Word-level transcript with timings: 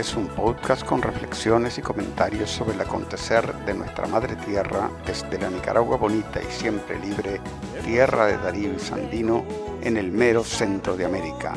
Es 0.00 0.16
un 0.16 0.28
podcast 0.28 0.82
con 0.82 1.02
reflexiones 1.02 1.76
y 1.76 1.82
comentarios 1.82 2.50
sobre 2.50 2.72
el 2.72 2.80
acontecer 2.80 3.54
de 3.66 3.74
nuestra 3.74 4.06
madre 4.06 4.34
tierra 4.34 4.90
desde 5.04 5.38
la 5.38 5.50
Nicaragua 5.50 5.98
bonita 5.98 6.40
y 6.42 6.50
siempre 6.50 6.98
libre, 6.98 7.38
tierra 7.84 8.24
de 8.24 8.38
Darío 8.38 8.72
y 8.72 8.78
Sandino, 8.78 9.44
en 9.82 9.98
el 9.98 10.10
mero 10.10 10.42
centro 10.42 10.96
de 10.96 11.04
América. 11.04 11.52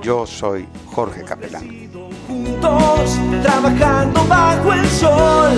Yo 0.00 0.24
soy 0.26 0.66
Jorge 0.94 1.24
Capelán. 1.24 1.90
Juntos, 2.26 3.18
trabajando 3.42 4.24
bajo 4.28 4.72
el 4.72 4.86
sol, 4.86 5.52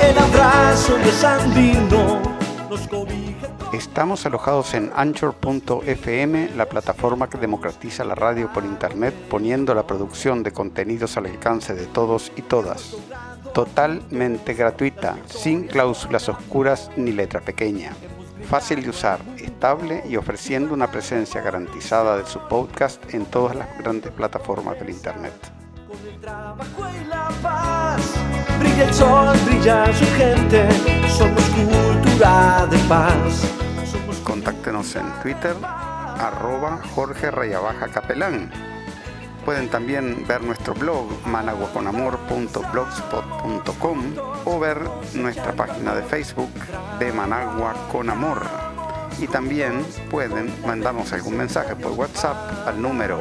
el 0.00 0.18
abrazo 0.18 0.96
de 0.98 1.10
Sandino 1.10 2.36
nos. 2.76 3.25
Estamos 3.76 4.24
alojados 4.24 4.72
en 4.72 4.90
Anchor.fm, 4.96 6.48
la 6.56 6.66
plataforma 6.66 7.28
que 7.28 7.36
democratiza 7.36 8.06
la 8.06 8.14
radio 8.14 8.50
por 8.50 8.64
internet, 8.64 9.14
poniendo 9.28 9.74
la 9.74 9.86
producción 9.86 10.42
de 10.42 10.50
contenidos 10.50 11.18
al 11.18 11.26
alcance 11.26 11.74
de 11.74 11.84
todos 11.84 12.32
y 12.36 12.42
todas. 12.42 12.96
Totalmente 13.52 14.54
gratuita, 14.54 15.18
sin 15.26 15.66
cláusulas 15.66 16.26
oscuras 16.30 16.90
ni 16.96 17.12
letra 17.12 17.42
pequeña. 17.42 17.92
Fácil 18.48 18.82
de 18.82 18.88
usar, 18.88 19.20
estable 19.36 20.02
y 20.08 20.16
ofreciendo 20.16 20.72
una 20.72 20.90
presencia 20.90 21.42
garantizada 21.42 22.16
de 22.16 22.24
su 22.24 22.40
podcast 22.48 23.12
en 23.12 23.26
todas 23.26 23.56
las 23.56 23.76
grandes 23.76 24.10
plataformas 24.10 24.80
del 24.80 24.88
internet. 24.88 25.34
Brilla 28.76 28.88
el 28.88 28.94
sol, 28.94 29.36
brilla 29.46 29.86
su 29.94 30.04
gente, 30.16 30.68
somos 31.08 31.42
cultura 31.44 32.66
de 32.66 32.76
paz. 32.88 33.48
Contáctenos 34.22 34.94
en 34.96 35.10
Twitter, 35.22 35.56
arroba 35.62 36.82
Jorge 36.94 37.30
Rayabaja 37.30 37.88
Capelán. 37.88 38.50
Pueden 39.46 39.70
también 39.70 40.26
ver 40.26 40.42
nuestro 40.42 40.74
blog 40.74 41.06
managuaconamor.blogspot.com 41.26 44.14
o 44.44 44.58
ver 44.58 44.82
nuestra 45.14 45.54
página 45.54 45.94
de 45.94 46.02
Facebook 46.02 46.52
de 46.98 47.10
Managua 47.12 47.72
con 47.90 48.10
Amor. 48.10 48.75
Y 49.18 49.28
también 49.28 49.86
pueden 50.10 50.52
mandarnos 50.66 51.12
algún 51.12 51.36
mensaje 51.36 51.76
por 51.76 51.92
WhatsApp 51.92 52.36
al 52.66 52.82
número 52.82 53.20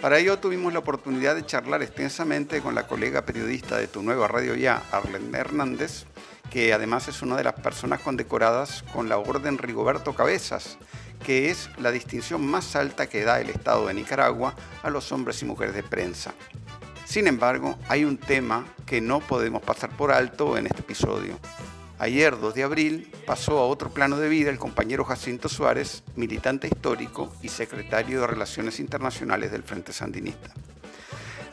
Para 0.00 0.18
ello 0.18 0.38
tuvimos 0.38 0.72
la 0.72 0.78
oportunidad 0.78 1.34
de 1.34 1.44
charlar 1.44 1.82
extensamente 1.82 2.62
con 2.62 2.74
la 2.74 2.86
colega 2.86 3.26
periodista 3.26 3.76
de 3.76 3.88
Tu 3.88 4.02
Nueva 4.02 4.28
Radio 4.28 4.54
Ya, 4.54 4.84
Arlene 4.90 5.36
Hernández, 5.36 6.06
que 6.50 6.72
además 6.72 7.08
es 7.08 7.20
una 7.20 7.36
de 7.36 7.44
las 7.44 7.60
personas 7.60 8.00
condecoradas 8.00 8.84
con 8.90 9.10
la 9.10 9.18
Orden 9.18 9.58
Rigoberto 9.58 10.14
Cabezas, 10.14 10.78
que 11.26 11.50
es 11.50 11.68
la 11.78 11.90
distinción 11.90 12.46
más 12.46 12.76
alta 12.76 13.08
que 13.08 13.24
da 13.24 13.40
el 13.40 13.50
Estado 13.50 13.88
de 13.88 13.94
Nicaragua 13.94 14.54
a 14.84 14.90
los 14.90 15.10
hombres 15.10 15.42
y 15.42 15.44
mujeres 15.44 15.74
de 15.74 15.82
prensa. 15.82 16.32
Sin 17.04 17.26
embargo, 17.26 17.76
hay 17.88 18.04
un 18.04 18.16
tema 18.16 18.64
que 18.86 19.00
no 19.00 19.18
podemos 19.18 19.60
pasar 19.60 19.90
por 19.96 20.12
alto 20.12 20.56
en 20.56 20.68
este 20.68 20.82
episodio. 20.82 21.36
Ayer, 21.98 22.38
2 22.38 22.54
de 22.54 22.62
abril, 22.62 23.12
pasó 23.26 23.58
a 23.58 23.66
otro 23.66 23.90
plano 23.90 24.18
de 24.18 24.28
vida 24.28 24.50
el 24.50 24.58
compañero 24.58 25.04
Jacinto 25.04 25.48
Suárez, 25.48 26.04
militante 26.14 26.68
histórico 26.68 27.34
y 27.42 27.48
secretario 27.48 28.20
de 28.20 28.28
Relaciones 28.28 28.78
Internacionales 28.78 29.50
del 29.50 29.64
Frente 29.64 29.92
Sandinista. 29.92 30.54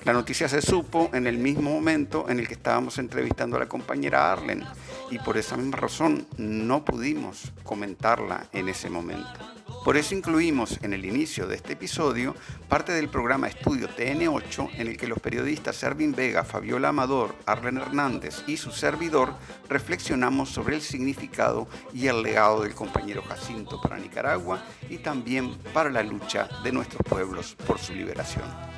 La 0.04 0.12
noticia 0.12 0.50
se 0.50 0.62
supo 0.62 1.10
en 1.14 1.28
el 1.28 1.38
mismo 1.38 1.72
momento 1.72 2.30
en 2.30 2.38
el 2.38 2.46
que 2.46 2.56
estábamos 2.56 2.98
entrevistando 2.98 3.56
a 3.56 3.62
la 3.62 3.70
compañera 3.70 4.34
Arlen 4.34 4.66
y 5.10 5.18
por 5.20 5.38
esa 5.38 5.56
misma 5.56 5.78
razón 5.78 6.28
no 6.36 6.84
pudimos 6.84 7.54
comentarla 7.64 8.48
en 8.52 8.68
ese 8.68 8.90
momento. 8.90 9.54
Por 9.86 9.96
eso 9.96 10.14
incluimos 10.14 10.78
en 10.82 10.92
el 10.92 11.06
inicio 11.06 11.48
de 11.48 11.56
este 11.56 11.74
episodio 11.74 12.36
parte 12.68 12.92
del 12.92 13.08
programa 13.08 13.48
Estudio 13.48 13.88
TN8 13.88 14.72
en 14.74 14.88
el 14.88 14.98
que 14.98 15.08
los 15.08 15.20
periodistas 15.20 15.82
Ervin 15.84 16.14
Vega, 16.14 16.44
Fabiola 16.44 16.90
Amador, 16.90 17.34
Arlen 17.46 17.78
Hernández 17.78 18.44
y 18.46 18.58
su 18.58 18.72
servidor 18.72 19.34
reflexionamos 19.70 20.50
sobre 20.50 20.76
el 20.76 20.82
significado 20.82 21.66
y 21.94 22.08
el 22.08 22.24
legado 22.24 22.64
del 22.64 22.76
compañero 22.76 23.22
Jacinto 23.22 23.80
para 23.80 24.00
Nicaragua 24.00 24.62
y 24.90 24.98
también 24.98 25.58
para 25.74 25.90
la 25.90 26.04
lucha 26.04 26.50
de 26.62 26.74
nuestros 26.74 27.04
pueblos 27.08 27.56
por 27.66 27.80
su 27.80 27.94
liberación. 27.94 28.73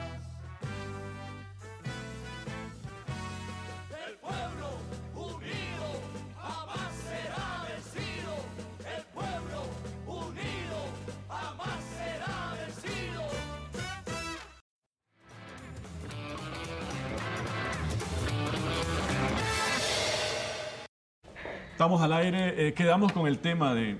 Aire, 22.25 22.67
eh, 22.67 22.73
quedamos 22.73 23.11
con 23.11 23.27
el 23.27 23.39
tema 23.39 23.73
de 23.73 23.97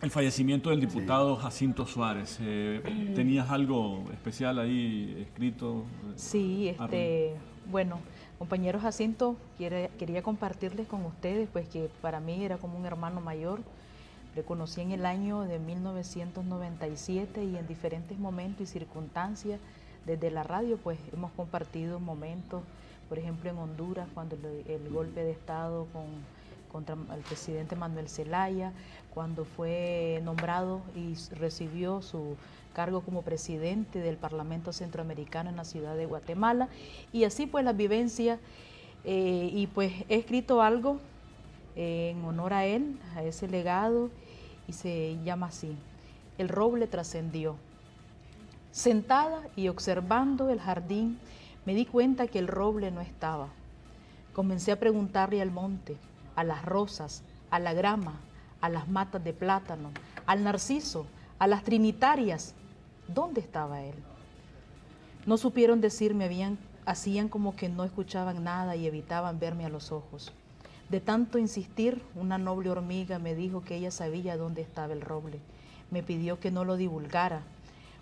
el 0.00 0.10
fallecimiento 0.10 0.70
del 0.70 0.80
diputado 0.80 1.36
Jacinto 1.36 1.86
Suárez. 1.86 2.38
Eh, 2.40 3.12
¿Tenías 3.16 3.50
algo 3.50 4.04
especial 4.12 4.58
ahí 4.58 5.16
escrito? 5.28 5.84
Sí, 6.16 6.74
Arlen? 6.78 7.00
este, 7.00 7.34
bueno, 7.70 7.98
compañero 8.38 8.78
Jacinto, 8.80 9.36
quiere- 9.56 9.90
quería 9.98 10.22
compartirles 10.22 10.86
con 10.86 11.04
ustedes, 11.04 11.48
pues 11.52 11.68
que 11.68 11.88
para 12.00 12.20
mí 12.20 12.44
era 12.44 12.58
como 12.58 12.78
un 12.78 12.86
hermano 12.86 13.20
mayor. 13.20 13.60
Le 14.36 14.42
conocí 14.44 14.80
en 14.80 14.92
el 14.92 15.04
año 15.04 15.40
de 15.42 15.58
1997 15.58 17.42
y 17.44 17.56
en 17.56 17.66
diferentes 17.66 18.18
momentos 18.18 18.62
y 18.62 18.66
circunstancias 18.66 19.58
desde 20.06 20.30
la 20.30 20.44
radio, 20.44 20.76
pues 20.78 20.98
hemos 21.12 21.32
compartido 21.32 21.98
momentos, 21.98 22.62
por 23.08 23.18
ejemplo 23.18 23.50
en 23.50 23.58
Honduras, 23.58 24.06
cuando 24.14 24.36
le- 24.36 24.74
el 24.76 24.88
golpe 24.90 25.24
de 25.24 25.32
Estado 25.32 25.86
con, 25.92 26.04
contra 26.68 26.94
el 27.14 27.20
presidente 27.22 27.76
Manuel 27.76 28.08
Zelaya, 28.08 28.72
cuando 29.12 29.44
fue 29.44 30.20
nombrado 30.24 30.82
y 30.94 31.14
recibió 31.34 32.02
su 32.02 32.36
cargo 32.74 33.00
como 33.00 33.22
presidente 33.22 33.98
del 33.98 34.16
Parlamento 34.16 34.72
Centroamericano 34.72 35.50
en 35.50 35.56
la 35.56 35.64
ciudad 35.64 35.96
de 35.96 36.06
Guatemala, 36.06 36.68
y 37.12 37.24
así 37.24 37.46
pues 37.46 37.64
las 37.64 37.76
vivencias, 37.76 38.38
eh, 39.04 39.50
y 39.52 39.66
pues 39.66 39.92
he 40.08 40.16
escrito 40.16 40.62
algo 40.62 41.00
eh, 41.74 42.14
en 42.16 42.24
honor 42.24 42.52
a 42.52 42.66
él, 42.66 42.98
a 43.16 43.22
ese 43.22 43.48
legado, 43.48 44.10
y 44.68 44.72
se 44.72 45.18
llama 45.24 45.46
así, 45.46 45.76
El 46.36 46.48
roble 46.48 46.86
trascendió. 46.86 47.56
Sentada 48.70 49.42
y 49.56 49.68
observando 49.68 50.50
el 50.50 50.60
jardín, 50.60 51.18
me 51.64 51.74
di 51.74 51.86
cuenta 51.86 52.26
que 52.28 52.38
el 52.38 52.46
roble 52.46 52.90
no 52.90 53.00
estaba. 53.00 53.48
Comencé 54.32 54.70
a 54.70 54.78
preguntarle 54.78 55.42
al 55.42 55.50
monte, 55.50 55.96
a 56.38 56.44
las 56.44 56.64
rosas, 56.64 57.24
a 57.50 57.58
la 57.58 57.72
grama, 57.72 58.20
a 58.60 58.68
las 58.68 58.88
matas 58.88 59.24
de 59.24 59.32
plátano, 59.32 59.90
al 60.24 60.44
narciso, 60.44 61.04
a 61.40 61.48
las 61.48 61.64
trinitarias, 61.64 62.54
¿dónde 63.08 63.40
estaba 63.40 63.82
él? 63.82 63.96
No 65.26 65.36
supieron 65.36 65.80
decirme, 65.80 66.26
habían, 66.26 66.56
hacían 66.86 67.28
como 67.28 67.56
que 67.56 67.68
no 67.68 67.82
escuchaban 67.82 68.44
nada 68.44 68.76
y 68.76 68.86
evitaban 68.86 69.40
verme 69.40 69.66
a 69.66 69.68
los 69.68 69.90
ojos. 69.90 70.32
De 70.90 71.00
tanto 71.00 71.38
insistir, 71.38 72.04
una 72.14 72.38
noble 72.38 72.70
hormiga 72.70 73.18
me 73.18 73.34
dijo 73.34 73.62
que 73.62 73.74
ella 73.74 73.90
sabía 73.90 74.36
dónde 74.36 74.62
estaba 74.62 74.92
el 74.92 75.00
roble. 75.00 75.40
Me 75.90 76.04
pidió 76.04 76.38
que 76.38 76.52
no 76.52 76.64
lo 76.64 76.76
divulgara, 76.76 77.42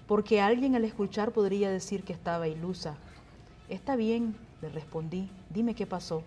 porque 0.07 0.43
alguien 0.43 0.75
al 0.75 0.85
escuchar 0.85 1.33
podría 1.33 1.71
decir 1.71 2.03
que 2.03 2.13
estaba 2.13 2.49
ilusa. 2.49 2.97
Está 3.71 3.97
bien, 3.97 4.37
le 4.61 4.69
respondí, 4.69 5.31
dime 5.49 5.75
qué 5.75 5.87
pasó. 5.87 6.23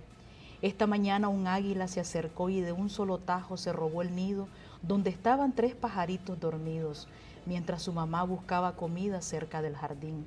Esta 0.61 0.87
mañana 0.87 1.29
un 1.29 1.47
águila 1.47 1.87
se 1.87 1.99
acercó 1.99 2.49
y 2.49 2.61
de 2.61 2.71
un 2.71 2.89
solo 2.89 3.17
tajo 3.17 3.57
se 3.57 3.71
robó 3.71 4.01
el 4.01 4.15
nido 4.15 4.47
donde 4.81 5.09
estaban 5.09 5.53
tres 5.53 5.75
pajaritos 5.75 6.39
dormidos, 6.39 7.07
mientras 7.45 7.81
su 7.81 7.93
mamá 7.93 8.23
buscaba 8.23 8.75
comida 8.75 9.21
cerca 9.21 9.61
del 9.61 9.75
jardín. 9.75 10.25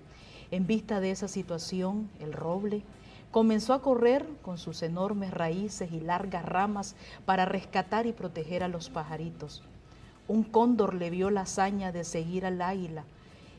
En 0.50 0.66
vista 0.66 1.00
de 1.00 1.10
esa 1.10 1.28
situación, 1.28 2.10
el 2.20 2.32
roble 2.32 2.82
Comenzó 3.32 3.72
a 3.72 3.80
correr 3.80 4.28
con 4.42 4.58
sus 4.58 4.82
enormes 4.82 5.30
raíces 5.30 5.90
y 5.90 6.00
largas 6.00 6.44
ramas 6.44 6.94
para 7.24 7.46
rescatar 7.46 8.04
y 8.04 8.12
proteger 8.12 8.62
a 8.62 8.68
los 8.68 8.90
pajaritos. 8.90 9.62
Un 10.28 10.42
cóndor 10.42 10.92
le 10.92 11.08
vio 11.08 11.30
la 11.30 11.40
hazaña 11.40 11.92
de 11.92 12.04
seguir 12.04 12.44
al 12.44 12.60
águila 12.60 13.04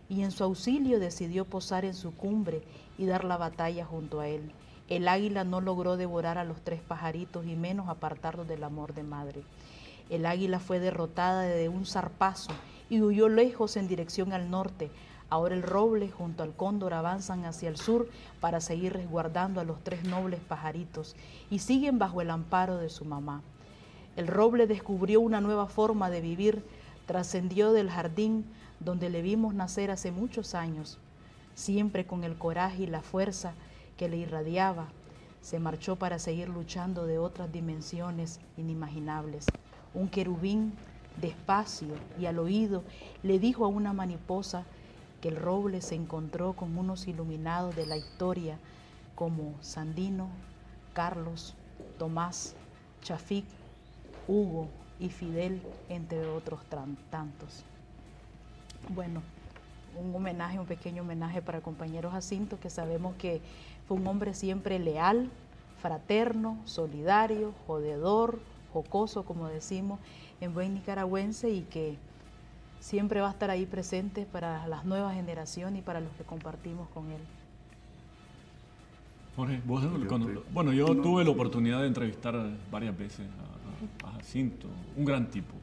y 0.09 0.21
en 0.21 0.29
su 0.29 0.43
auxilio 0.43 0.99
decidió 0.99 1.45
posar 1.45 1.85
en 1.85 1.95
su 1.95 2.15
cumbre 2.15 2.61
y 2.99 3.07
dar 3.07 3.23
la 3.23 3.37
batalla 3.37 3.83
junto 3.83 4.19
a 4.19 4.27
él. 4.27 4.51
El 4.89 5.07
águila 5.07 5.44
no 5.44 5.62
logró 5.62 5.95
devorar 5.95 6.38
a 6.38 6.44
los 6.44 6.62
tres 6.62 6.81
pajaritos 6.81 7.45
y 7.45 7.56
menos 7.56 7.88
apartarlos 7.88 8.47
del 8.47 8.63
amor 8.63 8.94
de 8.94 9.03
madre. 9.03 9.44
El 10.09 10.25
águila 10.25 10.59
fue 10.59 10.80
derrotada 10.80 11.44
de 11.44 11.69
un 11.69 11.85
zarpazo 11.85 12.51
y 12.89 13.01
huyó 13.01 13.30
lejos 13.30 13.77
en 13.77 13.88
dirección 13.88 14.33
al 14.33 14.50
norte. 14.50 14.91
Ahora 15.30 15.56
el 15.56 15.63
roble 15.63 16.12
junto 16.12 16.44
al 16.44 16.53
cóndor 16.53 16.94
avanzan 16.94 17.45
hacia 17.45 17.69
el 17.69 17.77
sur 17.77 18.09
para 18.41 18.59
seguir 18.59 18.94
resguardando 18.94 19.62
a 19.62 19.63
los 19.63 19.81
tres 19.83 20.03
nobles 20.03 20.41
pajaritos 20.41 21.15
y 21.50 21.59
siguen 21.59 21.97
bajo 21.97 22.21
el 22.21 22.30
amparo 22.30 22.77
de 22.77 22.89
su 22.89 23.06
mamá. 23.06 23.41
El 24.18 24.27
roble 24.27 24.68
descubrió 24.68 25.21
una 25.21 25.41
nueva 25.41 25.68
forma 25.68 26.09
de 26.09 26.21
vivir, 26.21 26.63
trascendió 27.07 27.71
del 27.71 27.89
jardín 27.89 28.45
donde 28.80 29.09
le 29.09 29.21
vimos 29.21 29.56
nacer 29.56 29.89
hace 29.91 30.12
muchos 30.12 30.53
años, 30.53 31.00
siempre 31.56 32.06
con 32.06 32.24
el 32.25 32.38
coraje 32.38 32.83
y 32.83 32.88
la 32.88 33.01
fuerza 33.01 33.53
que 33.98 34.10
le 34.10 34.18
irradiaba, 34.18 34.88
se 35.42 35.60
marchó 35.60 35.98
para 35.98 36.19
seguir 36.19 36.50
luchando 36.50 37.06
de 37.06 37.19
otras 37.19 37.51
dimensiones 37.51 38.40
inimaginables. 38.57 39.48
Un 39.94 40.07
querubín, 40.07 40.74
despacio 41.22 41.95
y 42.19 42.25
al 42.25 42.40
oído, 42.40 42.84
le 43.24 43.40
dijo 43.40 43.66
a 43.66 43.68
una 43.68 43.94
mariposa 43.94 44.66
que 45.22 45.30
el 45.30 45.36
roble 45.36 45.81
se 45.81 45.95
encontró 45.95 46.54
con 46.54 46.78
unos 46.78 47.07
iluminados 47.07 47.75
de 47.75 47.86
la 47.86 47.98
historia 47.98 48.57
como 49.16 49.54
Sandino, 49.62 50.28
Carlos, 50.94 51.56
Tomás, 51.98 52.56
Chafik, 53.01 53.45
Hugo 54.28 54.68
y 55.00 55.10
Fidel, 55.10 55.62
entre 55.90 56.25
otros 56.28 56.62
tantos. 57.10 57.63
Bueno, 58.90 59.22
un 60.01 60.16
homenaje, 60.16 60.60
un 60.60 60.66
pequeño 60.66 61.04
homenaje 61.04 61.42
para 61.42 61.60
el 61.60 61.63
compañero 61.63 62.12
Jacinto, 62.12 62.60
que 62.60 62.69
sabemos 62.69 63.16
que 63.16 63.42
un 63.94 64.07
hombre 64.07 64.34
siempre 64.34 64.80
leal, 64.80 65.30
fraterno, 65.81 66.57
solidario, 66.66 67.54
jodedor, 67.68 68.40
jocoso, 68.72 69.24
como 69.24 69.48
decimos, 69.48 70.00
en 70.42 70.54
buen 70.54 70.74
nicaragüense 70.74 71.50
y 71.50 71.62
que 71.62 71.98
siempre 72.80 73.22
va 73.22 73.30
a 73.30 73.31
estar 73.31 73.50
ahí 73.50 73.66
presente 73.66 74.25
para 74.25 74.68
las 74.68 74.84
nuevas 74.84 75.16
generaciones 75.16 75.80
y 75.80 75.81
para 75.81 76.01
los 76.01 76.12
que 76.13 76.24
compartimos 76.24 76.90
con 76.90 77.10
él. 77.12 77.22
Jorge, 79.36 79.62
vos, 79.66 79.84
bueno, 80.51 80.74
yo 80.74 80.86
tuve 81.01 81.24
la 81.24 81.31
oportunidad 81.31 81.81
de 81.81 81.88
entrevistar 81.88 82.36
varias 82.69 82.95
veces 82.98 83.28
a, 84.04 84.12
Jacinto, 84.12 84.68
un 84.95 85.06
gran 85.06 85.30
tipo, 85.30 85.54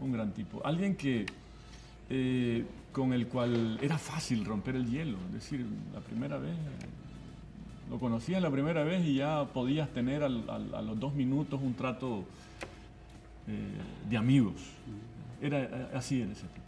un 0.00 0.12
gran 0.12 0.32
tipo, 0.32 0.64
alguien 0.64 0.96
que 0.96 1.26
eh, 2.08 2.64
con 2.92 3.12
el 3.12 3.26
cual 3.28 3.78
era 3.82 3.98
fácil 3.98 4.44
romper 4.44 4.76
el 4.76 4.88
hielo, 4.88 5.18
es 5.26 5.32
decir, 5.34 5.66
la 5.92 6.00
primera 6.00 6.38
vez 6.38 6.56
lo 7.90 7.98
conocías 7.98 8.42
la 8.42 8.50
primera 8.50 8.82
vez 8.84 9.04
y 9.04 9.14
ya 9.14 9.44
podías 9.52 9.88
tener 9.90 10.22
a 10.22 10.28
los 10.28 10.98
dos 10.98 11.14
minutos 11.14 11.60
un 11.62 11.74
trato 11.74 12.24
eh, 13.48 14.08
de 14.08 14.16
amigos. 14.16 14.54
Era 15.40 15.62
eh, 15.62 15.88
así 15.94 16.20
en 16.20 16.32
ese 16.32 16.46
tipo. 16.48 16.66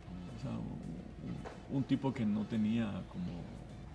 un, 1.73 1.83
tipo 1.85 2.13
que 2.13 2.25
no 2.25 2.43
tenía 2.45 3.03
como 3.11 3.27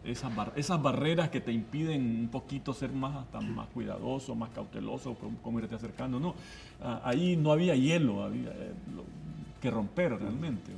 esas, 0.04 0.34
esas 0.58 0.82
barreras 0.82 1.30
que 1.30 1.40
te 1.40 1.54
impiden 1.54 2.02
un 2.02 2.28
poquito 2.28 2.74
ser 2.74 2.92
más, 2.92 3.16
hasta 3.16 3.40
más 3.40 3.68
cuidadoso, 3.70 4.36
más 4.36 4.50
cauteloso, 4.50 5.16
como, 5.42 5.60
irte 5.60 5.76
acercando. 5.76 6.20
No, 6.20 6.36
ahí 7.06 7.38
no 7.38 7.54
había 7.54 7.76
hielo 7.76 8.24
había, 8.24 8.50
eh, 8.50 8.74
que 9.62 9.72
romper 9.72 10.20
realmente. 10.20 10.74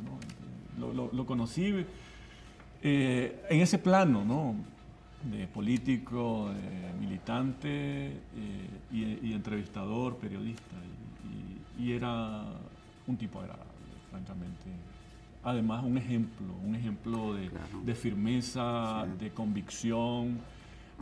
Lo, 0.77 1.25
conocí 1.25 1.73
en 2.83 3.61
ese 3.61 3.79
plano, 3.79 4.23
¿no? 4.23 4.55
De 5.31 5.47
político, 5.47 6.49
de 6.49 6.93
militante 6.99 8.13
y, 8.91 9.33
entrevistador, 9.33 10.17
periodista. 10.17 10.75
Y 11.77 11.91
era 11.91 12.45
un 13.07 13.17
tipo 13.17 13.39
agradable, 13.39 13.65
francamente. 14.09 14.63
Además, 15.43 15.83
un 15.83 15.97
ejemplo, 15.97 16.47
un 16.63 16.75
ejemplo 16.75 17.35
de, 17.35 17.95
firmeza, 17.95 19.05
de 19.19 19.29
convicción, 19.31 20.39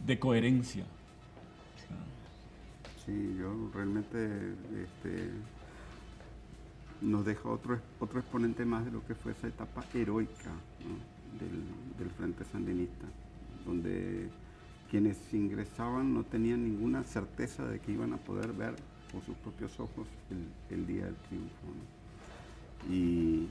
de 0.05 0.19
coherencia. 0.19 0.83
Sí, 3.05 3.35
yo 3.37 3.69
realmente 3.73 4.53
este, 4.81 5.29
nos 7.01 7.25
deja 7.25 7.49
otro, 7.49 7.79
otro 7.99 8.19
exponente 8.19 8.65
más 8.65 8.85
de 8.85 8.91
lo 8.91 9.05
que 9.05 9.13
fue 9.13 9.33
esa 9.33 9.47
etapa 9.47 9.83
heroica 9.93 10.51
del, 11.39 11.63
del 11.97 12.09
Frente 12.15 12.45
Sandinista, 12.45 13.05
donde 13.65 14.29
quienes 14.89 15.17
ingresaban 15.33 16.13
no 16.13 16.23
tenían 16.23 16.63
ninguna 16.63 17.03
certeza 17.03 17.65
de 17.65 17.79
que 17.79 17.91
iban 17.91 18.13
a 18.13 18.17
poder 18.17 18.53
ver 18.53 18.75
con 19.11 19.21
sus 19.23 19.35
propios 19.37 19.79
ojos 19.79 20.07
el, 20.69 20.87
día 20.87 21.05
del 21.05 21.15
triunfo. 21.15 21.53
Y, 22.89 23.47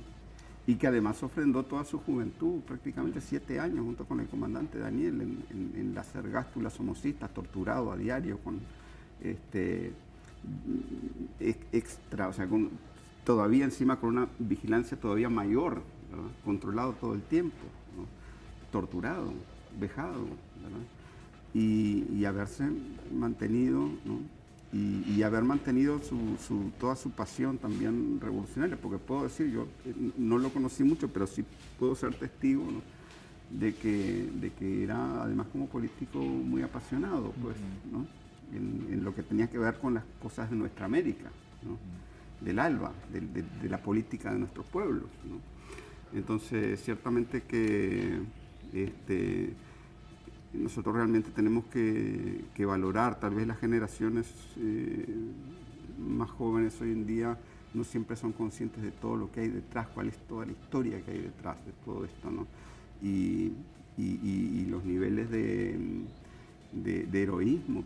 que 0.77 0.87
además 0.87 1.23
ofrendó 1.23 1.65
toda 1.65 1.85
su 1.85 1.99
juventud, 1.99 2.61
prácticamente 2.61 3.21
siete 3.21 3.61
años, 3.61 3.85
junto 3.85 4.05
con 4.05 4.21
el 4.21 4.27
comandante 4.27 4.79
Daniel, 4.79 5.21
en, 5.21 5.73
en, 5.77 5.95
las 5.95 6.13
ergástulas 6.15 6.79
homocistas, 6.81 7.33
torturado 7.33 7.93
a 7.93 7.97
diario, 7.97 8.39
con 8.39 8.59
este, 9.23 9.93
extra, 11.73 12.29
o 12.29 12.33
sea, 12.33 12.47
con, 12.49 12.71
todavía 13.25 13.65
encima 13.65 13.99
con 14.01 14.11
una 14.11 14.29
vigilancia 14.39 14.99
todavía 14.99 15.29
mayor, 15.29 15.83
controlado 16.45 16.93
todo 16.93 17.15
el 17.15 17.23
tiempo, 17.23 17.57
torturado, 18.71 19.33
vejado, 19.81 20.27
y, 21.55 22.07
y, 22.15 22.25
haberse 22.25 22.65
mantenido 23.13 23.91
y, 24.73 25.23
haber 25.23 25.45
mantenido 25.45 26.01
su, 26.03 26.71
toda 26.81 26.97
su 26.97 27.11
pasión 27.11 27.59
también 27.59 28.19
revolucionaria, 28.21 28.77
porque 28.81 28.99
puedo 28.99 29.25
decir, 29.25 29.51
yo 29.51 29.67
eh, 29.85 29.95
no 30.17 30.39
lo 30.39 30.49
conocí 30.51 30.83
mucho, 30.83 31.09
pero 31.09 31.27
sí 31.27 31.45
puedo 31.79 31.95
ser 31.95 32.15
testigo 32.15 32.65
de, 33.51 33.75
que, 33.75 34.31
de 34.41 34.51
que 34.51 34.83
era 34.83 35.23
además 35.23 35.49
como 35.53 35.67
político 35.67 36.19
muy 36.19 36.63
apasionado, 36.63 37.33
pues, 37.43 37.57
en, 38.55 39.05
lo 39.05 39.15
que 39.15 39.23
tenía 39.23 39.49
que 39.49 39.59
ver 39.59 39.79
con 39.79 39.95
las 39.95 40.05
cosas 40.23 40.51
de 40.51 40.57
nuestra 40.57 40.87
América, 40.87 41.31
del 42.41 42.59
ALBA, 42.59 42.93
de, 43.13 43.69
la 43.69 43.79
política 43.79 44.33
de 44.33 44.39
nuestros 44.39 44.65
pueblos. 44.67 45.05
Entonces, 46.15 46.81
ciertamente 46.83 47.43
que 47.43 48.21
este, 48.73 49.53
nosotros 50.53 50.95
realmente 50.95 51.31
tenemos 51.31 51.65
que, 51.67 52.45
valorar, 52.67 53.19
tal 53.19 53.35
vez 53.35 53.47
las 53.47 53.59
generaciones 53.59 54.33
eh, 54.59 55.07
más 55.99 56.31
jóvenes 56.31 56.81
hoy 56.81 56.93
en 56.93 57.07
día 57.07 57.39
no 57.75 57.85
siempre 57.85 58.17
son 58.17 58.33
conscientes 58.33 58.83
de 58.83 58.91
todo 58.91 59.17
lo 59.17 59.33
que 59.33 59.41
hay 59.41 59.49
detrás, 59.49 59.89
cuál 59.89 60.09
es 60.09 60.17
toda 60.29 60.47
la 60.47 60.53
historia 60.53 61.01
que 61.03 61.11
hay 61.11 61.21
detrás 61.21 61.57
de 61.65 61.73
todo 61.85 62.05
esto, 62.05 62.31
¿no? 62.31 62.47
Y, 63.03 63.53
los 64.69 64.85
niveles 64.85 65.31
de, 65.31 66.07
heroísmo 67.13 67.85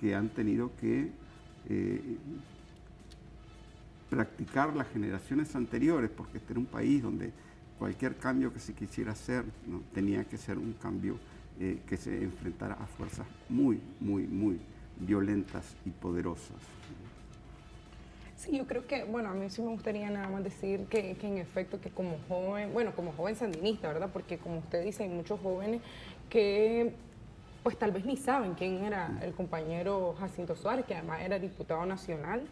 que 0.00 0.14
han, 0.14 0.28
tenido 0.30 0.70
que 0.76 1.10
eh, 1.68 2.16
practicar 4.10 4.76
las 4.76 4.88
generaciones 4.88 5.54
anteriores, 5.56 6.10
porque 6.10 6.38
este 6.38 6.52
era 6.52 6.60
un 6.60 6.66
país 6.66 7.02
donde 7.02 7.32
cualquier 7.78 8.16
cambio 8.16 8.52
que 8.52 8.60
se 8.60 8.72
quisiera 8.72 9.12
hacer 9.12 9.44
¿no? 9.66 9.82
tenía 9.92 10.24
que 10.24 10.36
ser 10.36 10.58
un 10.58 10.74
cambio 10.74 11.18
eh, 11.60 11.80
que 11.86 11.96
se 11.96 12.22
enfrentara 12.22 12.74
a 12.74 12.86
fuerzas 12.86 13.26
muy, 13.48 13.80
muy, 14.00 14.26
muy 14.26 14.58
violentas 14.98 15.76
y 15.84 15.90
poderosas. 15.90 16.56
Sí, 18.36 18.58
yo 18.58 18.66
creo 18.66 18.86
que, 18.86 19.04
bueno, 19.04 19.30
a 19.30 19.34
mí 19.34 19.48
sí 19.48 19.62
me 19.62 19.68
gustaría 19.68 20.10
nada 20.10 20.28
más 20.28 20.44
decir 20.44 20.86
que, 20.86 21.14
que, 21.14 21.26
en 21.26 21.38
efecto 21.38 21.80
que 21.80 21.90
como 21.90 22.18
joven, 22.28 22.72
bueno, 22.72 22.94
como 22.94 23.12
joven 23.12 23.36
sandinista, 23.36 23.88
¿verdad? 23.88 24.10
Porque 24.12 24.38
como 24.38 24.58
usted 24.58 24.84
dice, 24.84 25.04
hay 25.04 25.08
muchos 25.08 25.40
jóvenes 25.40 25.80
que 26.28 26.92
pues 27.62 27.78
tal 27.78 27.92
vez 27.92 28.04
ni 28.04 28.18
saben 28.18 28.52
quién 28.54 28.84
era 28.84 29.18
el 29.22 29.32
compañero 29.32 30.14
Jacinto 30.20 30.54
Suárez, 30.54 30.84
que 30.84 30.94
además 30.94 31.22
era 31.22 31.38
diputado 31.38 31.86
nacional 31.86 32.42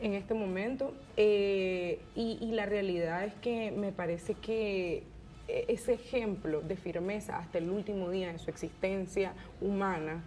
en 0.00 0.14
este 0.14 0.34
momento. 0.34 0.94
Eh, 1.16 2.00
y, 2.14 2.50
la 2.52 2.66
realidad 2.66 3.24
es 3.24 3.34
que 3.34 3.70
me 3.70 3.92
parece 3.92 4.34
que 4.34 5.04
e, 5.48 5.64
ese 5.68 5.94
ejemplo 5.94 6.60
de 6.60 6.76
firmeza 6.76 7.38
hasta 7.38 7.58
el 7.58 7.70
último 7.70 8.10
día 8.10 8.32
de 8.32 8.38
su 8.38 8.50
existencia 8.50 9.34
humana 9.60 10.24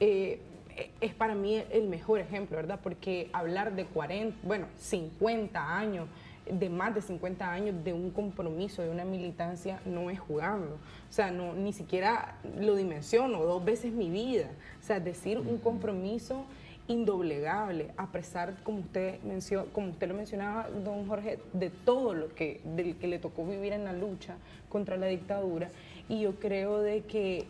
eh, 0.00 0.40
e, 0.76 0.90
es 1.00 1.14
para 1.14 1.34
mí 1.34 1.62
el 1.70 1.88
mejor 1.88 2.20
ejemplo, 2.20 2.56
¿verdad? 2.56 2.80
Porque 2.82 3.28
hablar 3.32 3.74
de 3.74 3.84
40, 3.86 4.36
bueno, 4.42 4.66
50 4.76 5.76
años 5.78 6.08
de 6.50 6.68
más 6.68 6.94
de 6.94 7.00
50 7.00 7.52
años 7.52 7.84
de 7.84 7.92
un 7.92 8.10
compromiso, 8.10 8.82
de 8.82 8.90
una 8.90 9.04
militancia, 9.04 9.80
no 9.84 10.10
es 10.10 10.18
jugando. 10.18 10.74
O 11.08 11.12
sea, 11.12 11.30
no, 11.30 11.54
ni 11.54 11.72
siquiera 11.72 12.36
lo 12.58 12.74
dimensiono, 12.74 13.44
dos 13.44 13.64
veces 13.64 13.92
mi 13.92 14.10
vida. 14.10 14.50
O 14.80 14.84
sea, 14.84 14.98
decir 14.98 15.38
un 15.38 15.58
compromiso 15.58 16.44
indoblegable, 16.92 17.90
a 17.96 18.12
pesar, 18.12 18.54
como 18.62 18.80
usted, 18.80 19.20
mencionó, 19.22 19.66
como 19.72 19.90
usted 19.90 20.08
lo 20.08 20.14
mencionaba, 20.14 20.68
don 20.68 21.06
Jorge, 21.08 21.38
de 21.52 21.70
todo 21.70 22.14
lo 22.14 22.34
que, 22.34 22.60
que 23.00 23.08
le 23.08 23.18
tocó 23.18 23.46
vivir 23.46 23.72
en 23.72 23.84
la 23.84 23.92
lucha 23.92 24.36
contra 24.68 24.96
la 24.96 25.06
dictadura. 25.06 25.70
Y 26.08 26.20
yo 26.20 26.34
creo 26.38 26.80
de 26.80 27.02
que 27.02 27.46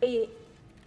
eh, 0.00 0.28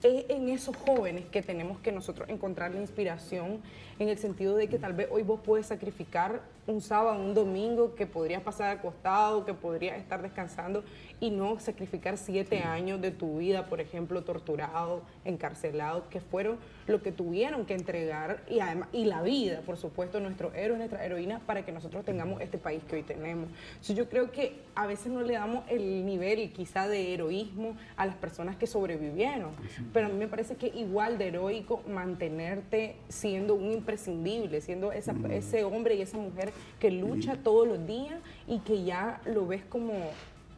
es 0.04 0.26
en 0.30 0.50
esos 0.50 0.76
jóvenes 0.76 1.26
que 1.32 1.42
tenemos 1.42 1.80
que 1.80 1.92
nosotros 1.92 2.28
encontrar 2.30 2.74
la 2.74 2.82
inspiración 2.82 3.62
en 4.00 4.10
el 4.10 4.18
sentido 4.18 4.56
de 4.56 4.68
que 4.68 4.78
tal 4.78 4.94
vez 4.94 5.08
hoy 5.10 5.24
vos 5.24 5.40
puedes 5.44 5.68
sacrificar 5.68 6.42
un 6.66 6.82
sábado, 6.82 7.20
un 7.20 7.34
domingo 7.34 7.94
que 7.96 8.08
podrías 8.08 8.42
pasar 8.42 8.78
acostado, 8.78 9.46
que 9.46 9.54
podrías 9.54 9.98
estar 9.98 10.22
descansando 10.22 10.84
y 11.20 11.30
no 11.30 11.60
sacrificar 11.60 12.18
siete 12.18 12.60
años 12.60 13.02
de 13.02 13.12
tu 13.12 13.38
vida, 13.38 13.66
por 13.68 13.82
ejemplo, 13.82 14.24
torturado, 14.24 15.02
encarcelado, 15.26 16.08
que 16.10 16.20
fueron 16.22 16.58
lo 16.88 17.02
que 17.02 17.12
tuvieron 17.12 17.66
que 17.66 17.74
entregar 17.74 18.44
y 18.50 18.60
además 18.60 18.90
y 18.94 19.06
la 19.06 19.22
vida, 19.22 19.62
por 19.66 19.78
supuesto, 19.78 20.20
nuestros 20.20 20.54
héroes, 20.56 20.80
nuestras 20.80 21.02
heroínas, 21.02 21.42
para 21.42 21.66
que 21.66 21.72
nosotros 21.72 22.06
tengamos 22.06 22.42
este 22.42 22.58
país 22.58 22.84
que 22.84 22.98
hoy 22.98 23.04
tenemos. 23.04 23.50
Entonces, 23.70 23.96
yo 23.96 24.10
creo 24.10 24.32
que 24.32 24.62
a 24.76 24.88
veces 24.88 25.12
no 25.12 25.22
le 25.22 25.34
damos 25.34 25.64
el 25.70 26.06
nivel 26.06 26.52
quizá 26.52 26.88
de 26.88 27.14
heroísmo 27.14 27.76
a 27.98 28.06
las 28.06 28.16
personas 28.16 28.56
que 28.56 28.68
sobrevivieron, 28.68 29.52
pero 29.92 30.08
a 30.08 30.10
mí 30.10 30.18
me 30.18 30.28
parece 30.28 30.56
que 30.56 30.68
igual 30.68 31.18
de 31.18 31.28
heroico 31.28 31.84
mantenerte 31.88 32.96
siendo 33.10 33.56
un 33.56 33.72
imprescindible, 33.72 34.62
siendo 34.62 34.92
esa, 34.92 35.14
ese 35.30 35.64
hombre 35.64 35.96
y 35.96 36.02
esa 36.02 36.18
mujer 36.18 36.53
que 36.80 36.92
lucha 36.92 37.38
todos 37.38 37.68
los 37.68 37.86
días 37.88 38.16
y 38.48 38.60
que 38.60 38.84
ya 38.84 39.22
lo 39.26 39.48
ves 39.48 39.64
como 39.70 39.94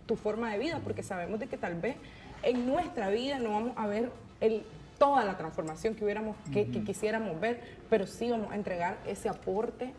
tu 0.05 0.15
forma 0.15 0.51
de 0.51 0.59
vida, 0.59 0.81
porque 0.83 1.03
sabemos 1.03 1.39
de 1.39 1.47
que 1.47 1.57
tal 1.57 1.79
vez 1.79 1.95
en 2.43 2.67
nuestra 2.67 3.09
vida 3.09 3.39
no 3.39 3.51
vamos 3.51 3.73
a 3.75 3.87
ver 3.87 4.11
el, 4.41 4.63
toda 4.97 5.25
la 5.25 5.37
transformación 5.37 5.95
que 5.95 6.03
hubiéramos, 6.03 6.35
que, 6.51 6.67
que 6.67 6.83
quisiéramos 6.83 7.39
ver, 7.39 7.61
pero 7.89 8.07
sí 8.07 8.29
vamos 8.29 8.51
a 8.51 8.55
entregar 8.55 8.97
ese 9.07 9.29
aporte, 9.29 9.93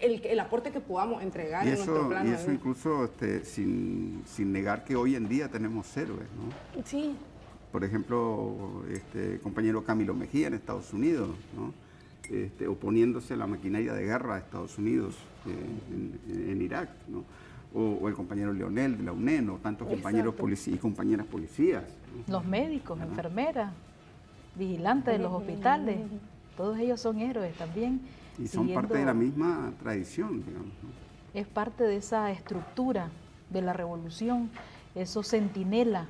el, 0.00 0.24
el 0.24 0.40
aporte 0.40 0.70
que 0.70 0.80
podamos 0.80 1.22
entregar 1.22 1.64
Y 1.64 1.70
en 1.70 1.74
nuestro 1.74 1.96
eso, 1.96 2.08
plano 2.08 2.30
y 2.30 2.34
eso 2.34 2.52
incluso 2.52 3.04
este, 3.04 3.44
sin, 3.44 4.22
sin 4.26 4.52
negar 4.52 4.84
que 4.84 4.94
hoy 4.96 5.16
en 5.16 5.28
día 5.28 5.48
tenemos 5.48 5.96
héroes, 5.96 6.28
¿no? 6.36 6.82
Sí, 6.84 7.16
Por 7.72 7.84
ejemplo, 7.84 8.84
este 8.92 9.40
compañero 9.40 9.82
Camilo 9.84 10.14
Mejía 10.14 10.46
en 10.48 10.54
Estados 10.54 10.92
Unidos, 10.92 11.30
¿no? 11.56 11.72
Este, 12.30 12.66
oponiéndose 12.66 13.34
a 13.34 13.36
la 13.36 13.46
maquinaria 13.46 13.92
de 13.92 14.04
guerra 14.04 14.34
de 14.34 14.40
Estados 14.40 14.78
Unidos 14.78 15.16
eh, 15.46 16.20
en, 16.30 16.50
en 16.50 16.62
Irak, 16.62 16.88
¿no? 17.08 17.24
o, 17.74 17.98
o 18.00 18.08
el 18.08 18.14
compañero 18.14 18.52
Leonel 18.52 18.96
de 18.96 19.04
la 19.04 19.12
UNEN, 19.12 19.50
o 19.50 19.56
tantos 19.56 19.88
compañeros 19.88 20.34
policías 20.34 20.76
y 20.76 20.78
compañeras 20.78 21.26
policías. 21.26 21.84
¿no? 22.26 22.32
Los 22.32 22.44
médicos, 22.46 23.00
enfermeras, 23.00 23.72
vigilantes 24.54 25.16
de 25.16 25.22
los 25.22 25.32
hospitales, 25.32 25.98
todos 26.56 26.78
ellos 26.78 27.00
son 27.00 27.18
héroes 27.18 27.54
también. 27.56 28.00
Y 28.38 28.46
son 28.46 28.72
parte 28.72 28.98
de 28.98 29.04
la 29.04 29.14
misma 29.14 29.72
tradición, 29.82 30.44
digamos. 30.44 30.72
¿no? 30.82 31.02
es 31.34 31.46
parte 31.46 31.84
de 31.84 31.96
esa 31.96 32.30
estructura 32.30 33.08
de 33.50 33.62
la 33.62 33.72
revolución, 33.72 34.50
esos 34.94 35.28
centinela, 35.30 36.06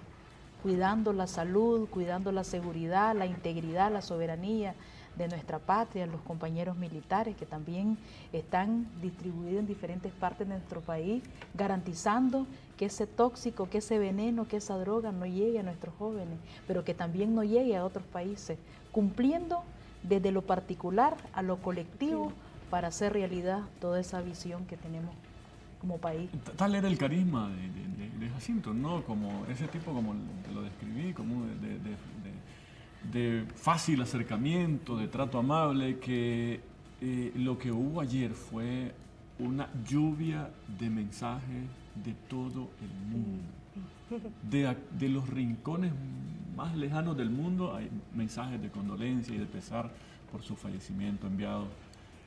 cuidando 0.63 1.13
la 1.13 1.27
salud, 1.27 1.89
cuidando 1.89 2.33
la 2.33 2.45
seguridad, 2.45 3.17
la 3.17 3.27
integridad, 3.27 3.93
la 3.93 4.03
soberanía 4.03 4.75
de 5.17 5.29
nuestra 5.29 5.59
patria, 5.59 6.07
los 6.07 6.21
compañeros 6.23 6.77
militares 6.77 7.37
que 7.37 7.45
también 7.47 7.99
están 8.33 8.87
distribuidos 9.03 9.61
en 9.61 9.67
diferentes 9.67 10.13
partes 10.13 10.49
de 10.49 10.55
nuestro 10.55 10.81
país, 10.81 11.23
garantizando 11.55 12.47
que 12.77 12.87
ese 12.87 13.07
tóxico, 13.07 13.69
que 13.69 13.79
ese 13.79 13.99
veneno, 13.99 14.47
que 14.49 14.57
esa 14.57 14.77
droga 14.79 15.13
no 15.13 15.27
llegue 15.27 15.59
a 15.61 15.63
nuestros 15.63 15.95
jóvenes, 15.99 16.39
pero 16.67 16.85
que 16.85 16.95
también 16.95 17.35
no 17.35 17.45
llegue 17.45 17.77
a 17.77 17.85
otros 17.85 18.05
países, 18.07 18.59
cumpliendo 18.91 19.63
desde 20.03 20.33
lo 20.33 20.43
particular 20.43 21.17
a 21.33 21.43
lo 21.43 21.59
colectivo 21.59 22.33
para 22.71 22.89
hacer 22.89 23.13
realidad 23.13 23.61
toda 23.81 24.01
esa 24.01 24.21
visión 24.23 24.65
que 24.67 24.77
tenemos 24.77 25.15
como 25.81 25.99
país. 25.99 26.31
Tal 26.57 26.75
era 26.75 26.89
el 26.89 26.97
carisma 26.97 27.49
de, 27.51 27.57
de- 27.57 28.09
de- 28.09 28.19
de 28.19 28.31
Jacinto, 28.31 28.73
¿no? 28.73 29.03
Como 29.03 29.45
ese 29.47 29.67
tipo, 29.69 29.93
como 29.93 30.15
te 30.45 30.53
lo 30.53 30.63
describí, 30.63 31.13
como 31.13 31.45
de, 31.45 31.79
de- 33.11 33.45
fácil 33.55 34.01
acercamiento, 34.03 34.97
de 34.97 35.09
trato 35.09 35.39
amable, 35.39 35.99
que 35.99 36.61
eh, 37.01 37.33
lo 37.37 37.59
que 37.59 37.73
hubo 37.73 38.01
ayer 38.01 38.31
fue 38.33 38.93
una 39.39 39.69
lluvia 39.89 40.51
de 40.79 40.89
mensajes 40.91 41.67
de 42.05 42.15
todo 42.29 42.71
el 42.81 43.11
mundo. 43.11 43.43
De, 44.51 44.77
de 44.99 45.09
los 45.09 45.29
rincones 45.29 45.93
más 46.55 46.77
lejanos 46.77 47.17
del 47.17 47.31
mundo 47.31 47.75
hay 47.75 47.89
mensajes 48.15 48.61
de 48.61 48.69
condolencia 48.71 49.35
y 49.35 49.39
de 49.39 49.47
pesar 49.47 49.91
por 50.31 50.43
su 50.43 50.55
fallecimiento 50.55 51.27
enviado 51.27 51.65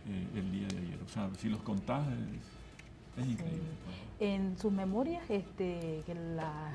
eh, 0.08 0.27
el 0.39 0.51
día 0.51 0.67
de 0.67 0.77
ayer. 0.79 1.00
O 1.05 1.10
sea, 1.10 1.29
si 1.38 1.48
los 1.48 1.62
contás 1.62 2.05
es, 2.08 3.24
es 3.24 3.29
increíble. 3.32 3.60
pues. 3.86 4.29
En 4.32 4.58
sus 4.58 4.72
memorias, 4.72 5.24
este, 5.29 6.01
que 6.08 6.15
la, 6.15 6.72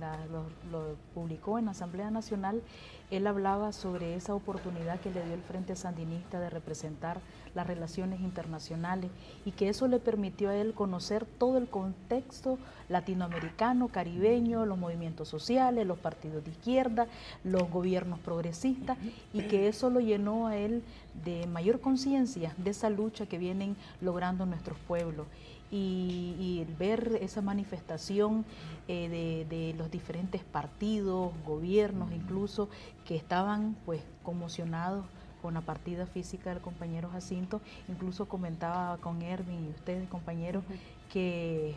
la- 0.00 0.26
lo, 0.26 0.44
lo 0.72 0.96
publicó 1.14 1.58
en 1.58 1.66
la 1.66 1.72
Asamblea 1.72 2.10
Nacional, 2.10 2.62
él 3.10 3.26
hablaba 3.26 3.72
sobre 3.72 4.14
esa 4.14 4.34
oportunidad 4.34 5.00
que 5.00 5.10
le 5.10 5.24
dio 5.24 5.34
el 5.34 5.42
Frente 5.42 5.76
Sandinista 5.76 6.40
de 6.40 6.50
representar 6.50 7.20
las 7.54 7.66
relaciones 7.66 8.20
internacionales 8.20 9.10
y 9.44 9.52
que 9.52 9.68
eso 9.68 9.88
le 9.88 9.98
permitió 9.98 10.50
a 10.50 10.56
él 10.56 10.74
conocer 10.74 11.24
todo 11.24 11.56
el 11.58 11.68
contexto 11.68 12.58
latinoamericano, 12.88 13.88
caribeño, 13.88 14.66
los 14.66 14.78
movimientos 14.78 15.28
sociales, 15.28 15.86
los 15.86 15.98
partidos 15.98 16.44
de 16.44 16.50
izquierda, 16.50 17.06
los 17.44 17.70
gobiernos 17.70 18.18
progresistas 18.20 18.98
y 19.32 19.42
que 19.42 19.68
eso 19.68 19.90
lo 19.90 20.00
llenó 20.00 20.46
a 20.46 20.56
él 20.56 20.82
de 21.24 21.46
mayor 21.46 21.80
conciencia 21.80 22.54
de 22.58 22.70
esa 22.70 22.90
lucha 22.90 23.26
que 23.26 23.38
vienen 23.38 23.76
logrando 24.00 24.46
nuestros 24.46 24.78
pueblos 24.86 25.26
y, 25.70 26.34
y 26.38 26.60
el 26.66 26.74
ver 26.74 27.18
esa 27.20 27.42
manifestación 27.42 28.44
eh, 28.86 29.08
de, 29.08 29.56
de 29.56 29.74
los 29.74 29.90
diferentes 29.90 30.42
partidos, 30.42 31.32
gobiernos 31.46 32.12
incluso, 32.12 32.68
que 33.06 33.16
estaban 33.16 33.76
pues 33.84 34.02
conmocionados 34.22 35.04
con 35.42 35.54
la 35.54 35.60
partida 35.60 36.06
física 36.06 36.50
del 36.50 36.60
compañero 36.60 37.08
Jacinto, 37.10 37.60
incluso 37.88 38.26
comentaba 38.26 38.96
con 38.98 39.22
Erwin 39.22 39.66
y 39.66 39.70
ustedes 39.70 40.08
compañeros 40.08 40.64
que 41.12 41.74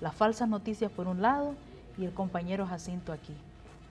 las 0.00 0.14
falsas 0.14 0.48
noticias 0.48 0.90
por 0.90 1.06
un 1.06 1.20
lado 1.20 1.54
y 1.98 2.04
el 2.04 2.12
compañero 2.12 2.66
Jacinto 2.66 3.12
aquí 3.12 3.34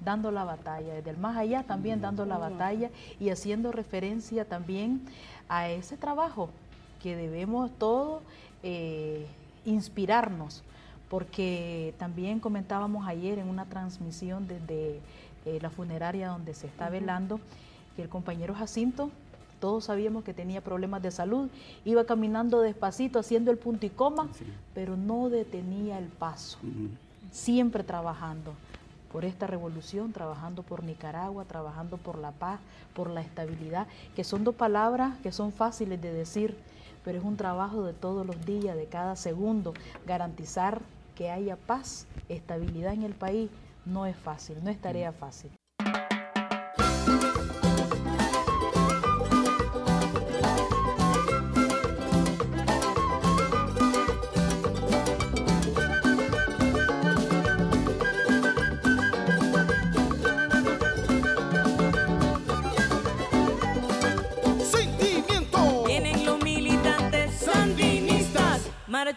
dando 0.04 0.32
la 0.32 0.44
batalla, 0.44 0.96
desde 0.96 1.12
el 1.12 1.18
más 1.18 1.38
allá 1.38 1.64
también 1.64 2.02
dando 2.02 2.26
la 2.26 2.38
batalla 2.38 2.90
y 3.20 3.30
haciendo 3.30 3.72
referencia 3.72 4.46
también 4.46 5.02
a 5.48 5.70
ese 5.70 5.96
trabajo 5.96 6.50
que 7.02 7.16
debemos 7.16 7.72
todos 7.78 8.24
eh, 8.64 9.28
inspirarnos, 9.66 10.64
porque 11.10 11.94
también 11.98 12.40
comentábamos 12.40 13.08
ayer 13.08 13.40
en 13.40 13.48
una 13.50 13.66
transmisión 13.66 14.48
desde 14.48 15.00
eh, 15.46 15.60
la 15.62 15.70
funeraria 15.70 16.30
donde 16.30 16.54
se 16.54 16.68
está 16.68 16.90
velando 16.90 17.40
que 17.96 18.04
el 18.04 18.10
compañero 18.10 18.54
Jacinto, 18.54 19.10
todos 19.60 19.86
sabíamos 19.86 20.24
que 20.24 20.34
tenía 20.34 20.62
problemas 20.62 21.02
de 21.04 21.12
salud, 21.12 21.50
iba 21.86 22.06
caminando 22.06 22.62
despacito 22.62 23.20
haciendo 23.20 23.52
el 23.52 23.58
punto 23.58 23.86
y 23.86 23.90
coma, 23.90 24.30
Sí. 24.34 24.46
pero 24.74 24.96
no 24.98 25.30
detenía 25.30 26.00
el 26.00 26.06
paso. 26.08 26.58
Siempre 27.32 27.84
trabajando 27.84 28.54
por 29.12 29.26
esta 29.26 29.46
revolución, 29.46 30.14
trabajando 30.14 30.64
por 30.64 30.84
Nicaragua, 30.84 31.46
trabajando 31.46 31.98
por 31.98 32.18
la 32.18 32.32
paz, 32.32 32.60
por 32.96 33.10
la 33.10 33.22
estabilidad, 33.22 33.88
que 34.16 34.24
son 34.24 34.44
dos 34.44 34.56
palabras 34.56 35.18
que 35.22 35.32
son 35.32 35.52
fáciles 35.52 36.02
de 36.02 36.12
decir, 36.14 36.58
pero 37.04 37.18
es 37.18 37.24
un 37.24 37.38
trabajo 37.38 37.84
de 37.84 37.94
todos 37.94 38.26
los 38.26 38.46
días, 38.46 38.76
de 38.76 38.86
cada 38.86 39.16
segundo. 39.16 39.74
Garantizar 40.06 40.82
que 41.16 41.30
haya 41.30 41.56
paz, 41.56 42.08
estabilidad 42.30 42.94
en 42.94 43.04
el 43.04 43.14
país 43.14 43.50
no 43.86 44.06
es 44.06 44.16
fácil, 44.16 44.64
no 44.64 44.70
es 44.70 44.80
tarea 44.80 45.12
fácil. 45.12 45.52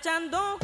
Marchando 0.04 0.63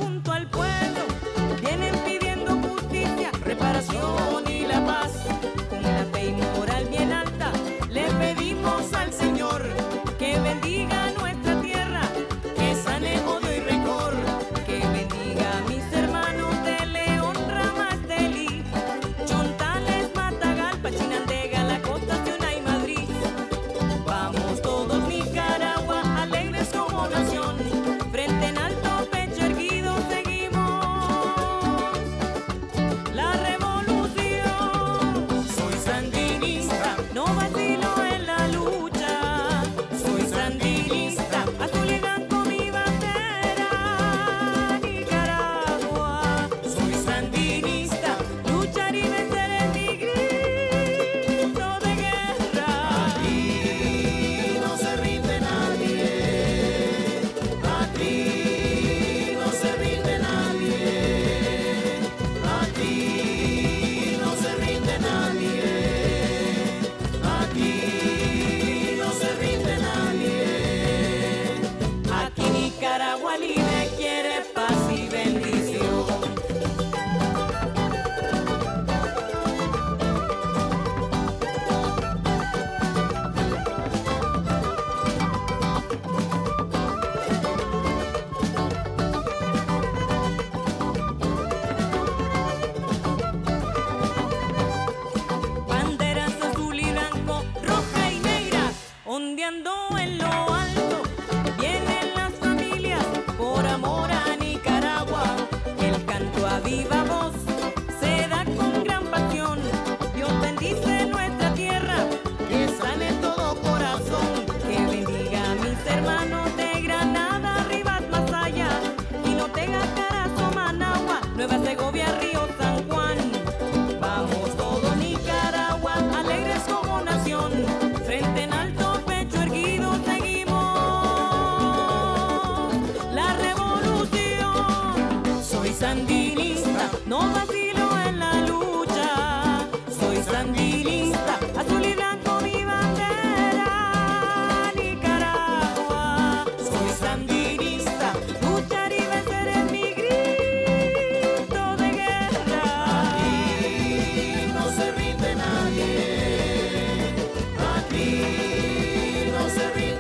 Aquí 159.61 160.00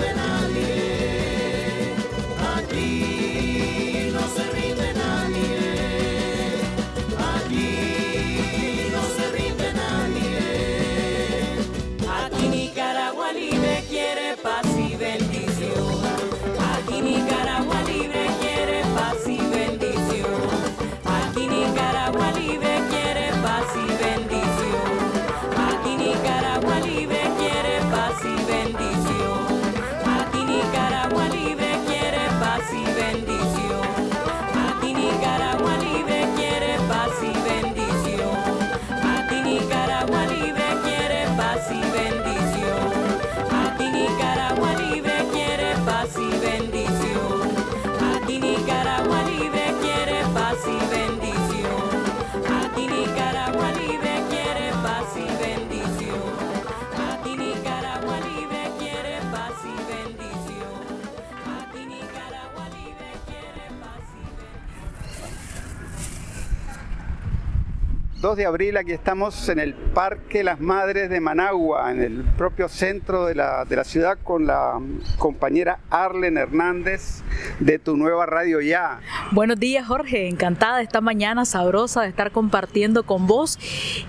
2 68.20 68.36
de 68.36 68.44
abril, 68.44 68.76
aquí 68.76 68.92
estamos 68.92 69.48
en 69.48 69.58
el 69.58 69.72
Parque 69.72 70.44
Las 70.44 70.60
Madres 70.60 71.08
de 71.08 71.20
Managua, 71.20 71.90
en 71.90 72.02
el 72.02 72.22
propio 72.36 72.68
centro 72.68 73.24
de 73.24 73.34
la, 73.34 73.64
de 73.64 73.76
la 73.76 73.84
ciudad, 73.84 74.18
con 74.22 74.46
la 74.46 74.78
compañera 75.16 75.78
Arlen 75.88 76.36
Hernández 76.36 77.22
de 77.60 77.78
Tu 77.78 77.96
Nueva 77.96 78.26
Radio 78.26 78.60
Ya. 78.60 79.00
Buenos 79.32 79.58
días, 79.58 79.86
Jorge. 79.86 80.28
Encantada 80.28 80.82
esta 80.82 81.00
mañana 81.00 81.46
sabrosa 81.46 82.02
de 82.02 82.08
estar 82.08 82.30
compartiendo 82.30 83.04
con 83.04 83.26
vos 83.26 83.58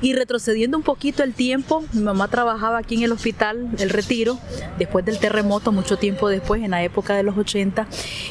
y 0.01 0.13
retrocediendo 0.13 0.75
un 0.75 0.83
poquito 0.83 1.23
el 1.23 1.33
tiempo. 1.33 1.81
Mi 1.93 2.01
mamá 2.01 2.27
trabajaba 2.27 2.79
aquí 2.79 2.95
en 2.95 3.03
el 3.03 3.13
hospital 3.13 3.69
El 3.79 3.91
Retiro 3.91 4.37
después 4.77 5.05
del 5.05 5.19
terremoto, 5.19 5.71
mucho 5.71 5.97
tiempo 5.97 6.27
después, 6.27 6.61
en 6.61 6.71
la 6.71 6.83
época 6.83 7.15
de 7.15 7.23
los 7.23 7.37
80. 7.37 7.87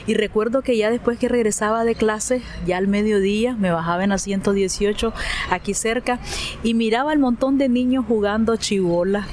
Y 0.06 0.12
recuerdo 0.12 0.60
que 0.60 0.76
ya 0.76 0.90
después 0.90 1.18
que 1.18 1.30
regresaba 1.30 1.84
de 1.84 1.94
clase, 1.94 2.42
ya 2.66 2.76
al 2.76 2.86
mediodía, 2.86 3.54
me 3.54 3.70
bajaba 3.70 4.04
en 4.04 4.10
la 4.10 4.18
118 4.18 5.14
aquí 5.48 5.69
cerca 5.74 6.18
y 6.62 6.74
miraba 6.74 7.12
el 7.12 7.18
montón 7.18 7.58
de 7.58 7.68
niños 7.68 8.04
jugando 8.06 8.56
chibola, 8.56 9.26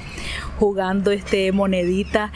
jugando 0.60 1.12
este 1.12 1.52
monedita. 1.52 2.32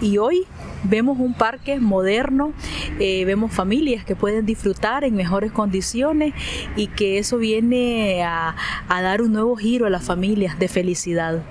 Y 0.00 0.18
hoy 0.18 0.46
vemos 0.84 1.18
un 1.18 1.34
parque 1.34 1.80
moderno, 1.80 2.52
eh, 2.98 3.24
vemos 3.24 3.52
familias 3.52 4.04
que 4.04 4.16
pueden 4.16 4.46
disfrutar 4.46 5.04
en 5.04 5.14
mejores 5.14 5.52
condiciones 5.52 6.34
y 6.76 6.88
que 6.88 7.18
eso 7.18 7.38
viene 7.38 8.22
a, 8.22 8.54
a 8.88 9.02
dar 9.02 9.22
un 9.22 9.32
nuevo 9.32 9.56
giro 9.56 9.86
a 9.86 9.90
las 9.90 10.04
familias 10.04 10.58
de 10.58 10.68
felicidad. 10.68 11.42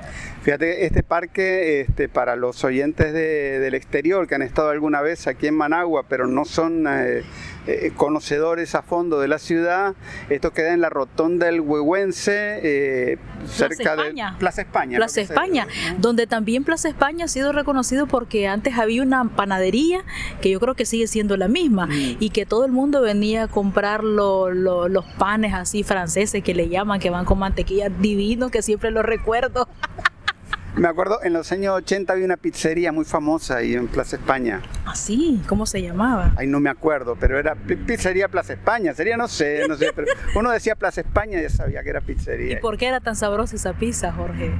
Fíjate, 0.43 0.85
este 0.85 1.03
parque, 1.03 1.79
este, 1.81 2.09
para 2.09 2.35
los 2.35 2.65
oyentes 2.65 3.13
de- 3.13 3.59
del 3.59 3.73
exterior 3.75 4.27
que 4.27 4.35
han 4.35 4.41
estado 4.41 4.69
alguna 4.71 5.01
vez 5.01 5.25
aquí 5.27 5.47
en 5.47 5.55
Managua, 5.55 6.03
pero 6.09 6.27
no 6.27 6.43
son 6.43 6.85
eh, 6.85 7.23
eh, 7.65 7.91
conocedores 7.95 8.75
a 8.75 8.81
fondo 8.81 9.21
de 9.21 9.29
la 9.29 9.39
ciudad, 9.39 9.95
esto 10.29 10.51
queda 10.51 10.73
en 10.73 10.81
la 10.81 10.89
rotonda 10.89 11.45
del 11.45 11.61
Huehuense, 11.61 12.59
eh, 12.61 13.17
cerca 13.47 13.91
España. 13.93 14.31
de 14.33 14.37
Plaza 14.39 14.61
España. 14.63 14.97
Plaza 14.97 15.21
España, 15.21 15.67
donde 15.99 16.27
también 16.27 16.65
Plaza 16.65 16.89
España 16.89 17.23
ha 17.23 17.29
sido 17.29 17.53
reconocido 17.53 18.05
porque 18.07 18.49
antes 18.49 18.77
había 18.77 19.01
una 19.01 19.23
panadería 19.23 20.01
que 20.41 20.49
yo 20.49 20.59
creo 20.59 20.73
que 20.75 20.85
sigue 20.85 21.07
siendo 21.07 21.37
la 21.37 21.47
misma 21.47 21.87
y 21.89 22.31
que 22.31 22.45
todo 22.45 22.65
el 22.65 22.73
mundo 22.73 23.01
venía 23.01 23.43
a 23.43 23.47
comprar 23.47 24.03
lo- 24.03 24.51
lo- 24.51 24.89
los 24.89 25.05
panes 25.17 25.53
así 25.53 25.83
franceses 25.83 26.43
que 26.43 26.53
le 26.53 26.67
llaman, 26.67 26.99
que 26.99 27.09
van 27.09 27.23
con 27.23 27.39
mantequilla 27.39 27.87
divino, 27.87 28.49
que 28.49 28.61
siempre 28.61 28.91
lo 28.91 29.03
recuerdo. 29.03 29.69
Me 30.75 30.87
acuerdo, 30.87 31.19
en 31.23 31.33
los 31.33 31.51
años 31.51 31.73
80 31.75 32.13
había 32.13 32.25
una 32.25 32.35
pizzería 32.37 32.91
muy 32.91 33.05
famosa 33.05 33.57
ahí 33.57 33.75
en 33.75 33.87
Plaza 33.87 34.15
España. 34.15 34.61
Así, 34.87 35.39
¿cómo 35.47 35.67
se 35.67 35.81
llamaba? 35.83 36.33
Ay, 36.35 36.47
no 36.47 36.59
me 36.59 36.69
acuerdo, 36.71 37.15
pero 37.19 37.37
era 37.37 37.53
pi- 37.53 37.75
pizzería 37.75 38.27
Plaza 38.27 38.53
España. 38.53 38.91
Sería, 38.95 39.15
no 39.15 39.27
sé, 39.27 39.67
no 39.67 39.75
sé, 39.77 39.91
pero 39.95 40.07
uno 40.35 40.49
decía 40.49 40.75
Plaza 40.75 41.01
España 41.01 41.39
y 41.39 41.43
ya 41.43 41.49
sabía 41.49 41.83
que 41.83 41.89
era 41.91 41.99
¿Y 41.99 42.03
pizzería. 42.03 42.59
por 42.59 42.77
qué 42.77 42.87
era 42.87 42.99
tan 43.01 43.15
sabrosa 43.15 43.55
esa 43.55 43.73
pizza, 43.73 44.11
Jorge? 44.11 44.51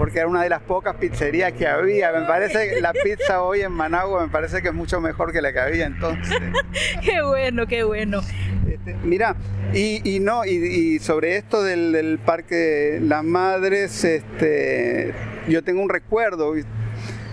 Porque 0.00 0.20
era 0.20 0.28
una 0.28 0.42
de 0.42 0.48
las 0.48 0.62
pocas 0.62 0.96
pizzerías 0.96 1.52
que 1.52 1.66
había. 1.66 2.10
Me 2.10 2.26
parece 2.26 2.70
que 2.70 2.80
la 2.80 2.94
pizza 2.94 3.42
hoy 3.42 3.60
en 3.60 3.72
Managua 3.72 4.24
me 4.24 4.32
parece 4.32 4.62
que 4.62 4.68
es 4.68 4.74
mucho 4.74 4.98
mejor 4.98 5.30
que 5.30 5.42
la 5.42 5.52
que 5.52 5.60
había 5.60 5.84
entonces. 5.84 6.38
Qué 7.04 7.20
bueno, 7.20 7.66
qué 7.66 7.84
bueno. 7.84 8.22
Este, 8.66 8.96
mira, 9.04 9.36
y, 9.74 10.00
y 10.10 10.20
no, 10.20 10.46
y, 10.46 10.52
y 10.52 10.98
sobre 11.00 11.36
esto 11.36 11.62
del, 11.62 11.92
del 11.92 12.18
Parque 12.18 12.98
Las 13.02 13.22
Madres, 13.24 14.02
este, 14.02 15.12
yo 15.46 15.62
tengo 15.62 15.82
un 15.82 15.90
recuerdo. 15.90 16.54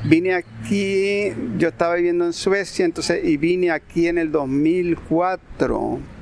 Vine 0.03 0.33
aquí, 0.33 1.31
yo 1.57 1.69
estaba 1.69 1.95
viviendo 1.95 2.25
en 2.25 2.33
Suecia, 2.33 2.83
entonces, 2.83 3.23
y 3.23 3.37
vine 3.37 3.71
aquí 3.71 4.09
en 4.09 4.17
el 4.17 4.29
2004 4.29 6.16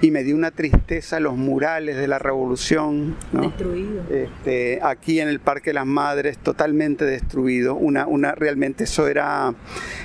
y 0.00 0.10
me 0.10 0.24
dio 0.24 0.34
una 0.34 0.50
tristeza 0.50 1.20
los 1.20 1.36
murales 1.36 1.96
de 1.96 2.08
la 2.08 2.18
revolución, 2.18 3.16
¿no? 3.32 3.42
Destruido. 3.42 4.02
Este, 4.10 4.80
aquí 4.82 5.20
en 5.20 5.28
el 5.28 5.40
Parque 5.40 5.72
Las 5.72 5.86
Madres, 5.86 6.38
totalmente 6.38 7.04
destruido. 7.04 7.74
Una, 7.74 8.06
una, 8.06 8.32
realmente 8.32 8.84
eso 8.84 9.08
era, 9.08 9.54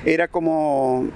era 0.05 0.27
como, 0.27 1.07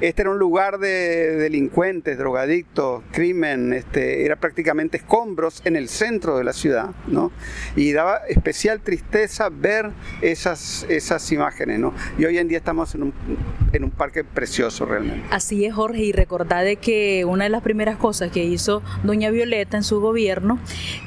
este 0.00 0.22
era 0.22 0.30
un 0.30 0.38
lugar 0.38 0.78
de 0.78 1.36
delincuentes, 1.36 2.18
drogadictos, 2.18 3.02
crimen, 3.12 3.72
este, 3.72 4.24
era 4.24 4.36
prácticamente 4.36 4.98
escombros 4.98 5.62
en 5.64 5.76
el 5.76 5.88
centro 5.88 6.36
de 6.36 6.44
la 6.44 6.52
ciudad, 6.52 6.90
¿no? 7.06 7.32
Y 7.76 7.92
daba 7.92 8.18
especial 8.28 8.80
tristeza 8.80 9.48
ver 9.48 9.90
esas, 10.20 10.86
esas 10.88 11.30
imágenes, 11.32 11.78
¿no? 11.78 11.94
Y 12.18 12.24
hoy 12.24 12.38
en 12.38 12.48
día 12.48 12.58
estamos 12.58 12.94
en 12.94 13.04
un, 13.04 13.14
en 13.72 13.84
un 13.84 13.90
parque 13.90 14.24
precioso 14.24 14.84
realmente. 14.84 15.26
Así 15.30 15.64
es, 15.64 15.74
Jorge, 15.74 16.02
y 16.02 16.12
recordad 16.12 16.64
de 16.64 16.76
que 16.76 17.24
una 17.24 17.44
de 17.44 17.50
las 17.50 17.62
primeras 17.62 17.96
cosas 17.96 18.30
que 18.30 18.44
hizo 18.44 18.82
doña 19.02 19.30
Violeta 19.30 19.76
en 19.76 19.84
su 19.84 20.00
gobierno 20.00 20.58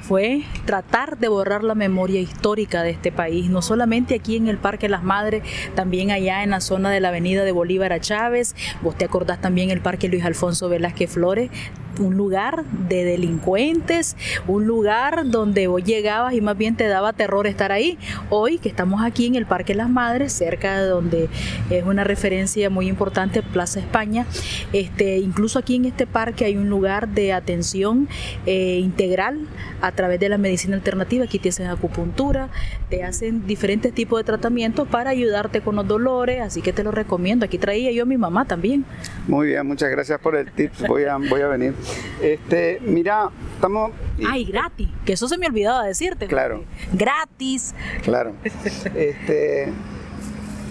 fue 0.02 0.44
tratar 0.66 1.20
de 1.20 1.28
borrar 1.28 1.64
la 1.64 1.76
memoria 1.76 2.20
histórica 2.20 2.82
de 2.82 2.90
este 2.90 3.12
país, 3.12 3.50
no 3.50 3.62
solamente 3.62 4.16
aquí 4.16 4.38
en 4.38 4.48
el 4.48 4.58
Parque 4.58 4.90
Las 4.90 5.04
Madres, 5.04 5.44
también 5.76 6.12
allá 6.12 6.44
en 6.44 6.50
la 6.50 6.62
zona 6.62 6.90
de 6.90 7.00
la 7.00 7.10
avenida 7.10 7.44
de 7.44 7.52
Bolívar 7.52 7.94
a 7.94 8.00
Chávez, 8.00 8.56
vos 8.82 8.98
te 8.98 9.06
acordás 9.06 9.42
también 9.42 9.70
el 9.70 9.82
Parque 9.82 10.08
Luis 10.08 10.24
Alfonso 10.24 10.70
Velázquez 10.70 11.12
Flores, 11.12 11.50
un 12.00 12.16
lugar 12.16 12.64
de 12.66 13.04
delincuentes, 13.04 14.16
un 14.48 14.66
lugar 14.66 15.30
donde 15.30 15.68
vos 15.68 15.84
llegabas 15.84 16.34
y 16.34 16.42
más 16.42 16.58
bien 16.58 16.76
te 16.76 16.88
daba 16.88 17.14
terror 17.14 17.48
estar 17.48 17.72
ahí. 17.72 17.98
Hoy 18.30 18.58
que 18.58 18.70
estamos 18.70 19.04
aquí 19.04 19.28
en 19.28 19.36
el 19.36 19.46
Parque 19.46 19.76
Las 19.76 19.90
Madres, 19.90 20.34
cerca 20.34 20.82
de 20.82 20.88
donde 20.88 21.30
es 21.70 21.86
una 21.86 22.04
referencia 22.04 22.70
muy 22.70 22.88
importante, 22.88 23.42
Plaza 23.42 23.80
España, 23.80 24.26
este, 24.74 25.18
incluso 25.18 25.60
aquí 25.60 25.76
en 25.76 25.86
este 25.86 26.08
parque 26.08 26.46
hay 26.46 26.58
un 26.58 26.70
lugar 26.70 27.10
de 27.10 27.34
atención 27.34 28.08
eh, 28.46 28.80
integral 28.82 29.48
a 29.82 29.92
través 29.92 30.20
de 30.20 30.30
la 30.30 30.38
medicina 30.38 30.76
alternativa. 30.76 31.26
Aquí 31.26 31.40
te 31.40 31.50
hacen 31.50 31.68
acupuntura, 31.68 32.50
te 32.90 33.04
hacen 33.04 33.46
diferentes 33.46 33.94
tipos 33.94 34.20
de 34.20 34.24
tratamientos 34.24 34.88
para 34.88 35.10
ayudarte 35.10 35.62
con 35.62 35.76
los 35.76 35.88
dolores, 35.88 36.42
así 36.42 36.62
que 36.62 36.74
te 36.74 36.84
lo 36.84 36.92
recomiendo. 36.92 37.46
Aquí 37.46 37.58
traía 37.58 37.92
yo 37.92 38.04
a 38.04 38.06
mi 38.06 38.18
mamá 38.18 38.46
también. 38.46 38.86
Muy 39.28 39.48
bien, 39.48 39.66
muchas 39.66 39.90
gracias 39.90 40.20
por 40.20 40.36
el 40.36 40.52
tips, 40.52 40.88
voy 40.88 41.04
a, 41.06 41.18
voy 41.18 41.42
a 41.42 41.48
venir. 41.48 41.74
Este, 42.22 42.80
mira, 42.82 43.30
estamos... 43.56 43.92
Ay, 44.28 44.46
gratis, 44.46 44.90
que 45.06 45.14
eso 45.14 45.28
se 45.28 45.38
me 45.38 45.48
olvidaba 45.48 45.86
decirte. 45.86 46.28
Claro. 46.28 46.64
Gratis. 46.94 47.74
Claro. 48.04 48.34
Este, 48.44 49.72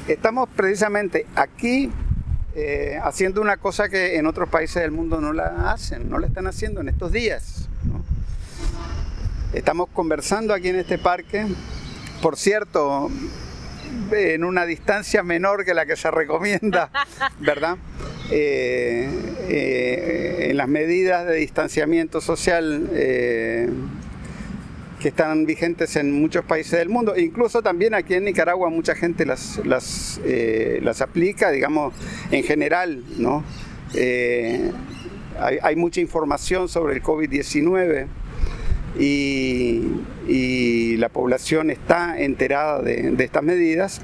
estamos 0.07 0.49
precisamente 0.55 1.27
aquí 1.35 1.91
eh, 2.55 2.99
haciendo 3.03 3.41
una 3.41 3.57
cosa 3.57 3.89
que 3.89 4.17
en 4.17 4.27
otros 4.27 4.49
países 4.49 4.83
del 4.83 4.91
mundo 4.91 5.21
no 5.21 5.33
la 5.33 5.71
hacen, 5.71 6.11
no 6.11 6.19
la 6.19 6.27
están 6.27 6.47
haciendo 6.47 6.81
en 6.81 6.89
estos 6.89 7.13
días. 7.13 7.69
¿no? 7.85 8.03
Estamos 9.53 9.89
conversando 9.93 10.53
aquí 10.53 10.69
en 10.69 10.77
este 10.77 10.99
parque, 10.99 11.47
por 12.21 12.37
cierto, 12.37 13.11
en 14.11 14.45
una 14.45 14.67
distancia 14.67 15.23
menor 15.23 15.65
que 15.65 15.73
la 15.73 15.87
que 15.87 15.97
se 15.97 16.11
recomienda, 16.11 16.91
¿verdad? 17.41 17.77
Eh, 18.31 19.09
eh, 19.49 20.49
en 20.51 20.57
las 20.57 20.69
medidas 20.69 21.27
de 21.27 21.37
distanciamiento 21.37 22.21
social 22.21 22.91
eh, 22.93 23.69
que 25.01 25.09
están 25.09 25.47
vigentes 25.47 25.97
en 25.97 26.13
muchos 26.13 26.45
países 26.45 26.79
del 26.79 26.89
mundo, 26.89 27.17
incluso 27.17 27.63
también 27.63 27.95
aquí 27.95 28.15
en 28.15 28.25
Nicaragua 28.25 28.69
mucha 28.69 28.95
gente 28.95 29.25
las, 29.25 29.61
las, 29.65 30.21
eh, 30.25 30.83
aplica, 31.01 31.51
digamos, 31.51 31.95
en 32.31 32.43
general, 32.43 33.03
¿no? 33.17 33.45
Eh, 33.95 34.73
hay, 35.41 35.77
mucha 35.77 36.01
información 36.01 36.69
sobre 36.69 36.95
el 36.97 37.03
COVID-19 37.03 38.07
y, 38.99 40.97
la 40.97 41.09
población 41.11 41.71
está 41.71 42.21
enterada 42.21 42.83
de 42.83 43.23
estas 43.25 43.45
medidas. 43.45 44.03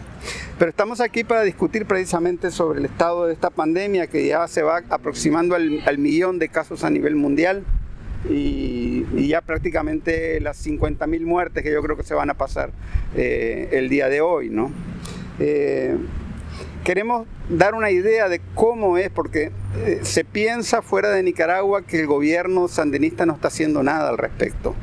Pero 0.59 0.71
estamos 0.71 1.01
aquí 1.01 1.25
para 1.25 1.43
discutir 1.43 1.87
precisamente 1.87 2.51
sobre 2.51 2.79
el 2.79 2.85
estado 2.85 3.27
de 3.27 3.33
esta 3.33 3.51
pandemia 3.51 4.07
que 4.07 4.27
ya 4.27 4.47
se 4.49 4.63
va 4.63 4.83
aproximando 4.89 5.55
al, 5.55 5.99
millón 5.99 6.39
de 6.39 6.49
casos 6.49 6.85
a 6.85 6.91
nivel 6.91 7.17
mundial 7.17 7.65
y, 8.29 9.05
y 9.15 9.29
ya 9.29 9.41
prácticamente 9.41 10.41
las 10.41 10.65
50.000 10.67 11.21
muertes 11.25 11.63
que 11.63 11.73
yo 11.73 11.83
creo 11.83 11.97
que 11.97 12.05
se 12.05 12.15
van 12.15 12.31
a 12.31 12.35
pasar 12.35 12.71
eh, 13.17 13.69
el 13.73 13.89
día 13.89 14.09
de 14.09 14.21
hoy. 14.21 14.49
¿no? 14.51 14.73
Eh, 15.39 15.97
queremos 16.85 17.27
dar 17.49 17.75
una 17.75 17.91
idea 17.91 18.29
de 18.29 18.41
cómo 18.55 18.99
es, 18.99 19.11
porque 19.11 19.51
eh, 19.85 20.01
se 20.03 20.25
piensa 20.25 20.83
fuera 20.83 21.11
de 21.11 21.23
Nicaragua 21.23 21.83
que 21.83 22.01
el 22.01 22.07
gobierno 22.07 22.69
sandinista 22.69 23.27
no 23.27 23.35
está 23.35 23.49
haciendo 23.49 23.83
nada 23.83 24.09
al 24.11 24.19
respecto. 24.19 24.75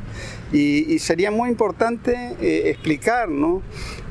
Y, 0.52 0.98
sería 0.98 1.30
muy 1.30 1.48
importante 1.48 2.36
eh, 2.40 2.70
explicar 2.70 3.28
¿no? 3.28 3.62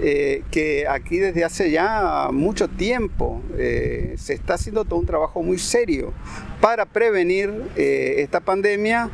Eh, 0.04 0.44
que 0.50 0.88
aquí 0.88 1.20
desde 1.20 1.44
hace 1.44 1.70
ya 1.70 2.30
mucho 2.32 2.68
tiempo 2.68 3.44
eh, 3.56 4.16
se 4.18 4.34
está 4.34 4.56
haciendo 4.56 4.84
todo 4.84 5.00
un 5.00 5.06
trabajo 5.06 5.44
muy 5.44 5.60
serio 5.60 6.12
para 6.60 6.86
prevenir 6.86 7.54
eh, 7.76 8.16
esta 8.18 8.40
pandemia 8.40 9.12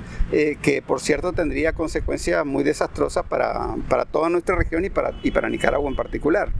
que 0.61 0.81
por 0.81 0.99
cierto 0.99 1.31
tendría 1.31 1.71
consecuencias 1.71 2.45
muy 2.45 2.63
desastrosas 2.63 3.25
para, 3.25 3.75
para 3.89 4.03
toda 4.03 4.29
nuestra 4.29 4.57
región 4.57 4.83
y 4.83 4.89
para, 4.89 5.13
y 5.23 5.31
para 5.31 5.49
Nicaragua 5.49 5.89
en 5.89 5.95
particular. 5.95 6.51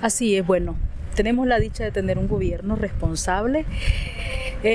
Así 0.00 0.36
es, 0.36 0.46
bueno, 0.46 0.76
tenemos 1.16 1.46
la 1.48 1.58
dicha 1.58 1.82
de 1.82 1.90
tener 1.90 2.16
un 2.16 2.28
gobierno 2.28 2.76
responsable, 2.76 3.64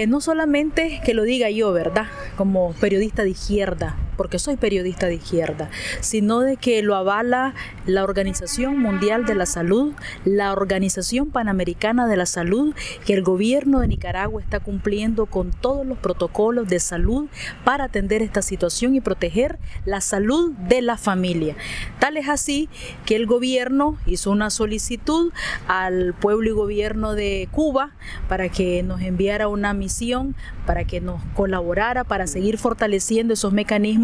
no 0.08 0.20
solamente 0.20 1.02
que 1.06 1.14
lo 1.14 1.24
diga 1.24 1.50
yo, 1.50 1.72
¿verdad? 1.72 2.08
Como 2.36 2.74
periodista 2.74 3.24
de 3.24 3.30
izquierda, 3.30 3.96
porque 4.16 4.40
soy 4.40 4.58
periodista 4.58 5.08
de 5.08 5.16
izquierda, 5.16 5.70
sino 6.02 6.40
de 6.42 6.58
que 6.58 6.82
lo 6.82 6.96
avala 6.96 7.54
la 7.86 8.04
Organización 8.04 8.80
Mundial 8.80 9.26
de 9.26 9.36
la 9.36 9.46
Salud, 9.46 9.94
la 10.26 10.52
Organización 10.54 11.30
Panamericana 11.30 12.08
de 12.08 12.18
la 12.18 12.26
Salud, 12.26 12.74
que 13.06 13.14
el 13.14 13.24
gobierno 13.24 13.80
de 13.80 13.88
Nicaragua 13.88 14.42
está 14.42 14.60
cumpliendo 14.60 15.26
con 15.26 15.52
todos 15.52 15.86
los 15.86 15.98
protocolos 15.98 16.68
de 16.68 16.80
salud 16.80 17.28
para 17.64 17.86
atender 17.86 18.22
esta 18.22 18.42
situación 18.42 18.96
y 18.96 19.02
proteger 19.02 19.60
la 19.86 20.02
salud 20.02 20.52
de 20.54 20.82
la 20.82 20.98
familia. 20.98 21.56
Tal 22.00 22.18
es 22.18 22.30
así 22.30 22.70
que 23.06 23.16
el 23.16 23.26
gobierno 23.26 23.98
hizo 24.06 24.32
una 24.32 24.50
solicitud 24.50 25.32
al 25.68 26.14
pueblo 26.14 26.50
y 26.50 26.54
gobierno 26.54 27.14
de 27.14 27.48
Cuba 27.52 27.92
para 28.28 28.50
que 28.50 28.84
nos 28.84 29.02
enviara 29.02 29.48
una 29.48 29.74
misión, 29.74 30.36
para 30.66 30.86
que 30.86 31.02
nos 31.02 31.22
colaborara, 31.36 32.04
para 32.04 32.28
seguir 32.28 32.58
fortaleciendo 32.58 33.34
esos 33.34 33.54
mecanismos 33.54 34.03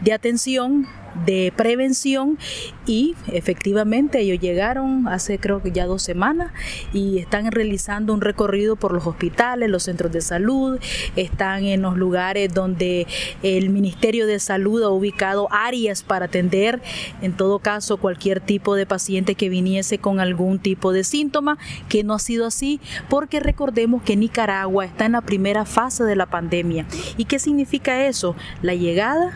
de 0.00 0.12
atención 0.12 0.86
de 1.26 1.52
prevención 1.56 2.38
y 2.86 3.14
efectivamente 3.28 4.20
ellos 4.20 4.40
llegaron 4.40 5.08
hace 5.08 5.38
creo 5.38 5.62
que 5.62 5.72
ya 5.72 5.86
dos 5.86 6.02
semanas 6.02 6.52
y 6.92 7.18
están 7.18 7.50
realizando 7.50 8.12
un 8.12 8.20
recorrido 8.20 8.76
por 8.76 8.92
los 8.92 9.06
hospitales, 9.06 9.70
los 9.70 9.84
centros 9.84 10.12
de 10.12 10.20
salud, 10.20 10.78
están 11.16 11.64
en 11.64 11.82
los 11.82 11.96
lugares 11.96 12.52
donde 12.52 13.06
el 13.42 13.70
Ministerio 13.70 14.26
de 14.26 14.38
Salud 14.38 14.82
ha 14.82 14.90
ubicado 14.90 15.48
áreas 15.50 16.02
para 16.02 16.26
atender 16.26 16.82
en 17.22 17.32
todo 17.32 17.58
caso 17.58 17.96
cualquier 17.96 18.40
tipo 18.40 18.74
de 18.74 18.86
paciente 18.86 19.34
que 19.34 19.48
viniese 19.48 19.98
con 19.98 20.20
algún 20.20 20.58
tipo 20.58 20.92
de 20.92 21.04
síntoma, 21.04 21.58
que 21.88 22.04
no 22.04 22.14
ha 22.14 22.18
sido 22.18 22.46
así 22.46 22.80
porque 23.08 23.40
recordemos 23.40 24.02
que 24.02 24.16
Nicaragua 24.16 24.84
está 24.84 25.06
en 25.06 25.12
la 25.12 25.20
primera 25.20 25.64
fase 25.64 26.04
de 26.04 26.16
la 26.16 26.26
pandemia. 26.26 26.86
¿Y 27.16 27.24
qué 27.24 27.38
significa 27.38 28.06
eso? 28.06 28.34
La 28.62 28.74
llegada 28.74 29.32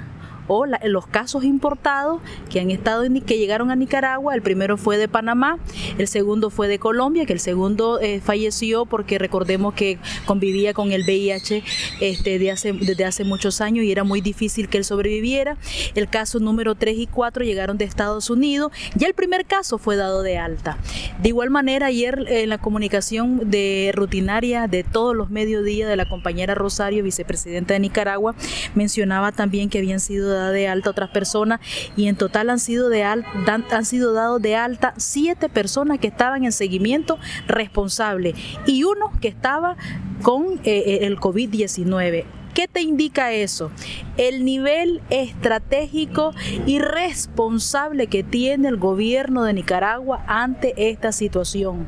o 0.49 0.67
los 0.67 1.07
casos 1.07 1.45
importados 1.45 2.21
que 2.51 2.61
han 2.61 2.71
estado 2.71 3.05
que 3.27 3.39
llegaron 3.39 3.71
a 3.71 3.77
Nicaragua. 3.77 4.35
El 4.35 4.43
primero 4.43 4.77
fue 4.77 4.97
de 4.99 5.09
Panamá, 5.09 5.59
el 5.99 6.09
segundo 6.09 6.51
fue 6.51 6.69
de 6.69 6.79
Colombia, 6.79 7.27
que 7.27 7.33
el 7.33 7.41
segundo 7.41 8.01
eh, 8.01 8.21
falleció 8.21 8.87
porque 8.87 9.19
recordemos 9.19 9.75
que 9.75 9.99
convivía 10.25 10.75
con 10.75 10.93
el 10.93 11.03
VIH 11.03 11.63
este, 12.01 12.39
de 12.39 12.51
hace, 12.51 12.73
desde 12.73 13.05
hace 13.05 13.25
muchos 13.25 13.61
años 13.61 13.85
y 13.85 13.93
era 13.93 14.05
muy 14.05 14.21
difícil 14.21 14.69
que 14.69 14.79
él 14.79 14.85
sobreviviera. 14.85 15.57
El 15.95 16.09
caso 16.09 16.39
número 16.39 16.75
3 16.75 16.99
y 16.99 17.07
4 17.07 17.45
llegaron 17.45 17.79
de 17.79 17.85
Estados 17.85 18.31
Unidos. 18.31 18.73
Ya 18.95 19.07
el 19.07 19.15
primer 19.15 19.45
caso 19.47 19.79
fue 19.79 19.97
dado 19.97 20.23
de 20.23 20.39
alta. 20.39 20.79
De 21.23 21.29
igual 21.29 21.51
manera, 21.51 21.87
ayer 21.87 22.25
en 22.29 22.49
la 22.49 22.59
comunicación 22.59 23.51
de 23.51 23.93
rutinaria 23.95 24.67
de 24.67 24.85
todos 24.85 25.15
los 25.15 25.31
mediodías 25.31 25.89
de 25.89 25.97
la 25.97 26.09
compañera 26.09 26.55
Rosario, 26.55 27.03
vicepresidenta 27.05 27.75
de 27.75 27.81
Nicaragua, 27.81 28.35
mencionaba 28.75 29.33
también 29.33 29.69
que 29.69 29.79
habían 29.79 30.01
sido 30.01 30.38
de 30.51 30.68
alta 30.68 30.90
otras 30.90 31.11
personas 31.11 31.61
y 31.96 32.09
en 32.09 32.16
total 32.16 32.51
han 32.51 32.59
sido 32.59 32.88
de 32.88 33.05
han 33.05 33.85
sido 33.85 34.12
dados 34.12 34.40
de 34.40 34.57
alta 34.57 34.94
siete 34.96 35.48
personas 35.48 35.98
que 35.98 36.07
estaban 36.07 36.44
en 36.44 36.53
seguimiento 36.53 37.18
responsable 37.46 38.35
y 38.66 38.85
uno 38.85 39.12
que 39.20 39.29
estaba 39.29 39.77
con 40.22 40.61
eh, 40.64 41.01
el 41.03 41.18
COVID-19. 41.18 42.24
¿Qué 42.55 42.66
te 42.66 42.81
indica 42.81 43.33
eso? 43.33 43.70
El 44.16 44.44
nivel 44.44 45.01
estratégico 45.11 46.33
y 46.66 46.81
responsable 46.81 48.09
que 48.09 48.24
tiene 48.24 48.66
el 48.66 48.79
gobierno 48.79 49.44
de 49.44 49.53
Nicaragua 49.53 50.24
ante 50.27 50.90
esta 50.90 51.12
situación. 51.12 51.87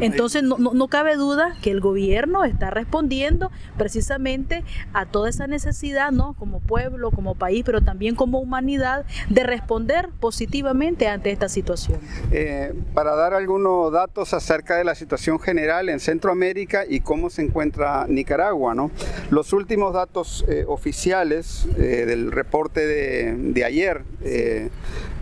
Entonces 0.00 0.42
no, 0.42 0.58
no, 0.58 0.74
no, 0.74 0.88
cabe 0.88 1.16
duda 1.16 1.54
que 1.62 1.70
el 1.70 1.80
gobierno 1.80 2.44
está 2.44 2.70
respondiendo 2.70 3.50
precisamente 3.76 4.64
a 4.92 5.06
toda 5.06 5.28
esa 5.28 5.46
necesidad, 5.46 6.12
¿no? 6.12 6.34
Como 6.34 6.60
pueblo, 6.60 7.10
como 7.10 7.34
país, 7.34 7.62
pero 7.64 7.80
también 7.80 8.14
como 8.14 8.40
humanidad, 8.40 9.04
de 9.28 9.42
responder 9.42 10.08
positivamente 10.20 11.08
ante 11.08 11.30
esta 11.30 11.48
situación. 11.48 12.00
Eh, 12.30 12.74
para 12.94 13.14
dar 13.14 13.34
algunos 13.34 13.92
datos 13.92 14.34
acerca 14.34 14.76
de 14.76 14.84
la 14.84 14.94
situación 14.94 15.38
general 15.38 15.88
en 15.88 16.00
Centroamérica 16.00 16.84
y 16.88 17.00
cómo 17.00 17.30
se 17.30 17.42
encuentra 17.42 18.06
Nicaragua, 18.08 18.74
¿no? 18.74 18.90
Los 19.30 19.52
últimos 19.52 19.94
datos 19.94 20.44
eh, 20.48 20.64
oficiales 20.66 21.66
eh, 21.76 22.04
del 22.06 22.32
reporte 22.32 22.86
de, 22.86 23.34
de 23.34 23.64
ayer, 23.64 24.02
eh, 24.22 24.70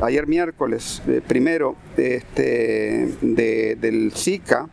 ayer 0.00 0.26
miércoles 0.26 1.02
primero, 1.26 1.76
este, 1.96 3.08
de, 3.20 3.76
del 3.80 4.12
SICA, 4.12 4.65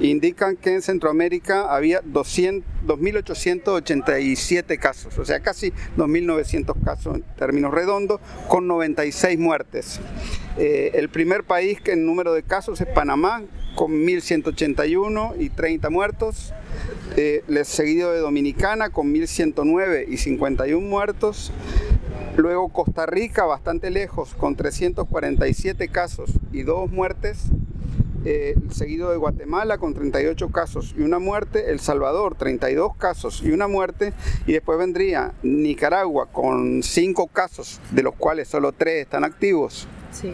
indican 0.00 0.56
que 0.56 0.74
en 0.74 0.82
Centroamérica 0.82 1.74
había 1.74 2.02
2.887 2.02 4.78
casos, 4.78 5.18
o 5.18 5.24
sea, 5.24 5.40
casi 5.40 5.72
2.900 5.96 6.74
casos 6.84 7.16
en 7.16 7.22
términos 7.36 7.72
redondos, 7.72 8.20
con 8.48 8.66
96 8.66 9.38
muertes. 9.38 10.00
Eh, 10.56 10.92
el 10.94 11.08
primer 11.08 11.44
país 11.44 11.80
que 11.80 11.92
en 11.92 12.06
número 12.06 12.32
de 12.32 12.42
casos 12.42 12.80
es 12.80 12.86
Panamá, 12.86 13.42
con 13.74 13.92
1.181 13.92 15.34
y 15.38 15.50
30 15.50 15.90
muertos. 15.90 16.52
Eh, 17.16 17.42
seguido 17.64 18.12
de 18.12 18.18
Dominicana, 18.18 18.90
con 18.90 19.12
1.109 19.12 20.06
y 20.08 20.16
51 20.16 20.86
muertos. 20.86 21.52
Luego 22.36 22.68
Costa 22.68 23.06
Rica, 23.06 23.44
bastante 23.44 23.90
lejos, 23.90 24.34
con 24.34 24.56
347 24.56 25.88
casos 25.88 26.30
y 26.52 26.62
2 26.62 26.90
muertes 26.90 27.50
eh, 28.24 28.54
seguido 28.70 29.10
de 29.10 29.16
Guatemala 29.16 29.78
con 29.78 29.94
38 29.94 30.50
casos 30.50 30.94
y 30.96 31.02
una 31.02 31.18
muerte, 31.18 31.70
El 31.70 31.80
Salvador 31.80 32.34
32 32.36 32.96
casos 32.96 33.42
y 33.44 33.50
una 33.50 33.68
muerte, 33.68 34.12
y 34.46 34.52
después 34.52 34.78
vendría 34.78 35.32
Nicaragua 35.42 36.26
con 36.32 36.82
5 36.82 37.26
casos, 37.28 37.80
de 37.90 38.02
los 38.02 38.14
cuales 38.14 38.48
solo 38.48 38.72
3 38.72 39.02
están 39.02 39.24
activos. 39.24 39.86
Sí. 40.12 40.32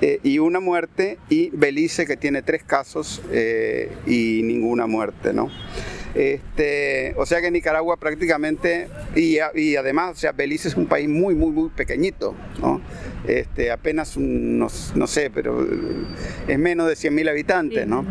Eh, 0.00 0.20
y 0.22 0.38
una 0.38 0.60
muerte, 0.60 1.18
y 1.28 1.50
Belice 1.50 2.06
que 2.06 2.16
tiene 2.16 2.42
3 2.42 2.64
casos 2.64 3.22
eh, 3.30 3.92
y 4.06 4.42
ninguna 4.42 4.86
muerte, 4.86 5.32
¿no? 5.32 5.48
Este, 6.14 7.14
o 7.16 7.24
sea 7.24 7.40
que 7.40 7.50
Nicaragua 7.50 7.96
prácticamente, 7.96 8.88
y, 9.14 9.38
además, 9.76 10.12
o 10.12 10.14
sea, 10.14 10.32
Belice 10.32 10.68
es 10.68 10.76
un 10.76 10.86
país 10.86 11.08
muy, 11.08 11.34
muy, 11.34 11.50
muy 11.50 11.70
pequeñito, 11.70 12.34
¿no? 12.60 12.80
Este, 13.26 13.70
apenas, 13.70 14.16
un, 14.16 14.58
no, 14.58 14.68
no, 14.94 15.06
sé, 15.06 15.30
pero 15.30 15.66
es 16.48 16.58
menos 16.58 16.88
de 16.88 16.94
100.000 16.94 17.30
habitantes, 17.30 17.86
¿no? 17.86 18.04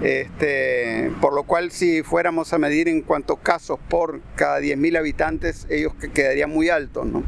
Este, 0.00 1.10
por 1.20 1.34
lo 1.34 1.42
cual, 1.42 1.72
si 1.72 2.02
fuéramos 2.02 2.52
a 2.52 2.58
medir 2.58 2.88
en 2.88 3.02
cuántos 3.02 3.38
casos 3.40 3.78
por 3.88 4.20
cada 4.36 4.60
10.000 4.60 4.98
habitantes, 4.98 5.66
ellos 5.70 5.92
quedarían 6.14 6.50
muy 6.50 6.68
altos, 6.68 7.06
¿no? 7.06 7.24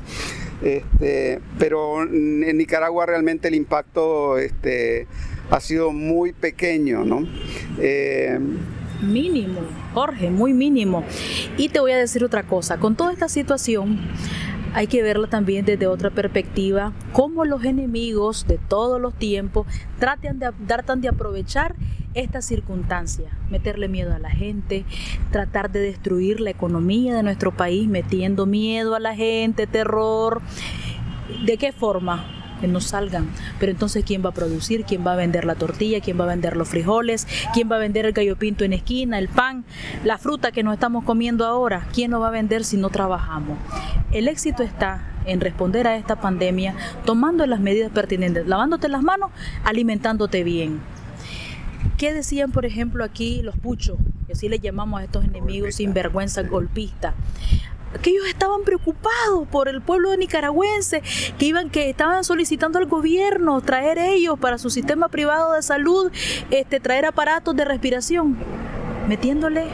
Este, 0.63 1.41
pero 1.59 2.03
en 2.05 2.57
Nicaragua 2.57 3.05
realmente 3.05 3.49
el 3.49 3.57
impacto 3.57 4.39
este, 4.39 5.09
ha 5.51 5.61
sido 5.61 5.91
muy 5.91 6.33
pequeño, 6.33 7.05
¿no? 7.05 7.27
Eh, 7.81 8.39
Mínimo, 9.03 9.61
Jorge, 9.95 10.31
muy 10.31 10.55
mínimo. 10.55 11.05
Y 11.59 11.69
te 11.69 11.81
voy 11.81 11.93
a 11.93 11.99
decir 11.99 12.25
otra 12.25 12.45
cosa, 12.45 12.79
con 12.79 12.97
toda 12.97 13.13
esta 13.13 13.29
situación 13.29 13.99
hay 14.75 14.87
que 14.87 15.03
verla 15.03 15.27
también 15.27 15.67
desde 15.67 15.87
otra 15.87 16.11
perspectiva, 16.11 16.93
cómo 17.13 17.45
los 17.45 17.65
enemigos 17.65 18.47
de 18.47 18.59
todos 18.59 19.01
los 19.01 19.15
tiempos 19.15 19.67
tratan 19.99 20.39
de, 20.39 20.51
tratan 20.67 21.01
de 21.03 21.09
aprovechar 21.09 21.75
esta 22.15 22.43
circunstancia, 22.43 23.31
meterle 23.51 23.89
miedo 23.89 24.15
a 24.15 24.19
la 24.19 24.31
gente, 24.31 24.85
tratar 25.31 25.71
de 25.71 25.81
destruir 25.81 26.41
la 26.41 26.51
economía 26.51 27.15
de 27.15 27.23
nuestro 27.23 27.53
país, 27.53 27.89
metiendo 27.89 28.47
miedo 28.47 28.95
a 28.95 29.01
la 29.01 29.15
gente, 29.15 29.67
terror. 29.67 30.41
¿De 31.45 31.57
qué 31.57 31.73
forma? 31.73 32.42
Que 32.63 32.69
no 32.69 32.81
salgan. 32.81 33.29
Pero 33.59 33.73
entonces, 33.73 34.05
¿quién 34.07 34.25
va 34.25 34.31
a 34.31 34.33
producir? 34.33 34.85
¿Quién 34.85 35.05
va 35.05 35.13
a 35.13 35.17
vender 35.17 35.45
la 35.45 35.57
tortilla? 35.57 36.01
¿Quién 36.01 36.19
va 36.19 36.25
a 36.25 36.29
vender 36.29 36.57
los 36.57 36.69
frijoles? 36.69 37.27
¿Quién 37.53 37.71
va 37.71 37.77
a 37.77 37.79
vender 37.81 38.07
el 38.07 38.13
gallo 38.13 38.37
pinto 38.37 38.65
en 38.65 38.73
esquina, 38.73 39.19
el 39.19 39.29
pan, 39.29 39.65
la 40.05 40.17
fruta 40.17 40.53
que 40.53 40.63
nos 40.63 40.75
estamos 40.75 41.05
comiendo 41.05 41.45
ahora? 41.45 41.89
¿Quién 41.93 42.13
lo 42.13 42.21
va 42.21 42.29
a 42.29 42.31
vender 42.31 42.65
si 42.65 42.77
no 42.77 42.89
trabajamos? 42.89 43.59
El 44.13 44.29
éxito 44.29 44.63
está 44.63 45.09
en 45.27 45.41
responder 45.41 45.89
a 45.89 45.97
esta 45.97 46.21
pandemia 46.21 46.75
tomando 47.05 47.45
las 47.47 47.61
medidas 47.61 47.91
pertinentes, 47.91 48.47
lavándote 48.47 48.89
las 48.89 49.03
manos, 49.03 49.31
alimentándote 49.65 50.45
bien. 50.45 50.81
¿Qué 51.99 52.13
decían, 52.13 52.53
por 52.53 52.65
ejemplo, 52.65 53.03
aquí 53.05 53.43
los 53.43 53.57
puchos? 53.57 53.99
Que 54.27 54.35
así 54.35 54.49
le 54.49 54.61
llamamos 54.61 55.01
a 55.01 55.05
estos 55.05 55.25
enemigos 55.25 55.75
sinvergüenza 55.75 56.43
golpistas 56.43 57.15
que 58.01 58.11
ellos 58.11 58.27
estaban 58.27 58.63
preocupados 58.63 59.47
por 59.51 59.69
el 59.69 59.83
pueblo 59.83 60.17
nicaragüense, 60.17 61.03
que 61.39 61.47
iban, 61.47 61.71
que 61.71 61.91
estaban 61.91 62.25
solicitando 62.25 62.79
al 62.79 62.87
gobierno 62.87 63.61
traer 63.61 63.99
ellos 63.99 64.39
para 64.39 64.59
su 64.59 64.71
sistema 64.71 65.09
privado 65.09 65.53
de 65.53 65.63
salud, 65.63 66.11
este, 66.51 66.81
traer 66.81 67.07
aparatos 67.07 67.55
de 67.57 67.65
respiración, 67.65 68.37
metiéndole 69.09 69.67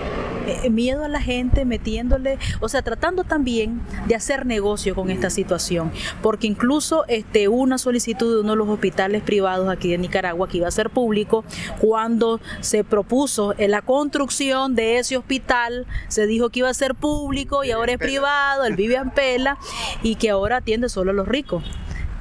eh, 0.49 0.71
miedo 0.71 1.05
a 1.05 1.09
la 1.09 1.21
gente, 1.21 1.65
metiéndole, 1.65 2.39
o 2.61 2.69
sea, 2.69 2.83
tratando 2.83 3.25
también 3.25 3.81
de 4.07 4.15
hacer 4.15 4.47
negocio 4.47 4.95
con 4.95 5.11
esta 5.11 5.31
situación, 5.31 5.93
porque 6.23 6.47
incluso 6.47 7.05
este, 7.09 7.49
una 7.49 7.79
solicitud 7.79 8.35
de 8.35 8.41
uno 8.41 8.53
de 8.53 8.57
los 8.57 8.69
hospitales 8.69 9.23
privados 9.23 9.69
aquí 9.69 9.91
de 9.91 9.99
Nicaragua 9.99 10.49
que 10.49 10.59
iba 10.59 10.69
a 10.69 10.73
ser 10.73 10.91
público, 10.91 11.45
cuando 11.81 12.41
se 12.61 12.85
propuso 12.85 13.55
en 13.59 13.71
la 13.71 13.83
construcción 13.83 14.75
de 14.75 14.99
ese 14.99 15.17
hospital, 15.17 15.87
se 16.09 16.27
dijo 16.27 16.51
que 16.51 16.61
iba 16.61 16.71
a 16.71 16.75
ser 16.75 16.95
público 16.95 17.65
y 17.65 17.71
ahora 17.71 17.93
es 17.93 17.99
privado, 17.99 18.65
el 18.65 18.77
Vivian 18.77 19.11
Pela, 19.11 19.59
y 20.03 20.17
que 20.17 20.31
ahora 20.31 20.59
atiende 20.59 20.89
solo 20.89 21.11
a 21.11 21.15
los 21.15 21.29
ricos 21.29 21.63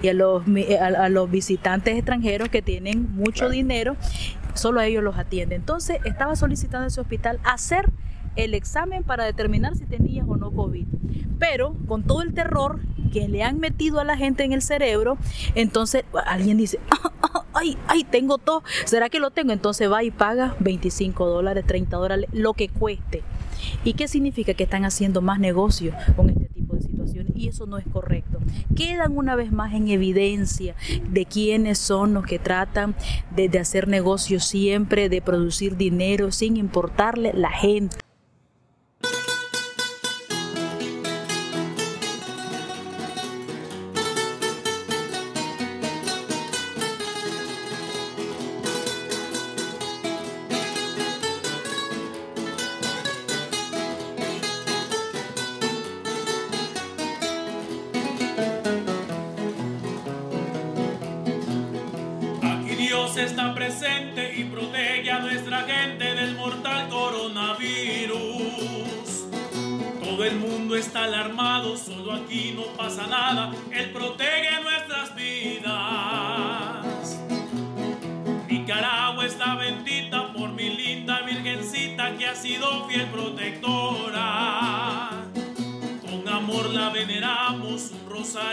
y 0.01 0.09
a 0.09 0.13
los, 0.13 0.43
a, 0.79 1.09
los 1.09 1.29
visitantes 1.31 1.95
extranjeros 1.95 2.49
que 2.49 2.61
tienen 2.61 3.15
mucho 3.15 3.49
dinero, 3.49 3.95
solo 4.53 4.79
a 4.79 4.85
ellos 4.85 5.03
los 5.03 5.17
atiende. 5.17 5.55
Entonces 5.55 5.99
estaba 6.05 6.35
solicitando 6.35 6.87
ese 6.87 7.01
hospital 7.01 7.39
hacer 7.43 7.91
el 8.37 8.53
examen 8.53 9.03
para 9.03 9.25
determinar 9.25 9.75
si 9.75 9.85
tenías 9.85 10.25
o 10.27 10.37
no 10.37 10.51
COVID. 10.51 10.85
Pero 11.39 11.75
con 11.87 12.03
todo 12.03 12.21
el 12.21 12.33
terror 12.33 12.79
que 13.11 13.27
le 13.27 13.43
han 13.43 13.59
metido 13.59 13.99
a 13.99 14.03
la 14.03 14.17
gente 14.17 14.43
en 14.43 14.53
el 14.53 14.61
cerebro, 14.61 15.17
entonces 15.55 16.03
alguien 16.25 16.57
dice, 16.57 16.79
ay, 17.53 17.77
ay, 17.87 18.03
tengo 18.03 18.37
todo, 18.37 18.63
¿será 18.85 19.09
que 19.09 19.19
lo 19.19 19.31
tengo? 19.31 19.51
Entonces 19.51 19.91
va 19.91 20.03
y 20.03 20.11
paga 20.11 20.55
25 20.59 21.25
dólares, 21.25 21.65
30 21.65 21.97
dólares, 21.97 22.25
lo 22.31 22.53
que 22.53 22.69
cueste. 22.69 23.23
¿Y 23.83 23.93
qué 23.93 24.07
significa? 24.07 24.53
Que 24.53 24.63
están 24.63 24.85
haciendo 24.85 25.21
más 25.21 25.39
negocio 25.39 25.93
con 26.15 26.29
este 26.29 26.45
tipo 26.45 26.75
de 26.75 26.81
situaciones 26.81 27.31
y 27.35 27.47
eso 27.47 27.65
no 27.65 27.77
es 27.77 27.85
correcto. 27.91 28.39
Quedan 28.75 29.17
una 29.17 29.35
vez 29.35 29.51
más 29.51 29.73
en 29.73 29.87
evidencia 29.87 30.75
de 31.09 31.25
quiénes 31.25 31.79
son 31.79 32.13
los 32.13 32.25
que 32.25 32.39
tratan 32.39 32.95
de, 33.35 33.49
de 33.49 33.59
hacer 33.59 33.87
negocio 33.87 34.39
siempre, 34.39 35.09
de 35.09 35.21
producir 35.21 35.75
dinero 35.75 36.31
sin 36.31 36.57
importarle 36.57 37.33
la 37.33 37.49
gente. 37.49 37.97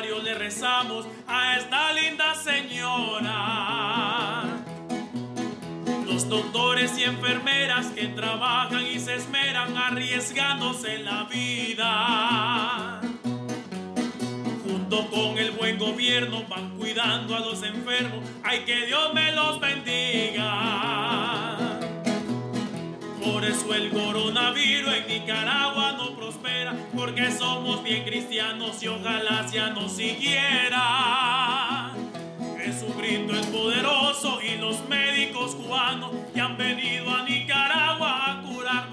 Le 0.05 0.35
rezamos 0.35 1.07
a 1.27 1.57
esta 1.57 1.93
linda 1.93 2.35
señora. 2.35 4.45
Los 6.07 6.29
doctores 6.29 6.99
y 6.99 7.05
enfermeras 7.05 7.87
que 7.87 8.09
trabajan 8.09 8.87
y 8.87 9.01
se 9.01 9.15
esmeran 9.15 9.75
arriesgándose 9.77 10.99
la 10.99 11.25
vida. 11.25 13.01
Junto 14.63 15.11
con 15.11 15.39
el 15.39 15.53
buen 15.53 15.79
gobierno 15.79 16.45
van 16.49 16.77
cuidando 16.77 17.35
a 17.35 17.41
los 17.41 17.63
enfermos. 17.63 18.29
Ay, 18.43 18.65
que 18.65 18.87
Dios 18.87 19.15
me 19.15 19.33
los 19.33 19.59
bendiga. 19.59 21.44
Eso 23.49 23.75
el 23.75 23.91
coronavirus 23.91 24.95
en 24.95 25.07
Nicaragua 25.07 25.93
no 25.99 26.17
prospera, 26.17 26.75
porque 26.97 27.31
somos 27.31 27.85
bien 27.85 28.03
cristianos 28.05 28.83
y 28.83 28.89
ojalá 28.89 29.47
ya 29.53 29.69
no 29.71 29.87
siguiera. 29.87 30.81
Jesucristo 32.59 33.35
es 33.35 33.47
poderoso 33.47 34.41
y 34.41 34.57
los 34.57 34.89
médicos 34.89 35.55
cubanos 35.57 36.13
que 36.33 36.41
han 36.41 36.57
venido 36.57 37.15
a 37.15 37.23
Nicaragua 37.25 38.31
a 38.31 38.41
curar 38.43 38.84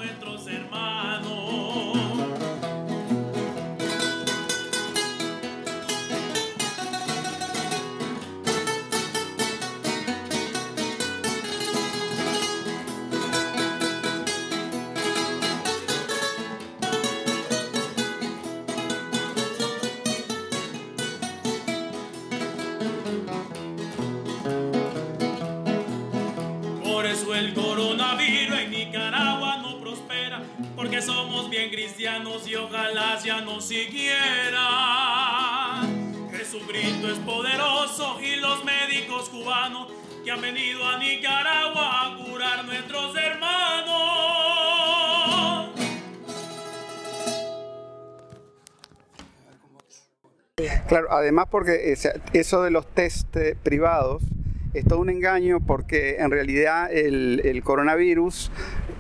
somos 31.02 31.50
bien 31.50 31.70
cristianos 31.70 32.48
y 32.48 32.56
ojalá 32.56 33.20
ya 33.24 33.42
no 33.42 33.60
siguiera. 33.60 34.62
Jesucristo 36.32 37.10
es 37.10 37.18
poderoso 37.20 38.20
y 38.22 38.36
los 38.36 38.64
médicos 38.64 39.30
cubanos 39.30 39.88
que 40.24 40.32
han 40.32 40.42
venido 40.42 40.88
a 40.88 40.98
Nicaragua 41.00 42.06
a 42.06 42.18
curar 42.18 42.66
nuestros 42.66 43.16
hermanos. 43.18 43.92
Claro, 50.88 51.08
además 51.12 51.48
porque 51.50 51.96
eso 52.34 52.62
de 52.62 52.70
los 52.70 52.86
test 52.86 53.36
eh, 53.36 53.56
privados 53.62 54.22
es 54.74 54.86
todo 54.86 55.00
un 55.00 55.10
engaño 55.10 55.60
porque 55.60 56.18
en 56.20 56.30
realidad 56.30 56.94
el 56.94 57.62
coronavirus 57.64 58.52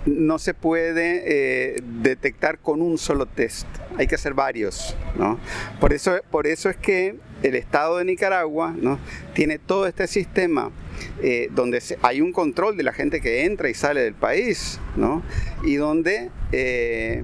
no 0.06 0.40
se 0.40 0.54
puede 0.54 1.24
eh, 1.26 1.82
detectar 2.02 2.60
con 2.60 2.82
un 2.82 2.98
solo 2.98 3.26
test, 3.26 3.68
hay 3.98 4.08
que 4.08 4.16
hacer 4.16 4.34
varios. 4.34 4.96
¿no? 5.18 5.40
Por, 5.80 5.94
eso, 5.94 6.20
por 6.30 6.48
eso 6.48 6.70
es 6.70 6.78
que 6.78 7.16
el 7.44 7.56
Estado 7.56 7.98
de 7.98 8.06
Nicaragua 8.06 8.74
¿no? 8.78 9.00
tiene 9.34 9.60
todo 9.60 9.88
este 9.88 10.08
sistema 10.08 10.72
eh, 11.22 11.50
donde 11.52 11.82
hay 12.02 12.22
un 12.22 12.32
control 12.32 12.78
de 12.78 12.84
la 12.84 12.94
gente 12.94 13.22
que 13.22 13.46
entra 13.46 13.70
y 13.70 13.74
sale 13.74 14.02
del 14.02 14.14
país 14.14 14.80
¿no? 14.96 15.24
y 15.64 15.76
donde... 15.76 16.30
eh, 16.52 17.24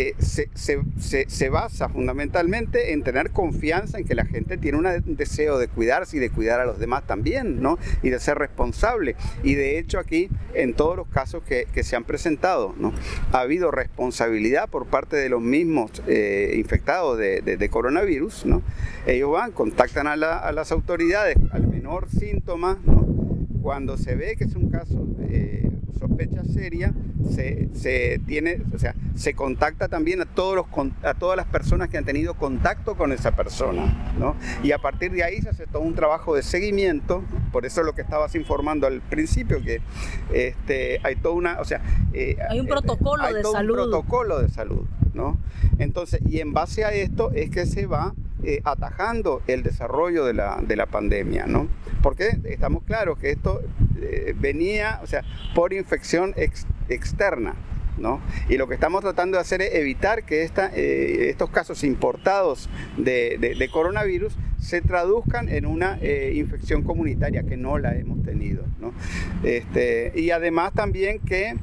eh, 0.00 0.14
se, 0.20 1.48
basa 1.48 1.88
fundamentalmente 1.88 2.92
en 2.92 3.02
tener 3.02 3.30
confianza 3.30 3.98
en 3.98 4.04
que 4.04 4.14
la 4.14 4.24
gente 4.24 4.56
tiene 4.56 4.78
un 4.78 5.16
deseo 5.16 5.58
de 5.58 5.66
cuidarse 5.66 6.18
y 6.18 6.20
de 6.20 6.30
cuidar 6.30 6.60
a 6.60 6.66
los 6.66 6.78
demás 6.78 7.04
también, 7.04 7.60
¿no? 7.60 7.78
Y 8.04 8.10
de 8.10 8.20
ser 8.20 8.38
responsable. 8.38 9.16
Y 9.42 9.56
de 9.56 9.76
hecho 9.76 9.98
aquí, 9.98 10.28
en 10.54 10.74
todos 10.74 10.96
los 10.96 11.08
casos 11.08 11.42
que, 11.42 11.66
se 11.82 11.96
han 11.96 12.04
presentado, 12.04 12.76
¿no? 12.78 12.92
Ha 13.32 13.40
habido 13.40 13.72
responsabilidad 13.72 14.68
por 14.68 14.86
parte 14.86 15.16
de 15.16 15.28
los 15.28 15.40
mismos 15.40 15.90
eh, 16.06 16.54
infectados 16.56 17.18
de, 17.18 17.68
coronavirus, 17.68 18.46
¿no? 18.46 18.62
Ellos 19.04 19.32
van, 19.32 19.50
contactan 19.50 20.06
a, 20.06 20.14
la- 20.14 20.38
a 20.38 20.52
las 20.52 20.70
autoridades 20.70 21.36
al 21.50 21.66
menor 21.66 22.08
síntoma. 22.08 22.78
Cuando 23.62 23.96
se 23.98 24.14
ve 24.14 24.36
que 24.36 24.44
es 24.44 24.54
un 24.54 24.70
caso 24.70 25.04
de 25.18 25.67
sospecha 25.98 26.44
seria, 26.44 26.92
se, 27.30 27.68
se 27.74 28.20
tiene, 28.26 28.62
o 28.74 28.78
sea, 28.78 28.94
se 29.14 29.34
contacta 29.34 29.88
también 29.88 30.20
a 30.20 30.26
todos 30.26 30.54
los 30.56 30.66
a 31.02 31.14
todas 31.14 31.36
las 31.36 31.46
personas 31.46 31.88
que 31.88 31.98
han 31.98 32.04
tenido 32.04 32.34
contacto 32.34 32.96
con 32.96 33.12
esa 33.12 33.32
persona, 33.32 34.12
¿no? 34.18 34.36
Y 34.62 34.72
a 34.72 34.78
partir 34.78 35.12
de 35.12 35.24
ahí 35.24 35.40
se 35.42 35.48
hace 35.50 35.66
todo 35.66 35.82
un 35.82 35.94
trabajo 35.94 36.34
de 36.34 36.42
seguimiento, 36.42 37.22
por 37.52 37.66
eso 37.66 37.80
es 37.80 37.86
lo 37.86 37.94
que 37.94 38.02
estabas 38.02 38.34
informando 38.34 38.86
al 38.86 39.00
principio, 39.00 39.62
que 39.62 39.80
este, 40.32 41.00
hay 41.02 41.16
toda 41.16 41.34
una, 41.34 41.60
o 41.60 41.64
sea, 41.64 41.80
eh, 42.12 42.36
Hay 42.48 42.60
un 42.60 42.66
eh, 42.66 42.70
protocolo 42.70 43.22
hay 43.22 43.34
de 43.34 43.42
todo 43.42 43.52
un 43.52 43.56
salud. 43.56 43.74
protocolo 43.74 44.40
de 44.40 44.48
salud, 44.48 44.86
¿no? 45.14 45.38
Entonces, 45.78 46.20
y 46.28 46.40
en 46.40 46.52
base 46.52 46.84
a 46.84 46.92
esto 46.92 47.30
es 47.32 47.50
que 47.50 47.66
se 47.66 47.86
va 47.86 48.14
eh, 48.44 48.60
atajando 48.64 49.42
el 49.46 49.62
desarrollo 49.62 50.24
de 50.24 50.34
la, 50.34 50.60
de 50.62 50.76
la 50.76 50.86
pandemia, 50.86 51.46
¿no? 51.46 51.68
Porque 52.02 52.38
estamos 52.44 52.82
claros 52.84 53.18
que 53.18 53.30
esto 53.30 53.60
eh, 54.00 54.34
venía, 54.38 55.00
o 55.02 55.06
sea, 55.06 55.22
por 55.54 55.72
infección 55.72 56.32
ex- 56.36 56.66
externa, 56.88 57.54
¿no? 57.98 58.20
Y 58.48 58.56
lo 58.56 58.68
que 58.68 58.74
estamos 58.74 59.00
tratando 59.02 59.36
de 59.36 59.40
hacer 59.40 59.60
es 59.60 59.74
evitar 59.74 60.22
que 60.24 60.44
esta, 60.44 60.70
eh, 60.72 61.28
estos 61.30 61.50
casos 61.50 61.82
importados 61.82 62.68
de, 62.96 63.38
de- 63.38 63.68
coronavirus 63.70 64.36
se 64.60 64.80
traduzcan 64.80 65.48
en 65.48 65.66
una 65.66 65.98
infección 66.32 66.82
comunitaria 66.82 67.42
que 67.42 67.56
no 67.56 67.78
la 67.78 67.96
hemos 67.96 68.22
tenido, 68.22 68.64
¿no? 68.80 68.92
Este, 69.42 70.12
y 70.14 70.30
además 70.30 70.72
también 70.74 71.18
que 71.20 71.54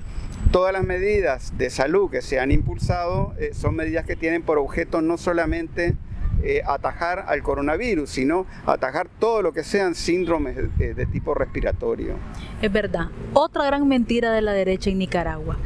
todas 0.51 0.71
las 0.73 0.83
medidas 0.83 1.57
de 1.57 1.69
salud 1.69 2.09
que 2.09 2.21
se 2.21 2.39
han 2.39 2.51
impulsado 2.51 3.33
son 3.53 3.75
medidas 3.75 4.05
que 4.05 4.15
tienen 4.15 4.43
por 4.43 4.57
objeto 4.57 5.01
no 5.01 5.17
solamente 5.17 5.95
eh, 6.43 6.61
atajar 6.65 7.25
al 7.27 7.41
coronavirus, 7.41 8.09
sino 8.09 8.45
atajar 8.65 9.07
todo 9.19 9.41
lo 9.41 9.53
que 9.53 9.63
sean 9.63 9.95
síndromes 9.95 10.57
eh, 10.79 10.93
de 10.93 11.05
tipo 11.05 11.33
respiratorio. 11.33 12.15
Es 12.61 12.71
verdad. 12.71 13.07
Otra 13.33 13.65
gran 13.65 13.87
mentira 13.87 14.31
de 14.31 14.41
la 14.41 14.51
derecha 14.51 14.89
en 14.89 14.99
Nicaragua. 14.99 15.57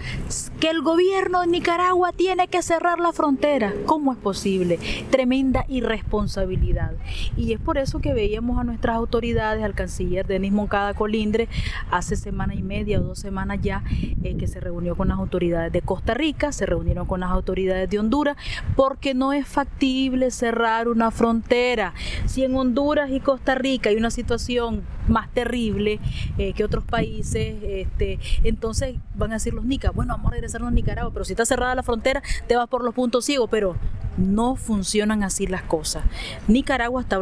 Que 0.59 0.69
el 0.69 0.81
gobierno 0.81 1.41
de 1.41 1.47
Nicaragua 1.47 2.11
tiene 2.13 2.47
que 2.47 2.61
cerrar 2.61 2.99
la 2.99 3.13
frontera. 3.13 3.73
¿Cómo 3.85 4.11
es 4.11 4.17
posible? 4.19 4.79
Tremenda 5.09 5.65
irresponsabilidad. 5.67 6.93
Y 7.35 7.53
es 7.53 7.59
por 7.59 7.77
eso 7.77 7.99
que 7.99 8.13
veíamos 8.13 8.59
a 8.59 8.63
nuestras 8.63 8.95
autoridades, 8.95 9.63
al 9.63 9.73
canciller 9.73 10.27
Denis 10.27 10.51
Moncada 10.51 10.93
Colindre, 10.93 11.47
hace 11.91 12.15
semana 12.15 12.53
y 12.53 12.61
media 12.61 12.99
o 12.99 13.03
dos 13.03 13.19
semanas 13.19 13.59
ya, 13.61 13.83
eh, 14.23 14.35
que 14.37 14.47
se 14.47 14.59
reunió 14.59 14.95
con 14.95 15.09
las 15.09 15.17
autoridades 15.17 15.71
de 15.71 15.81
Costa 15.81 16.13
Rica, 16.13 16.51
se 16.51 16.65
reunieron 16.65 17.07
con 17.07 17.21
las 17.21 17.31
autoridades 17.31 17.89
de 17.89 17.99
Honduras, 17.99 18.37
porque 18.75 19.13
no 19.13 19.33
es 19.33 19.47
factible 19.47 20.31
cerrar 20.31 20.58
una 20.87 21.11
frontera. 21.11 21.93
Si 22.25 22.43
en 22.43 22.55
Honduras 22.55 23.09
y 23.11 23.19
Costa 23.19 23.55
Rica 23.55 23.89
hay 23.89 23.95
una 23.95 24.11
situación 24.11 24.83
más 25.09 25.29
terrible 25.33 25.99
eh, 26.37 26.53
que 26.53 26.63
otros 26.63 26.83
países, 26.83 27.55
este, 27.63 28.19
entonces 28.43 28.95
van 29.15 29.31
a 29.31 29.35
decir 29.35 29.53
los 29.53 29.65
nicas, 29.65 29.93
bueno, 29.93 30.13
vamos 30.13 30.31
a 30.31 30.35
regresarnos 30.35 30.69
a 30.69 30.71
Nicaragua, 30.71 31.11
pero 31.11 31.25
si 31.25 31.33
está 31.33 31.45
cerrada 31.45 31.75
la 31.75 31.83
frontera, 31.83 32.21
te 32.47 32.55
vas 32.55 32.67
por 32.67 32.83
los 32.83 32.93
puntos 32.93 33.25
ciegos, 33.25 33.49
pero 33.49 33.75
no 34.19 34.55
funcionan 34.55 35.23
así 35.23 35.47
las 35.47 35.63
cosas. 35.63 36.03
Nicaragua 36.47 37.01
está, 37.01 37.19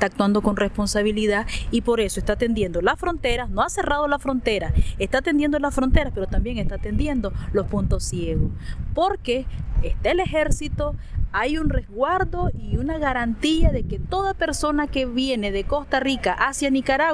actuando 0.00 0.42
con 0.42 0.56
responsabilidad 0.56 1.46
y 1.70 1.82
por 1.82 2.00
eso 2.00 2.20
está 2.20 2.34
atendiendo 2.34 2.82
las 2.82 2.98
fronteras, 2.98 3.48
no 3.50 3.62
ha 3.62 3.70
cerrado 3.70 4.08
la 4.08 4.18
frontera, 4.18 4.72
está 4.98 5.18
atendiendo 5.18 5.58
las 5.58 5.74
fronteras, 5.74 6.12
pero 6.14 6.26
también 6.26 6.58
está 6.58 6.76
atendiendo 6.76 7.32
los 7.52 7.66
puntos 7.66 8.04
ciegos. 8.04 8.50
Porque 8.94 9.46
está 9.82 10.10
el 10.10 10.20
ejército, 10.20 10.96
hay 11.32 11.58
un 11.58 11.68
resguardo 11.68 12.50
y 12.56 12.76
una 12.76 12.98
garantía 12.98 13.70
de 13.70 13.84
que 13.84 13.98
toda 13.98 14.34
persona 14.34 14.86
que 14.86 15.06
viene 15.06 15.50
de 15.50 15.64
Costa 15.64 15.98
Rica 15.98 16.32
hacia 16.32 16.70
Nicaragua 16.70 17.13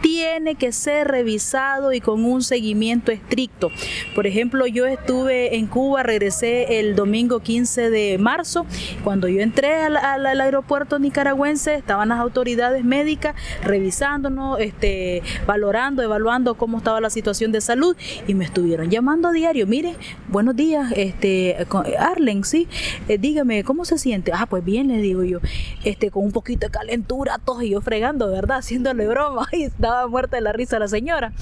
tiene 0.00 0.54
que 0.54 0.72
ser 0.72 1.08
revisado 1.08 1.92
y 1.92 2.00
con 2.00 2.24
un 2.24 2.42
seguimiento 2.42 3.12
estricto. 3.12 3.70
Por 4.14 4.26
ejemplo, 4.26 4.66
yo 4.66 4.86
estuve 4.86 5.56
en 5.56 5.66
Cuba, 5.66 6.02
regresé 6.02 6.80
el 6.80 6.94
domingo 6.96 7.40
15 7.40 7.90
de 7.90 8.18
marzo. 8.18 8.66
Cuando 9.04 9.28
yo 9.28 9.40
entré 9.40 9.74
al, 9.74 10.26
aeropuerto 10.40 10.98
nicaragüense, 10.98 11.74
estaban 11.74 12.08
las 12.10 12.18
autoridades 12.18 12.84
médicas 12.84 13.34
revisándonos, 13.62 14.60
este, 14.60 15.22
valorando, 15.46 16.02
evaluando 16.02 16.54
cómo 16.54 16.78
estaba 16.78 17.00
la 17.00 17.10
situación 17.10 17.52
de 17.52 17.60
salud 17.60 17.96
y 18.26 18.34
me 18.34 18.44
estuvieron 18.44 18.90
llamando 18.90 19.28
a 19.28 19.32
diario. 19.32 19.66
Mire, 19.66 19.94
buenos 20.28 20.56
días, 20.56 20.92
este, 20.96 21.56
Arlen, 21.98 22.44
sí, 22.44 22.68
eh, 23.08 23.18
dígame, 23.18 23.64
¿cómo 23.64 23.84
se 23.84 23.98
siente? 23.98 24.32
Ah, 24.34 24.46
pues 24.46 24.64
bien, 24.64 24.88
le 24.88 24.98
digo 24.98 25.24
yo, 25.24 25.38
este, 25.84 26.10
con 26.10 26.24
un 26.24 26.32
poquito 26.32 26.66
de 26.66 26.72
calentura, 26.72 27.38
tos 27.38 27.62
y 27.62 27.70
yo 27.70 27.80
fregando, 27.80 28.30
¿verdad? 28.30 28.58
Haciéndole 28.70 29.06
broma 29.06 29.39
estaba 29.52 30.06
muerta 30.06 30.36
de 30.36 30.42
la 30.42 30.52
risa 30.52 30.78
la 30.78 30.88
señora. 30.88 31.32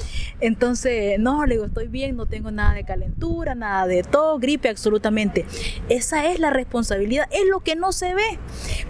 Entonces, 0.40 1.18
no, 1.18 1.44
le 1.46 1.54
digo, 1.54 1.66
estoy 1.66 1.88
bien, 1.88 2.16
no 2.16 2.26
tengo 2.26 2.50
nada 2.50 2.74
de 2.74 2.84
calentura, 2.84 3.54
nada 3.54 3.86
de 3.86 4.02
tos, 4.02 4.40
gripe, 4.40 4.68
absolutamente. 4.68 5.44
Esa 5.88 6.30
es 6.30 6.38
la 6.38 6.50
responsabilidad, 6.50 7.26
es 7.30 7.46
lo 7.48 7.60
que 7.60 7.76
no 7.76 7.92
se 7.92 8.14
ve, 8.14 8.38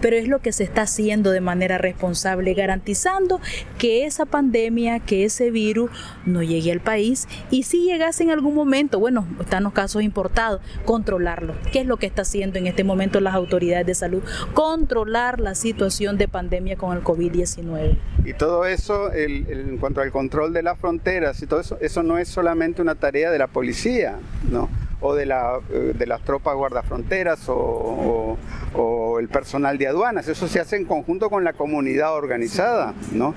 pero 0.00 0.16
es 0.16 0.28
lo 0.28 0.40
que 0.40 0.52
se 0.52 0.64
está 0.64 0.82
haciendo 0.82 1.30
de 1.30 1.40
manera 1.40 1.78
responsable, 1.78 2.54
garantizando 2.54 3.40
que 3.78 4.04
esa 4.04 4.26
pandemia, 4.26 5.00
que 5.00 5.24
ese 5.24 5.50
virus 5.50 5.90
no 6.26 6.42
llegue 6.42 6.72
al 6.72 6.80
país 6.80 7.28
y 7.50 7.62
si 7.62 7.84
llegase 7.84 8.22
en 8.22 8.30
algún 8.30 8.54
momento, 8.54 8.98
bueno, 8.98 9.26
están 9.40 9.64
los 9.64 9.72
casos 9.72 10.02
importados, 10.02 10.60
controlarlo. 10.84 11.54
¿Qué 11.72 11.80
es 11.80 11.86
lo 11.86 11.96
que 11.96 12.06
está 12.06 12.22
haciendo 12.22 12.58
en 12.58 12.66
este 12.66 12.84
momento 12.84 13.20
las 13.20 13.34
autoridades 13.34 13.86
de 13.86 13.94
salud? 13.94 14.22
Controlar 14.54 15.40
la 15.40 15.54
situación 15.54 16.18
de 16.18 16.28
pandemia 16.28 16.76
con 16.76 16.96
el 16.96 17.02
COVID-19. 17.02 17.96
Y 18.24 18.34
todo 18.34 18.66
eso, 18.66 18.87
el- 19.12 19.46
en 19.50 19.78
cuanto 19.78 20.00
al 20.00 20.10
control 20.10 20.52
de 20.52 20.62
las 20.62 20.78
fronteras 20.78 21.40
y 21.42 21.46
todo 21.46 21.60
eso, 21.60 21.78
eso 21.80 22.02
no 22.02 22.18
es 22.18 22.28
solamente 22.28 22.80
una 22.82 22.94
tarea 22.94 23.30
de 23.30 23.38
la 23.38 23.46
policía, 23.46 24.16
¿no? 24.50 24.68
O 25.00 25.14
de, 25.14 25.26
la, 25.26 25.60
eh, 25.72 25.92
de 25.96 26.06
las 26.06 26.22
tropas 26.22 26.56
guardafronteras 26.56 27.48
o, 27.48 27.54
o- 27.54 28.38
o 28.74 29.18
el 29.20 29.28
personal 29.28 29.78
de 29.78 29.86
aduanas. 29.86 30.26
Eso 30.28 30.48
se 30.48 30.58
hace 30.60 30.76
en 30.76 30.84
conjunto 30.86 31.30
con 31.30 31.44
la 31.44 31.52
comunidad 31.52 32.14
organizada, 32.14 32.94
¿no? 33.12 33.34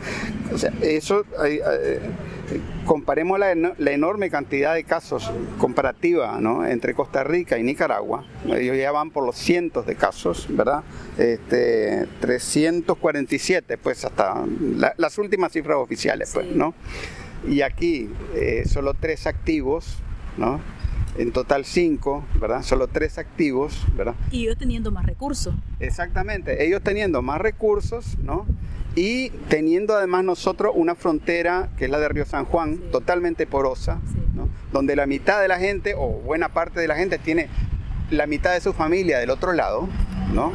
O 0.53 0.57
sea, 0.57 0.71
eso, 0.81 1.23
hay, 1.39 1.59
eh, 1.59 1.99
comparemos 2.85 3.39
la, 3.39 3.53
la 3.55 3.91
enorme 3.91 4.29
cantidad 4.29 4.73
de 4.73 4.83
casos 4.83 5.31
comparativa, 5.57 6.39
¿no? 6.41 6.65
Entre 6.65 6.93
Costa 6.93 7.23
Rica 7.23 7.57
y 7.57 7.63
Nicaragua. 7.63 8.23
Ellos 8.45 8.77
ya 8.77 8.91
van 8.91 9.11
por 9.11 9.25
los 9.25 9.35
cientos 9.37 9.85
de 9.85 9.95
casos, 9.95 10.47
¿verdad? 10.49 10.83
Este, 11.17 12.07
347, 12.19 13.77
pues 13.77 14.03
hasta 14.05 14.43
la- 14.77 14.93
las 14.97 15.17
últimas 15.17 15.51
cifras 15.51 15.77
oficiales, 15.77 16.31
pues, 16.33 16.47
¿no? 16.55 16.73
Y 17.47 17.61
aquí 17.61 18.09
eh, 18.35 18.63
solo 18.67 18.93
tres 18.93 19.27
activos, 19.27 19.97
¿no? 20.37 20.59
En 21.17 21.31
total 21.31 21.65
cinco, 21.65 22.23
¿verdad? 22.39 22.61
Solo 22.63 22.87
tres 22.87 23.17
activos, 23.17 23.85
¿verdad? 23.97 24.15
Y 24.31 24.43
yo 24.45 24.55
teniendo 24.55 24.91
más 24.91 25.05
recursos. 25.05 25.53
Exactamente, 25.79 26.65
ellos 26.65 26.81
teniendo 26.83 27.21
más 27.21 27.41
recursos, 27.41 28.17
¿no? 28.19 28.45
Y 28.95 29.29
teniendo 29.49 29.95
además 29.95 30.23
nosotros 30.23 30.73
una 30.75 30.95
frontera 30.95 31.69
que 31.77 31.85
es 31.85 31.91
la 31.91 31.99
de 31.99 32.09
Río 32.09 32.25
San 32.25 32.45
Juan, 32.45 32.75
Sí. 32.75 32.83
totalmente 32.91 33.47
porosa, 33.47 33.99
Sí. 34.11 34.19
¿no? 34.35 34.49
Donde 34.73 34.95
la 34.95 35.05
mitad 35.05 35.41
de 35.41 35.47
la 35.47 35.59
gente, 35.59 35.93
o 35.97 36.07
buena 36.09 36.49
parte 36.49 36.79
de 36.79 36.87
la 36.87 36.95
gente, 36.95 37.17
tiene 37.17 37.47
la 38.09 38.27
mitad 38.27 38.53
de 38.53 38.59
su 38.61 38.73
familia 38.73 39.19
del 39.19 39.29
otro 39.29 39.53
lado, 39.53 39.87
¿no? 40.33 40.51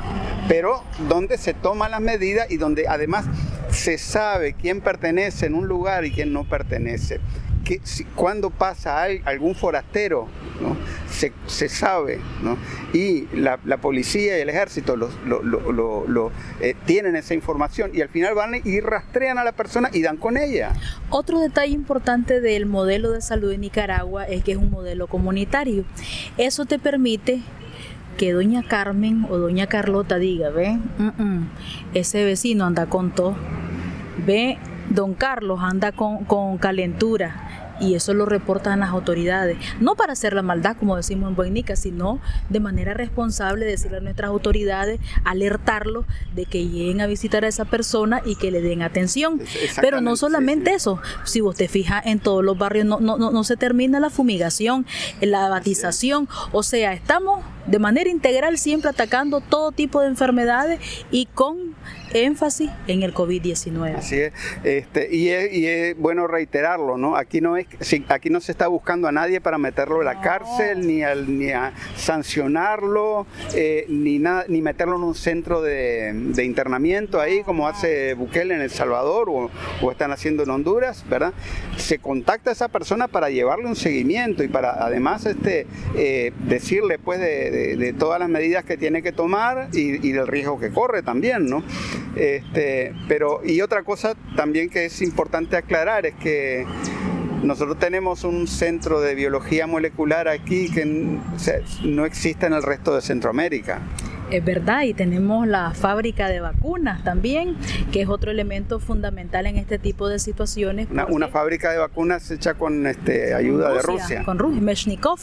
Pero 0.49 0.82
donde 1.09 1.39
se 1.39 1.55
toman 1.55 1.91
las 1.91 2.01
medidas 2.01 2.51
y 2.51 2.59
donde 2.59 2.87
además 2.89 3.24
se 3.70 3.97
sabe 3.99 4.53
quién 4.53 4.80
pertenece 4.82 5.47
en 5.47 5.55
un 5.55 5.66
lugar 5.66 6.05
y 6.05 6.12
quién 6.12 6.32
no 6.32 6.45
pertenece. 6.45 7.20
Que 7.66 7.80
cuando 8.14 8.50
pasa 8.50 9.02
al- 9.02 9.20
algún 9.24 9.56
forastero, 9.56 10.28
se, 11.10 11.32
se 11.46 11.68
sabe, 11.68 12.20
y 12.92 13.26
la, 13.36 13.56
policía 13.78 14.38
y 14.38 14.40
el 14.40 14.48
ejército 14.48 14.94
lo, 14.96 15.10
lo- 15.26 15.42
lo- 15.42 16.06
lo- 16.06 16.30
eh, 16.60 16.76
tienen 16.86 17.16
esa 17.16 17.34
información 17.34 17.90
y 17.92 18.02
al 18.02 18.08
final 18.08 18.34
van 18.34 18.52
y 18.64 18.78
rastrean 18.80 19.38
a 19.38 19.42
la 19.44 19.50
persona 19.50 19.90
y 19.92 20.00
dan 20.02 20.16
con 20.16 20.36
ella. 20.36 20.74
Otro 21.10 21.40
detalle 21.40 21.72
importante 21.72 22.40
del 22.40 22.66
modelo 22.66 23.10
de 23.10 23.20
salud 23.20 23.50
en 23.50 23.62
Nicaragua 23.62 24.24
es 24.28 24.44
que 24.44 24.52
es 24.52 24.58
un 24.58 24.70
modelo 24.70 25.08
comunitario. 25.08 25.84
Eso 26.38 26.66
te 26.66 26.78
permite 26.78 27.40
que 28.16 28.32
doña 28.32 28.62
Carmen 28.62 29.26
o 29.28 29.38
doña 29.38 29.66
Carlota 29.66 30.18
diga, 30.18 30.50
ve, 30.50 30.78
Mm, 30.98 31.22
mm, 31.22 31.48
ese 31.94 32.24
vecino 32.24 32.64
anda 32.64 32.86
con 32.86 33.10
todo, 33.12 33.36
ve, 34.24 34.56
don 34.91 35.14
Carlos 35.14 35.61
anda 35.62 35.93
con, 35.93 36.24
con 36.24 36.59
calentura, 36.59 37.66
y 37.80 37.95
eso 37.95 38.14
lo 38.14 38.26
reportan 38.26 38.80
las 38.80 38.91
autoridades. 38.91 39.59
No 39.80 39.95
para 39.95 40.12
hacer 40.12 40.32
la 40.32 40.43
maldad, 40.43 40.76
como 40.76 40.97
decimos 40.97 41.30
en 41.30 41.37
Buenica, 41.37 41.76
sino 41.76 42.20
de 42.49 42.61
manera 42.61 42.95
responsable 42.95 43.66
decirle 43.66 43.99
a 43.99 44.01
nuestras 44.01 44.28
autoridades, 44.28 45.01
alertarlos 45.24 46.07
de 46.34 46.47
que 46.47 46.66
lleguen 46.66 47.01
a 47.01 47.07
visitar 47.07 47.45
a 47.45 47.49
esa 47.49 47.64
persona 47.64 48.22
y 48.24 48.37
que 48.37 48.51
le 48.51 48.61
den 48.61 48.82
atención. 48.82 49.41
Pero 49.80 50.01
no 50.01 50.16
solamente 50.16 50.74
eso, 50.74 51.01
si 51.24 51.41
vos 51.41 51.57
te 51.57 51.68
fijas 51.68 52.07
en 52.07 52.18
todos 52.18 52.45
los 52.45 52.57
barrios 52.59 52.87
no, 52.87 53.01
no, 53.01 53.18
no, 53.18 53.30
no 53.30 53.45
se 53.45 53.57
termina 53.57 54.01
la 54.01 54.11
fumigación, 54.11 54.87
la 55.20 55.49
batización, 55.49 56.28
o 56.53 56.62
sea, 56.62 56.93
estamos 56.93 57.45
de 57.66 57.78
manera 57.78 58.11
integral 58.11 58.59
siempre 58.59 58.91
atacando 58.91 59.41
todo 59.41 59.72
tipo 59.72 60.01
de 60.01 60.07
enfermedades 60.07 60.80
y 61.11 61.26
con 61.26 61.74
énfasis 62.24 62.70
en 62.86 63.02
el 63.02 63.14
COVID-19. 63.14 63.96
Así 63.96 64.16
es, 64.16 64.32
este, 64.64 65.14
y, 65.14 65.28
es, 65.28 65.52
y 65.52 65.66
es 65.66 65.96
bueno 65.98 66.26
reiterarlo, 66.26 66.96
¿no? 66.96 67.16
Aquí 67.16 67.40
no 67.40 67.56
es, 67.56 67.66
aquí 68.08 68.30
no 68.30 68.40
se 68.40 68.52
está 68.52 68.68
buscando 68.68 69.08
a 69.08 69.12
nadie 69.12 69.40
para 69.40 69.58
meterlo 69.58 70.00
en 70.00 70.06
la 70.06 70.20
cárcel, 70.20 70.86
ni, 70.86 71.02
al, 71.02 71.38
ni 71.38 71.50
a 71.50 71.72
sancionarlo, 71.96 73.26
eh, 73.54 73.86
ni 73.88 74.18
nada, 74.18 74.44
ni 74.48 74.62
meterlo 74.62 74.96
en 74.96 75.02
un 75.02 75.14
centro 75.14 75.62
de, 75.62 76.12
de 76.14 76.44
internamiento 76.44 77.20
ahí, 77.20 77.42
como 77.42 77.68
hace 77.68 78.14
Bukele 78.14 78.54
en 78.54 78.60
El 78.60 78.70
Salvador 78.70 79.28
o, 79.30 79.50
o 79.82 79.90
están 79.90 80.12
haciendo 80.12 80.42
en 80.42 80.50
Honduras, 80.50 81.04
¿verdad? 81.08 81.32
Se 81.76 81.98
contacta 81.98 82.50
a 82.50 82.52
esa 82.52 82.68
persona 82.68 83.08
para 83.08 83.30
llevarle 83.30 83.66
un 83.66 83.76
seguimiento 83.76 84.42
y 84.42 84.48
para 84.48 84.84
además 84.84 85.26
este, 85.26 85.66
eh, 85.96 86.32
decirle 86.46 86.98
pues 86.98 87.20
de, 87.20 87.50
de, 87.50 87.76
de 87.76 87.92
todas 87.92 88.20
las 88.20 88.28
medidas 88.28 88.64
que 88.64 88.76
tiene 88.76 89.02
que 89.02 89.12
tomar 89.12 89.68
y, 89.72 90.06
y 90.06 90.12
del 90.12 90.26
riesgo 90.26 90.58
que 90.58 90.70
corre 90.70 91.02
también, 91.02 91.46
¿no? 91.46 91.62
Este, 92.16 92.94
pero, 93.08 93.40
y 93.44 93.60
otra 93.60 93.82
cosa 93.82 94.14
también 94.36 94.70
que 94.70 94.86
es 94.86 95.02
importante 95.02 95.56
aclarar 95.56 96.06
es 96.06 96.14
que 96.14 96.66
nosotros 97.42 97.78
tenemos 97.78 98.24
un 98.24 98.46
centro 98.46 99.00
de 99.00 99.14
biología 99.14 99.66
molecular 99.66 100.26
aquí 100.26 100.70
que 100.70 101.18
o 101.34 101.38
sea, 101.38 101.60
no 101.84 102.06
existe 102.06 102.46
en 102.46 102.54
el 102.54 102.62
resto 102.62 102.94
de 102.94 103.02
Centroamérica. 103.02 103.80
Es 104.30 104.44
verdad, 104.44 104.82
y 104.82 104.92
tenemos 104.92 105.46
la 105.46 105.72
fábrica 105.72 106.28
de 106.28 106.40
vacunas 106.40 107.04
también, 107.04 107.54
que 107.92 108.02
es 108.02 108.08
otro 108.08 108.32
elemento 108.32 108.80
fundamental 108.80 109.46
en 109.46 109.56
este 109.56 109.78
tipo 109.78 110.08
de 110.08 110.18
situaciones. 110.18 110.88
Una, 110.90 111.06
una 111.06 111.28
fábrica 111.28 111.70
de 111.70 111.78
vacunas 111.78 112.28
hecha 112.32 112.54
con 112.54 112.88
este, 112.88 113.34
ayuda 113.34 113.72
de 113.72 113.82
Rusia. 113.82 114.24
Con 114.24 114.40
Rusia, 114.40 114.60
Meshnikov, 114.60 115.20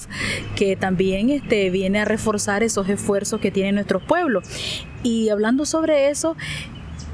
que 0.55 0.77
también 0.77 1.31
este, 1.31 1.69
viene 1.69 1.99
a 1.99 2.05
reforzar 2.05 2.63
esos 2.63 2.87
esfuerzos 2.87 3.41
que 3.41 3.51
tienen 3.51 3.75
nuestros 3.75 4.03
pueblos. 4.03 4.47
Y 5.03 5.27
hablando 5.27 5.65
sobre 5.65 6.09
eso 6.09 6.37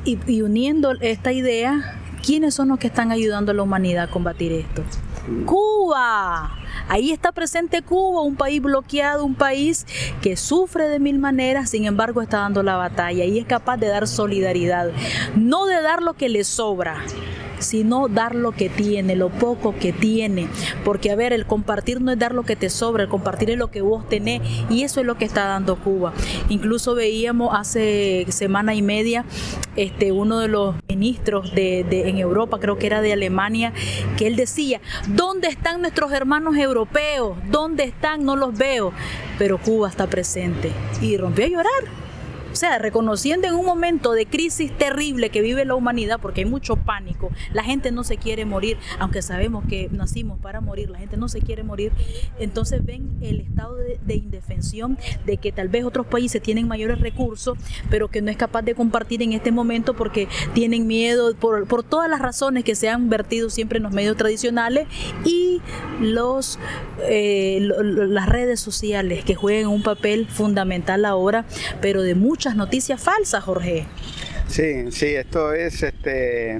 y, 0.05 0.41
uniendo 0.41 0.93
esta 1.01 1.31
idea, 1.31 1.95
¿quiénes 2.25 2.53
son 2.53 2.69
los 2.69 2.79
que 2.79 2.87
están 2.87 3.11
ayudando 3.11 3.51
a 3.51 3.55
la 3.55 3.63
humanidad 3.63 4.05
a 4.05 4.11
combatir 4.11 4.51
esto? 4.51 4.83
Cuba. 5.45 6.55
Ahí 6.87 7.11
está 7.11 7.31
presente 7.31 7.83
Cuba, 7.83 8.21
un 8.21 8.35
país 8.35 8.61
bloqueado, 8.61 9.23
un 9.23 9.35
país 9.35 9.85
que 10.21 10.35
sufre 10.35 10.87
de 10.87 10.99
mil 10.99 11.19
maneras, 11.19 11.69
sin 11.69 11.85
embargo 11.85 12.21
está 12.21 12.39
dando 12.39 12.63
la 12.63 12.77
batalla 12.77 13.25
y 13.25 13.37
es 13.37 13.45
capaz 13.45 13.77
de 13.77 13.87
dar 13.87 14.07
solidaridad, 14.07 14.91
no 15.35 15.65
de 15.67 15.81
dar 15.81 16.01
lo 16.01 16.13
que 16.15 16.29
le 16.29 16.43
sobra, 16.43 16.97
sino 17.59 18.07
dar 18.07 18.35
lo 18.35 18.51
que 18.51 18.69
tiene, 18.69 19.15
lo 19.15 19.29
poco 19.29 19.75
que 19.75 19.93
tiene. 19.93 20.47
Porque, 20.83 21.11
a 21.11 21.15
ver, 21.15 21.33
el 21.33 21.45
compartir 21.45 22.01
no 22.01 22.11
es 22.11 22.19
dar 22.19 22.33
lo 22.33 22.43
que 22.43 22.55
te 22.55 22.69
sobra, 22.69 23.03
el 23.03 23.09
compartir 23.09 23.51
es 23.51 23.57
lo 23.57 23.71
que 23.71 23.81
vos 23.81 24.07
tenés 24.07 24.41
y 24.69 24.83
eso 24.83 24.99
es 24.99 25.05
lo 25.05 25.17
que 25.17 25.25
está 25.25 25.45
dando 25.45 25.77
Cuba. 25.77 26.13
Incluso 26.49 26.95
veíamos 26.95 27.53
hace 27.53 28.25
semana 28.29 28.73
y 28.73 28.81
media 28.81 29.25
este, 29.75 30.11
uno 30.11 30.39
de 30.39 30.47
los 30.47 30.75
ministros 30.87 31.53
de, 31.53 31.85
de, 31.89 32.09
en 32.09 32.17
Europa, 32.17 32.59
creo 32.59 32.77
que 32.77 32.87
era 32.87 33.01
de 33.01 33.13
Alemania, 33.13 33.73
que 34.17 34.27
él 34.27 34.35
decía, 34.35 34.81
¿dónde 35.07 35.47
están 35.47 35.81
nuestros 35.81 36.11
hermanos 36.11 36.57
europeos? 36.57 37.37
¿Dónde 37.49 37.83
están? 37.83 38.25
No 38.25 38.35
los 38.35 38.57
veo. 38.57 38.91
Pero 39.37 39.57
Cuba 39.57 39.87
está 39.87 40.07
presente 40.07 40.71
y 41.01 41.15
rompió 41.17 41.45
a 41.45 41.49
llorar. 41.49 42.08
Sea, 42.59 42.77
reconociendo 42.77 43.47
en 43.47 43.53
un 43.53 43.65
momento 43.65 44.11
de 44.11 44.25
crisis 44.25 44.77
terrible 44.77 45.29
que 45.29 45.39
vive 45.39 45.63
la 45.63 45.75
humanidad, 45.75 46.19
porque 46.21 46.41
hay 46.41 46.45
mucho 46.45 46.75
pánico, 46.75 47.31
la 47.53 47.63
gente 47.63 47.89
no 47.89 48.03
se 48.03 48.17
quiere 48.17 48.43
morir, 48.43 48.77
aunque 48.99 49.21
sabemos 49.21 49.63
que 49.69 49.87
nacimos 49.93 50.39
para 50.39 50.59
morir, 50.59 50.89
la 50.89 50.99
gente 50.99 51.15
no 51.15 51.29
se 51.29 51.39
quiere 51.39 51.63
morir, 51.63 51.93
entonces 52.37 52.85
ven 52.85 53.17
el 53.21 53.39
estado 53.39 53.77
de, 53.77 53.97
de 54.05 54.15
indefensión 54.15 54.97
de 55.25 55.37
que 55.37 55.53
tal 55.53 55.69
vez 55.69 55.85
otros 55.85 56.05
países 56.07 56.41
tienen 56.41 56.67
mayores 56.67 56.99
recursos, 56.99 57.57
pero 57.89 58.09
que 58.09 58.21
no 58.21 58.29
es 58.29 58.35
capaz 58.35 58.63
de 58.63 58.75
compartir 58.75 59.23
en 59.23 59.31
este 59.31 59.53
momento 59.53 59.93
porque 59.93 60.27
tienen 60.53 60.85
miedo 60.85 61.33
por, 61.35 61.65
por 61.65 61.83
todas 61.83 62.09
las 62.09 62.19
razones 62.19 62.65
que 62.65 62.75
se 62.75 62.89
han 62.89 63.07
vertido 63.07 63.49
siempre 63.49 63.77
en 63.77 63.83
los 63.83 63.93
medios 63.93 64.17
tradicionales 64.17 64.85
y 65.23 65.61
los, 66.01 66.59
eh, 67.07 67.59
las 67.61 68.27
redes 68.27 68.59
sociales 68.59 69.23
que 69.23 69.33
juegan 69.33 69.67
un 69.67 69.81
papel 69.81 70.27
fundamental 70.27 71.05
ahora, 71.05 71.45
pero 71.79 72.01
de 72.01 72.15
mucho 72.15 72.48
muchas 72.49 72.57
noticias 72.57 73.01
falsas, 73.01 73.43
Jorge. 73.43 73.85
Sí, 74.47 74.91
sí, 74.91 75.05
esto 75.05 75.53
es 75.53 75.83
este, 75.83 76.59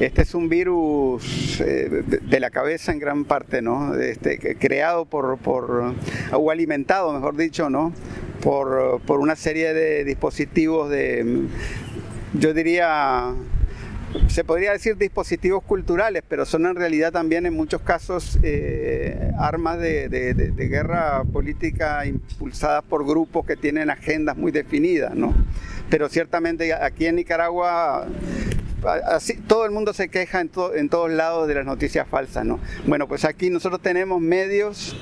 este 0.00 0.22
es 0.22 0.34
un 0.34 0.48
virus 0.48 1.60
eh, 1.60 2.02
de 2.04 2.40
la 2.40 2.50
cabeza 2.50 2.90
en 2.90 2.98
gran 2.98 3.24
parte, 3.24 3.62
¿no? 3.62 3.94
Este, 3.94 4.56
creado 4.56 5.04
por, 5.04 5.38
por 5.38 5.94
o 6.32 6.50
alimentado, 6.50 7.12
mejor 7.12 7.36
dicho, 7.36 7.70
¿no? 7.70 7.92
Por, 8.42 9.00
por 9.02 9.20
una 9.20 9.36
serie 9.36 9.72
de 9.72 10.02
dispositivos 10.02 10.90
de, 10.90 11.46
yo 12.34 12.52
diría, 12.52 13.32
se 14.28 14.44
podría 14.44 14.72
decir 14.72 14.96
dispositivos 14.96 15.62
culturales, 15.62 16.22
pero 16.28 16.44
son 16.44 16.66
en 16.66 16.76
realidad 16.76 17.12
también 17.12 17.46
en 17.46 17.54
muchos 17.54 17.80
casos 17.82 18.38
eh, 18.42 19.30
armas 19.38 19.78
de, 19.78 20.52
guerra 20.56 21.24
política 21.24 22.06
impulsadas 22.06 22.84
por 22.84 23.06
grupos 23.06 23.46
que 23.46 23.56
tienen 23.56 23.90
agendas 23.90 24.36
muy 24.36 24.52
definidas, 24.52 25.14
¿no? 25.14 25.34
Pero 25.88 26.08
ciertamente 26.08 26.72
aquí 26.72 27.06
en 27.06 27.16
Nicaragua 27.16 28.06
todo 29.46 29.66
el 29.66 29.72
mundo 29.72 29.92
se 29.92 30.08
queja 30.08 30.40
en, 30.40 30.48
to, 30.48 30.74
en, 30.74 30.88
todos 30.88 31.10
lados 31.10 31.46
de 31.48 31.54
las 31.54 31.66
noticias 31.66 32.08
falsas, 32.08 32.44
¿no? 32.44 32.60
Bueno, 32.86 33.06
pues 33.08 33.24
aquí 33.24 33.50
nosotros 33.50 33.82
tenemos 33.82 34.20
medios, 34.20 34.96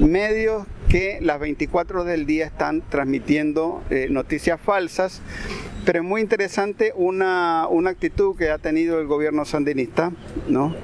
medios 0.00 0.66
que 0.88 1.18
las 1.20 1.38
24 1.38 2.04
del 2.04 2.26
día 2.26 2.46
están 2.46 2.82
transmitiendo 2.88 3.82
eh, 3.90 4.08
noticias 4.10 4.60
falsas, 4.60 5.20
pero 5.84 6.00
es 6.00 6.04
muy 6.04 6.20
interesante 6.20 6.92
una, 6.94 7.66
una, 7.68 7.90
actitud 7.90 8.36
que 8.36 8.50
ha 8.50 8.58
tenido 8.58 9.00
el 9.00 9.06
gobierno 9.06 9.44
sandinista, 9.44 10.12
¿no? 10.48 10.74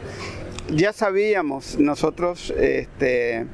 Ya 0.70 0.92
sabíamos 0.92 1.78
nosotros, 1.78 2.52
este, 2.58 3.46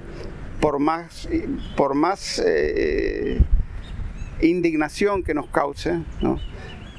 por 0.61 0.79
más, 0.79 1.29
por 1.77 1.95
más 1.95 2.43
eh, 2.45 3.41
indignación 4.41 5.23
que 5.23 5.35
nos 5.35 5.47
cause, 5.49 6.01
¿no? 6.21 6.39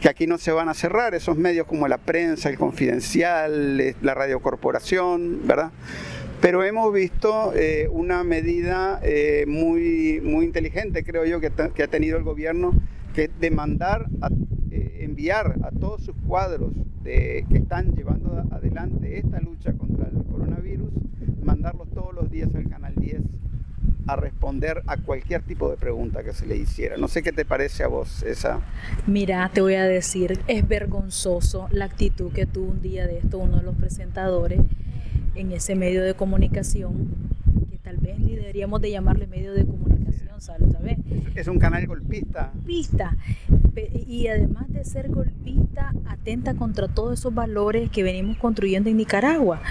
Que 0.04 0.10
aquí 0.10 0.28
no 0.28 0.38
se 0.38 0.52
van 0.52 0.68
a 0.68 0.74
cerrar 0.74 1.16
esos 1.16 1.38
medios 1.38 1.66
como 1.66 1.88
la 1.88 1.98
prensa, 1.98 2.50
el 2.50 2.58
confidencial, 2.58 3.96
la 4.02 4.14
radiocorporación, 4.14 5.48
¿verdad? 5.48 5.72
Pero 6.42 6.62
hemos 6.66 6.94
visto 6.94 7.54
eh, 7.56 7.88
una 7.90 8.26
medida 8.26 9.00
eh, 9.02 9.46
muy, 9.48 10.20
muy 10.22 10.44
inteligente, 10.44 11.06
creo 11.06 11.24
yo, 11.24 11.40
que, 11.40 11.48
ha 11.48 11.88
tenido 11.88 12.18
el 12.18 12.26
gobierno, 12.26 12.74
que 13.14 13.24
es 13.24 13.30
demandar, 13.40 14.08
a, 14.20 14.28
eh, 14.72 14.98
enviar 15.04 15.56
a 15.64 15.72
todos 15.72 16.04
sus 16.04 16.16
cuadros 16.28 16.74
de, 17.02 17.46
que 17.50 17.60
están 17.60 17.96
llevando 17.96 18.44
adelante 18.52 19.20
esta 19.20 19.40
lucha 19.40 19.72
contra 19.72 20.10
el 20.10 20.22
coronavirus, 20.26 20.92
mandarlos 21.46 21.90
todos 21.92 22.14
los 22.14 22.30
días 22.30 22.50
al 22.54 22.68
Canal 22.68 22.94
10 22.98 23.22
a 24.08 24.16
responder 24.16 24.84
a 24.88 24.98
cualquier 24.98 25.42
tipo 25.42 25.70
de 25.70 25.78
pregunta 25.78 26.24
que 26.24 26.34
se 26.34 26.46
le 26.46 26.58
hiciera. 26.58 26.98
No 26.98 27.08
sé 27.08 27.24
qué 27.24 27.32
te 27.32 27.46
parece 27.46 27.84
a 27.84 27.88
vos 27.88 28.24
esa. 28.24 28.62
Mira, 29.08 29.50
te 29.54 29.62
voy 29.62 29.76
a 29.76 29.84
decir, 29.86 30.40
es 30.48 30.68
vergonzoso 30.68 31.68
la 31.72 31.86
actitud 31.86 32.32
que 32.32 32.46
tuvo 32.46 32.72
un 32.72 32.82
día 32.82 33.08
de 33.08 33.20
esto 33.20 33.38
uno 33.38 33.58
de 33.58 33.64
los 33.64 33.76
presentadores 33.76 34.62
en 35.36 35.52
ese 35.52 35.76
medio 35.76 36.04
de 36.04 36.14
comunicación, 36.14 37.10
que 37.70 37.78
tal 37.78 37.98
vez 37.98 38.20
ni 38.20 38.36
deberíamos 38.36 38.82
de 38.82 38.92
llamarle 38.92 39.28
medio 39.28 39.54
de 39.54 39.66
comunicación, 39.66 40.42
¿sabes? 40.42 40.70
Es 41.36 41.48
un 41.48 41.58
canal 41.58 41.88
golpista. 41.88 42.52
Golpista. 42.54 43.18
Y 44.08 44.28
además 44.28 44.72
de 44.72 44.86
ser 44.86 45.10
golpista, 45.10 45.92
atenta 46.06 46.54
contra 46.54 46.88
todos 46.88 47.20
esos 47.20 47.34
valores 47.34 47.90
que 47.90 48.04
venimos 48.04 48.38
construyendo 48.38 48.90
en 48.90 48.98
Nicaragua 48.98 49.62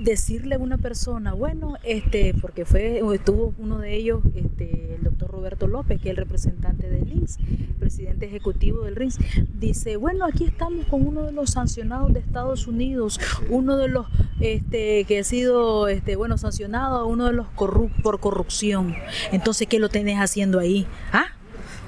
decirle 0.00 0.56
a 0.56 0.58
una 0.58 0.78
persona, 0.78 1.32
bueno, 1.32 1.74
este, 1.82 2.34
porque 2.40 2.64
fue, 2.64 3.02
estuvo 3.14 3.54
uno 3.58 3.78
de 3.78 3.94
ellos, 3.94 4.22
este, 4.34 4.94
el 4.94 5.04
doctor 5.04 5.30
Roberto 5.30 5.66
López, 5.66 6.00
que 6.00 6.08
es 6.08 6.10
el 6.10 6.16
representante 6.16 6.88
del 6.88 7.06
RINS, 7.06 7.38
presidente 7.78 8.26
ejecutivo 8.26 8.82
del 8.84 8.96
RINS, 8.96 9.18
dice, 9.58 9.96
bueno, 9.96 10.24
aquí 10.24 10.44
estamos 10.44 10.86
con 10.86 11.06
uno 11.06 11.24
de 11.24 11.32
los 11.32 11.50
sancionados 11.50 12.12
de 12.12 12.20
Estados 12.20 12.66
Unidos, 12.66 13.20
uno 13.48 13.76
de 13.76 13.88
los 13.88 14.06
este, 14.40 15.04
que 15.04 15.20
ha 15.20 15.24
sido, 15.24 15.88
este, 15.88 16.16
bueno, 16.16 16.38
sancionado, 16.38 17.06
uno 17.06 17.26
de 17.26 17.32
los 17.32 17.46
por 17.56 18.20
corrupción. 18.20 18.94
Entonces, 19.32 19.66
¿qué 19.68 19.78
lo 19.78 19.88
tenés 19.88 20.18
haciendo 20.18 20.58
ahí? 20.58 20.86
¿Ah? 21.12 21.26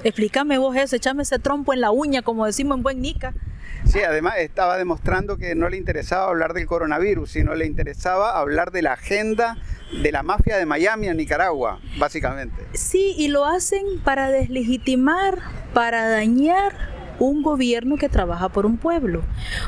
Explícame 0.03 0.57
vos 0.57 0.75
eso, 0.75 0.95
echame 0.95 1.23
ese 1.23 1.37
trompo 1.39 1.73
en 1.73 1.81
la 1.81 1.91
uña, 1.91 2.21
como 2.21 2.45
decimos 2.45 2.77
en 2.77 2.83
buen 2.83 3.01
Nica. 3.01 3.33
Sí, 3.85 3.99
además 4.01 4.35
estaba 4.37 4.77
demostrando 4.77 5.37
que 5.37 5.55
no 5.55 5.69
le 5.69 5.77
interesaba 5.77 6.27
hablar 6.27 6.53
del 6.53 6.65
coronavirus, 6.65 7.31
sino 7.31 7.55
le 7.55 7.65
interesaba 7.65 8.37
hablar 8.39 8.71
de 8.71 8.81
la 8.81 8.93
agenda 8.93 9.57
de 10.01 10.11
la 10.11 10.23
mafia 10.23 10.57
de 10.57 10.65
Miami 10.65 11.09
a 11.09 11.13
Nicaragua, 11.13 11.79
básicamente. 11.97 12.65
Sí, 12.73 13.13
y 13.17 13.27
lo 13.27 13.45
hacen 13.45 13.83
para 14.03 14.29
deslegitimar, 14.29 15.39
para 15.73 16.07
dañar 16.07 16.73
un 17.21 17.43
gobierno 17.43 17.97
que 17.97 18.09
trabaja 18.09 18.49
por 18.49 18.65
un 18.65 18.77
pueblo. 18.77 19.21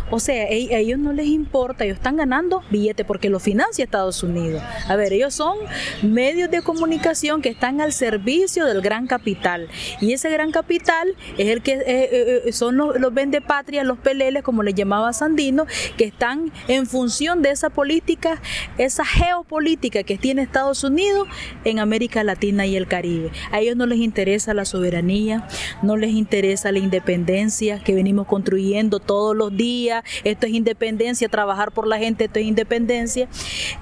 O 0.09 0.19
sea, 0.19 0.49
e- 0.49 0.73
a 0.75 0.79
ellos 0.79 0.97
no 0.97 1.13
les 1.13 1.27
importa, 1.27 1.85
ellos 1.85 1.97
están 1.97 2.17
ganando 2.17 2.63
billete 2.71 3.05
porque 3.05 3.29
lo 3.29 3.39
financia 3.39 3.85
Estados 3.85 4.23
Unidos. 4.23 4.63
A 4.87 4.95
ver, 4.95 5.13
ellos 5.13 5.35
son 5.35 5.57
medios 6.01 6.49
de 6.49 6.63
comunicación 6.63 7.43
que 7.43 7.49
están 7.49 7.79
al 7.79 7.93
servicio 7.93 8.65
del 8.65 8.81
gran 8.81 9.05
capital. 9.05 9.69
Y 10.01 10.13
ese 10.13 10.31
gran 10.31 10.51
capital 10.51 11.15
es 11.37 11.49
el 11.49 11.61
que 11.61 11.73
eh, 11.73 11.83
eh, 11.85 12.41
eh, 12.45 12.53
son 12.53 12.75
los, 12.75 12.99
los 12.99 13.13
vende 13.13 13.39
patria, 13.39 13.83
los 13.83 13.99
peleles, 13.99 14.41
como 14.41 14.63
le 14.63 14.73
llamaba 14.73 15.13
Sandino, 15.13 15.67
que 15.95 16.05
están 16.05 16.51
en 16.67 16.87
función 16.87 17.43
de 17.43 17.51
esa 17.51 17.69
política, 17.69 18.41
esa 18.79 19.05
geopolítica 19.05 20.01
que 20.01 20.17
tiene 20.17 20.41
Estados 20.41 20.83
Unidos 20.83 21.27
en 21.65 21.77
América 21.77 22.23
Latina 22.23 22.65
y 22.65 22.75
el 22.75 22.87
Caribe. 22.87 23.29
A 23.51 23.59
ellos 23.59 23.75
no 23.75 23.85
les 23.85 23.99
interesa 23.99 24.55
la 24.55 24.65
soberanía, 24.65 25.47
no 25.83 25.97
les 25.97 26.11
interesa 26.11 26.71
la 26.71 26.79
independencia 26.79 27.42
que 27.83 27.95
venimos 27.95 28.27
construyendo 28.27 28.99
todos 28.99 29.35
los 29.35 29.55
días. 29.55 30.03
Esto 30.23 30.47
es 30.47 30.53
independencia, 30.53 31.27
trabajar 31.29 31.71
por 31.71 31.87
la 31.87 31.97
gente, 31.97 32.25
esto 32.25 32.39
es 32.39 32.45
independencia. 32.45 33.27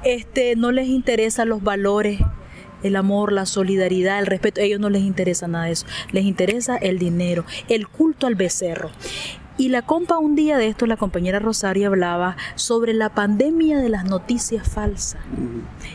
Este, 0.03 0.55
no 0.55 0.71
les 0.71 0.87
interesan 0.87 1.49
los 1.49 1.63
valores 1.63 2.19
el 2.83 2.95
amor, 2.95 3.31
la 3.31 3.45
solidaridad, 3.45 4.19
el 4.19 4.25
respeto, 4.25 4.59
a 4.59 4.63
ellos 4.63 4.79
no 4.79 4.89
les 4.89 5.03
interesa 5.03 5.47
nada 5.47 5.65
de 5.65 5.73
eso, 5.73 5.85
les 6.11 6.25
interesa 6.25 6.77
el 6.77 6.97
dinero, 6.97 7.45
el 7.69 7.87
culto 7.87 8.27
al 8.27 8.33
becerro. 8.33 8.89
Y 9.61 9.69
la 9.69 9.83
compa 9.83 10.17
un 10.17 10.35
día 10.35 10.57
de 10.57 10.65
esto, 10.65 10.87
la 10.87 10.97
compañera 10.97 11.37
Rosario 11.37 11.89
hablaba 11.89 12.35
sobre 12.55 12.95
la 12.95 13.09
pandemia 13.09 13.77
de 13.77 13.89
las 13.89 14.05
noticias 14.05 14.67
falsas. 14.67 15.21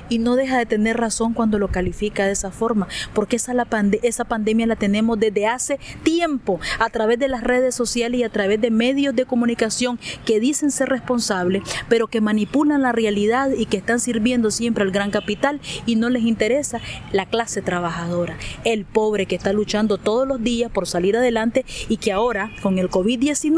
Y 0.08 0.20
no 0.20 0.36
deja 0.36 0.56
de 0.56 0.66
tener 0.66 0.98
razón 0.98 1.34
cuando 1.34 1.58
lo 1.58 1.66
califica 1.66 2.26
de 2.26 2.30
esa 2.30 2.52
forma, 2.52 2.86
porque 3.12 3.34
esa, 3.34 3.54
la 3.54 3.64
pande- 3.64 3.98
esa 4.04 4.24
pandemia 4.24 4.68
la 4.68 4.76
tenemos 4.76 5.18
desde 5.18 5.48
hace 5.48 5.80
tiempo, 6.04 6.60
a 6.78 6.90
través 6.90 7.18
de 7.18 7.26
las 7.26 7.42
redes 7.42 7.74
sociales 7.74 8.20
y 8.20 8.22
a 8.22 8.28
través 8.28 8.60
de 8.60 8.70
medios 8.70 9.16
de 9.16 9.24
comunicación 9.24 9.98
que 10.24 10.38
dicen 10.38 10.70
ser 10.70 10.88
responsables, 10.88 11.64
pero 11.88 12.06
que 12.06 12.20
manipulan 12.20 12.82
la 12.82 12.92
realidad 12.92 13.50
y 13.50 13.66
que 13.66 13.78
están 13.78 13.98
sirviendo 13.98 14.52
siempre 14.52 14.84
al 14.84 14.92
gran 14.92 15.10
capital 15.10 15.60
y 15.86 15.96
no 15.96 16.08
les 16.08 16.22
interesa 16.22 16.78
la 17.10 17.26
clase 17.26 17.62
trabajadora, 17.62 18.36
el 18.62 18.84
pobre 18.84 19.26
que 19.26 19.34
está 19.34 19.52
luchando 19.52 19.98
todos 19.98 20.24
los 20.28 20.40
días 20.40 20.70
por 20.70 20.86
salir 20.86 21.16
adelante 21.16 21.64
y 21.88 21.96
que 21.96 22.12
ahora 22.12 22.52
con 22.62 22.78
el 22.78 22.88
COVID-19 22.88 23.55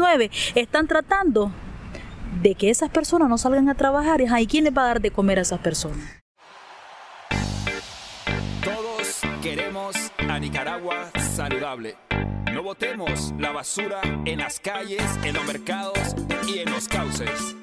están 0.55 0.87
tratando 0.87 1.51
de 2.41 2.55
que 2.55 2.69
esas 2.69 2.89
personas 2.89 3.29
no 3.29 3.37
salgan 3.37 3.69
a 3.69 3.75
trabajar. 3.75 4.21
Y, 4.21 4.25
ajá, 4.25 4.41
¿y 4.41 4.47
quién 4.47 4.63
les 4.63 4.75
va 4.75 4.83
a 4.83 4.87
dar 4.87 5.01
de 5.01 5.11
comer 5.11 5.39
a 5.39 5.41
esas 5.41 5.59
personas? 5.59 6.21
Todos 8.63 9.21
queremos 9.41 9.95
a 10.27 10.39
Nicaragua 10.39 11.11
saludable. 11.35 11.97
No 12.53 12.63
botemos 12.63 13.33
la 13.37 13.51
basura 13.51 14.01
en 14.25 14.39
las 14.39 14.59
calles, 14.59 15.03
en 15.23 15.35
los 15.35 15.45
mercados 15.45 15.97
y 16.47 16.59
en 16.59 16.71
los 16.71 16.87
cauces. 16.87 17.58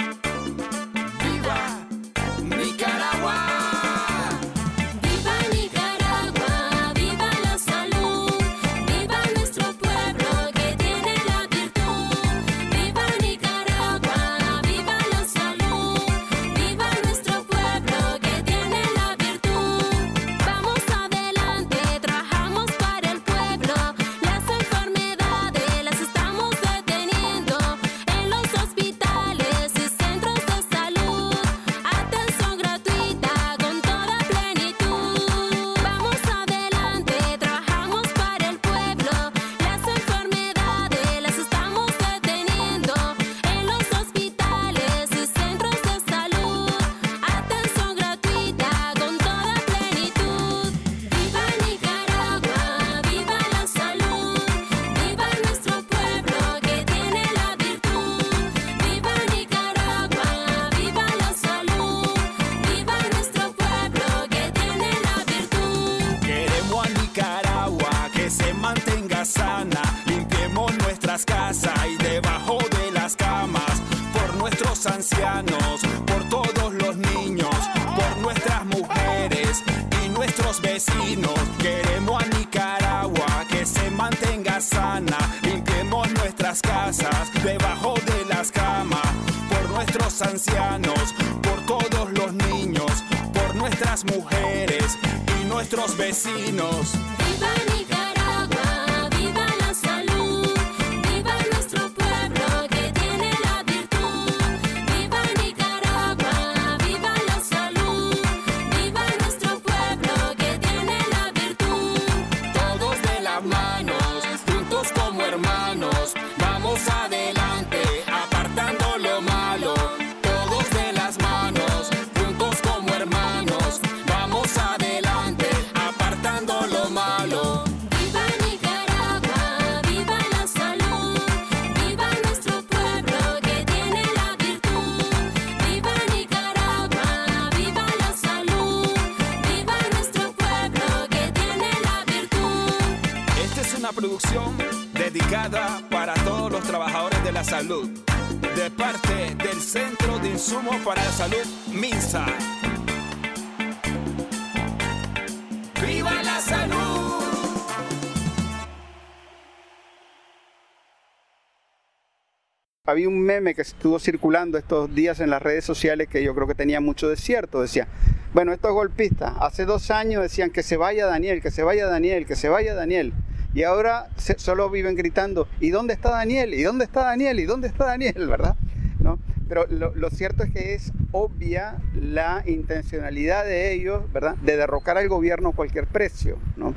Meme 163.36 163.54
que 163.54 163.62
estuvo 163.62 163.98
circulando 163.98 164.56
estos 164.56 164.94
días 164.94 165.20
en 165.20 165.28
las 165.28 165.42
redes 165.42 165.62
sociales 165.62 166.08
que 166.08 166.22
yo 166.22 166.34
creo 166.34 166.46
que 166.46 166.54
tenía 166.54 166.80
mucho 166.80 167.08
de 167.08 167.16
cierto. 167.16 167.60
Decía, 167.60 167.86
bueno, 168.32 168.52
estos 168.52 168.72
golpistas, 168.72 169.34
hace 169.40 169.66
dos 169.66 169.90
años 169.90 170.22
decían 170.22 170.50
que 170.50 170.62
se 170.62 170.78
vaya 170.78 171.06
Daniel, 171.06 171.42
que 171.42 171.50
se 171.50 171.62
vaya 171.62 171.86
Daniel, 171.86 172.24
que 172.26 172.34
se 172.34 172.48
vaya 172.48 172.74
Daniel. 172.74 173.12
Y 173.52 173.64
ahora 173.64 174.08
solo 174.16 174.70
viven 174.70 174.96
gritando, 174.96 175.48
¿y 175.60 175.68
dónde 175.68 175.92
está 175.92 176.10
Daniel? 176.10 176.54
¿Y 176.54 176.62
dónde 176.62 176.86
está 176.86 177.04
Daniel? 177.04 177.38
¿Y 177.38 177.44
dónde 177.44 177.68
está 177.68 177.86
Daniel? 177.86 178.26
¿Verdad? 178.28 178.56
¿No? 179.00 179.18
Pero 179.48 179.66
lo, 179.68 179.94
lo 179.94 180.10
cierto 180.10 180.42
es 180.42 180.50
que 180.50 180.74
es 180.74 180.92
obvia 181.12 181.76
la 181.94 182.42
intencionalidad 182.46 183.44
de 183.44 183.72
ellos, 183.72 184.10
¿verdad? 184.12 184.36
De 184.36 184.56
derrocar 184.56 184.96
al 184.96 185.08
gobierno 185.08 185.50
a 185.50 185.52
cualquier 185.52 185.86
precio, 185.86 186.38
¿no? 186.56 186.74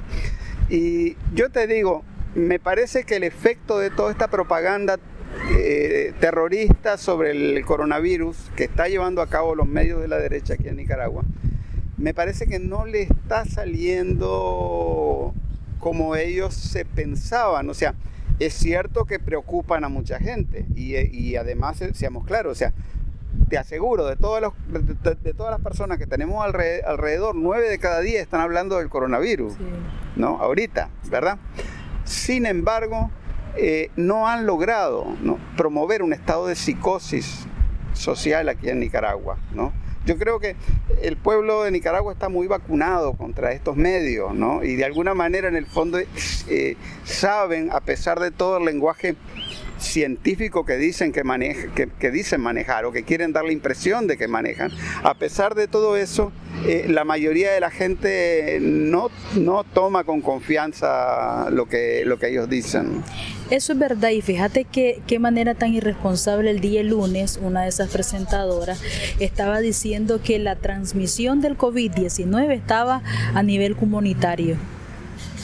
Y 0.69 1.15
yo 1.33 1.49
te 1.49 1.67
digo, 1.67 2.03
me 2.35 2.59
parece 2.59 3.05
que 3.05 3.15
el 3.15 3.23
efecto 3.23 3.79
de 3.79 3.89
toda 3.89 4.11
esta 4.11 4.27
propaganda 4.27 4.99
eh, 5.51 6.13
terrorista 6.19 6.97
sobre 6.97 7.31
el 7.31 7.63
coronavirus 7.65 8.51
que 8.55 8.63
está 8.65 8.87
llevando 8.87 9.21
a 9.21 9.27
cabo 9.27 9.55
los 9.55 9.67
medios 9.67 9.99
de 10.01 10.07
la 10.07 10.17
derecha 10.17 10.53
aquí 10.55 10.67
en 10.67 10.77
Nicaragua, 10.77 11.23
me 11.97 12.13
parece 12.13 12.47
que 12.47 12.59
no 12.59 12.85
le 12.85 13.01
está 13.03 13.45
saliendo 13.45 15.33
como 15.79 16.15
ellos 16.15 16.53
se 16.53 16.85
pensaban. 16.85 17.69
O 17.69 17.73
sea, 17.73 17.93
es 18.39 18.53
cierto 18.53 19.05
que 19.05 19.19
preocupan 19.19 19.83
a 19.83 19.89
mucha 19.89 20.19
gente 20.19 20.65
y, 20.75 20.95
y 20.97 21.35
además, 21.35 21.81
eh, 21.81 21.91
seamos 21.93 22.25
claros, 22.25 22.53
o 22.53 22.55
sea, 22.55 22.73
te 23.49 23.57
aseguro, 23.57 24.05
de 24.07 24.15
todas, 24.15 24.41
los- 24.41 24.53
de, 25.03 25.15
de 25.15 25.33
todas 25.33 25.51
las 25.51 25.61
personas 25.61 25.97
que 25.97 26.07
tenemos 26.07 26.43
alre- 26.45 26.83
alrededor, 26.85 27.35
nueve 27.35 27.67
de 27.69 27.79
cada 27.79 27.99
diez 28.01 28.21
están 28.21 28.41
hablando 28.41 28.77
del 28.77 28.89
coronavirus, 28.89 29.53
¿no? 30.15 30.39
Ahorita, 30.41 30.89
¿verdad? 31.09 31.37
Sin 32.05 32.45
embargo, 32.45 33.11
eh, 33.61 33.91
no 33.97 34.27
han 34.27 34.45
logrado 34.45 35.05
promover 35.57 36.01
un 36.01 36.13
estado 36.13 36.47
de 36.47 36.55
psicosis 36.55 37.45
social 37.93 38.47
aquí 38.47 38.69
en 38.69 38.79
Nicaragua, 38.79 39.37
¿no? 39.53 39.73
Yo 40.05 40.17
creo 40.17 40.39
que 40.39 40.55
el 41.01 41.17
pueblo 41.17 41.63
de 41.63 41.71
Nicaragua 41.71 42.13
está 42.13 42.29
muy 42.29 42.47
vacunado 42.47 43.13
contra 43.13 43.51
estos 43.51 43.75
medios, 43.75 44.33
¿no? 44.33 44.63
Y 44.63 44.77
de 44.77 44.85
alguna 44.85 45.13
manera, 45.13 45.49
en 45.49 45.57
el 45.57 45.65
fondo, 45.65 45.99
eh, 45.99 46.77
saben, 47.03 47.69
a 47.71 47.81
pesar 47.81 48.21
de 48.21 48.31
todo 48.31 48.57
el 48.57 48.65
lenguaje 48.65 49.17
científico 49.79 50.65
que 50.65 50.77
dicen 50.77 51.11
que, 51.11 51.23
maneja, 51.23 51.67
que, 51.73 52.11
dicen 52.11 52.41
manejar 52.41 52.85
o 52.85 52.91
que 52.91 53.03
quieren 53.03 53.33
dar 53.33 53.45
la 53.45 53.51
impresión 53.51 54.07
de 54.07 54.17
que 54.17 54.27
manejan. 54.27 54.71
A 55.03 55.13
pesar 55.15 55.55
de 55.55 55.67
todo 55.67 55.97
eso, 55.97 56.31
eh, 56.65 56.85
la 56.89 57.05
mayoría 57.05 57.51
de 57.51 57.59
la 57.59 57.71
gente 57.71 58.59
no, 58.61 59.09
no 59.35 59.63
toma 59.63 60.03
con 60.03 60.21
confianza 60.21 61.49
lo 61.49 61.67
que, 61.67 62.03
lo 62.05 62.19
que 62.19 62.29
ellos 62.29 62.49
dicen. 62.49 63.03
Eso 63.49 63.73
es 63.73 63.79
verdad 63.79 64.09
y 64.09 64.21
fíjate 64.21 64.65
que 64.65 65.01
qué 65.07 65.17
manera 65.17 65.55
tan 65.55 65.73
irresponsable 65.73 66.51
el 66.51 66.59
día 66.59 66.83
lunes 66.83 67.39
una 67.41 67.63
de 67.63 67.69
esas 67.69 67.89
presentadoras 67.89 68.79
estaba 69.19 69.59
diciendo 69.59 70.21
que 70.21 70.37
la 70.37 70.55
transmisión 70.55 71.41
del 71.41 71.57
COVID-19 71.57 72.51
estaba 72.51 73.01
a 73.33 73.41
nivel 73.41 73.75
comunitario. 73.75 74.57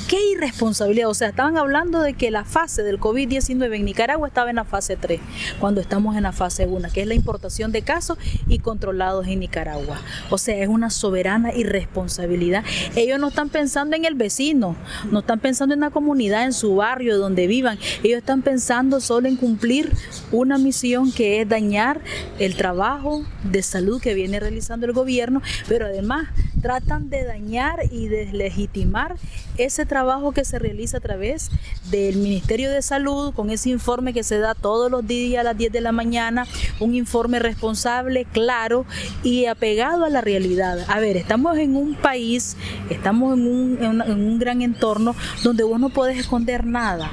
Qué 0.08 0.20
irresponsabilidad, 0.34 1.10
o 1.10 1.16
sea, 1.16 1.30
estaban 1.30 1.58
hablando 1.58 2.00
de 2.00 2.14
que 2.14 2.30
la 2.30 2.46
fase 2.46 2.84
del 2.84 3.00
COVID-19 3.00 3.76
en 3.76 3.86
Nicaragua 3.86 4.28
estaba 4.28 4.52
en 4.52 4.58
la 4.58 4.64
fase 4.64 4.98
3, 4.98 5.20
cuando 5.60 5.82
estamos 5.82 6.16
en 6.16 6.22
la 6.22 6.32
fase 6.32 6.68
1, 6.68 6.90
que 6.94 7.02
es 7.02 7.08
la 7.08 7.16
importación 7.16 7.72
de 7.72 7.82
casos 7.82 8.20
y 8.48 8.60
controlados 8.60 9.26
en 9.26 9.40
Nicaragua. 9.40 10.00
O 10.30 10.38
sea, 10.38 10.58
es 10.58 10.68
una 10.68 10.92
soberana 10.92 11.56
irresponsabilidad. 11.56 12.64
Ellos 12.96 13.20
no 13.20 13.30
están 13.30 13.50
pensando 13.50 13.96
en 13.96 14.06
el 14.06 14.14
vecino, 14.14 14.76
no 15.10 15.20
están 15.20 15.40
pensando 15.40 15.74
en 15.74 15.82
la 15.82 15.90
comunidad, 15.90 16.44
en 16.44 16.54
su 16.54 16.76
barrio, 16.76 17.18
donde 17.18 17.48
vivan. 17.48 17.80
Ellos 18.04 18.20
están 18.20 18.44
pensando 18.44 19.02
solo 19.02 19.28
en 19.28 19.38
cumplir 19.38 19.92
una 20.32 20.60
misión 20.60 21.12
que 21.12 21.42
es 21.42 21.50
dañar 21.50 22.00
el 22.38 22.56
trabajo 22.56 23.26
de 23.44 23.64
salud 23.64 24.00
que 24.00 24.14
viene 24.14 24.40
realizando 24.40 24.86
el 24.86 24.94
gobierno, 24.94 25.42
pero 25.68 25.88
además 25.88 26.28
tratan 26.66 27.12
de 27.12 27.24
dañar 27.24 27.82
y 27.92 28.08
deslegitimar 28.08 29.18
ese 29.56 29.86
trabajo 29.86 30.32
que 30.32 30.44
se 30.44 30.58
realiza 30.58 30.98
a 30.98 31.00
través 31.00 31.52
del 31.92 32.18
Ministerio 32.18 32.72
de 32.72 32.82
Salud, 32.82 33.36
con 33.36 33.52
ese 33.52 33.70
informe 33.70 34.14
que 34.14 34.24
se 34.24 34.40
da 34.40 34.56
todos 34.56 34.90
los 34.90 35.06
días 35.06 35.42
a 35.42 35.44
las 35.44 35.56
10 35.56 35.72
de 35.72 35.82
la 35.82 35.92
mañana, 35.92 36.48
un 36.80 36.96
informe 36.96 37.38
responsable, 37.38 38.26
claro 38.26 38.88
y 39.22 39.46
apegado 39.46 40.06
a 40.06 40.10
la 40.10 40.22
realidad. 40.22 40.80
A 40.88 41.00
ver, 41.00 41.18
estamos 41.18 41.56
en 41.60 41.76
un 41.76 41.94
país, 41.94 42.58
estamos 42.90 43.38
en 43.38 43.46
un, 43.46 44.02
en 44.02 44.28
un 44.28 44.40
gran 44.40 44.64
entorno 44.64 45.16
donde 45.44 45.64
vos 45.64 45.80
no 45.80 45.90
puedes 45.90 46.18
esconder 46.18 46.66
nada. 46.66 47.12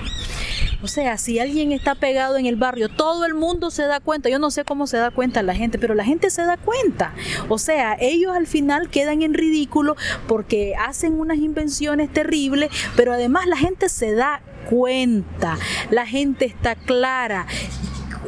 O 0.83 0.89
sea, 0.89 1.17
si 1.19 1.39
alguien 1.39 1.73
está 1.73 1.95
pegado 1.95 2.37
en 2.37 2.47
el 2.47 2.57
barrio, 2.57 2.89
todo 2.89 3.25
el 3.25 3.35
mundo 3.35 3.71
se 3.71 3.85
da 3.85 4.01
cuenta. 4.01 4.29
Yo 4.29 4.39
no 4.39 4.51
sé 4.51 4.65
cómo 4.65 4.87
se 4.87 4.97
da 4.97 5.11
cuenta 5.11 5.43
la 5.43 5.55
gente, 5.55 5.79
pero 5.79 5.95
la 5.95 6.05
gente 6.05 6.31
se 6.31 6.43
da 6.43 6.57
cuenta. 6.57 7.15
O 7.49 7.59
sea, 7.59 7.97
ellos 8.01 8.35
al 8.35 8.47
final 8.47 8.91
quedan 8.91 9.23
en 9.23 9.35
ridículo 9.35 9.97
porque 10.27 10.75
hacen 10.77 11.15
unas 11.15 11.39
invenciones 11.39 12.13
terribles, 12.13 12.71
pero 12.97 13.13
además 13.13 13.47
la 13.47 13.57
gente 13.57 13.89
se 13.89 14.13
da 14.13 14.43
cuenta. 14.69 15.57
La 15.91 16.07
gente 16.07 16.45
está 16.45 16.75
clara 16.75 17.47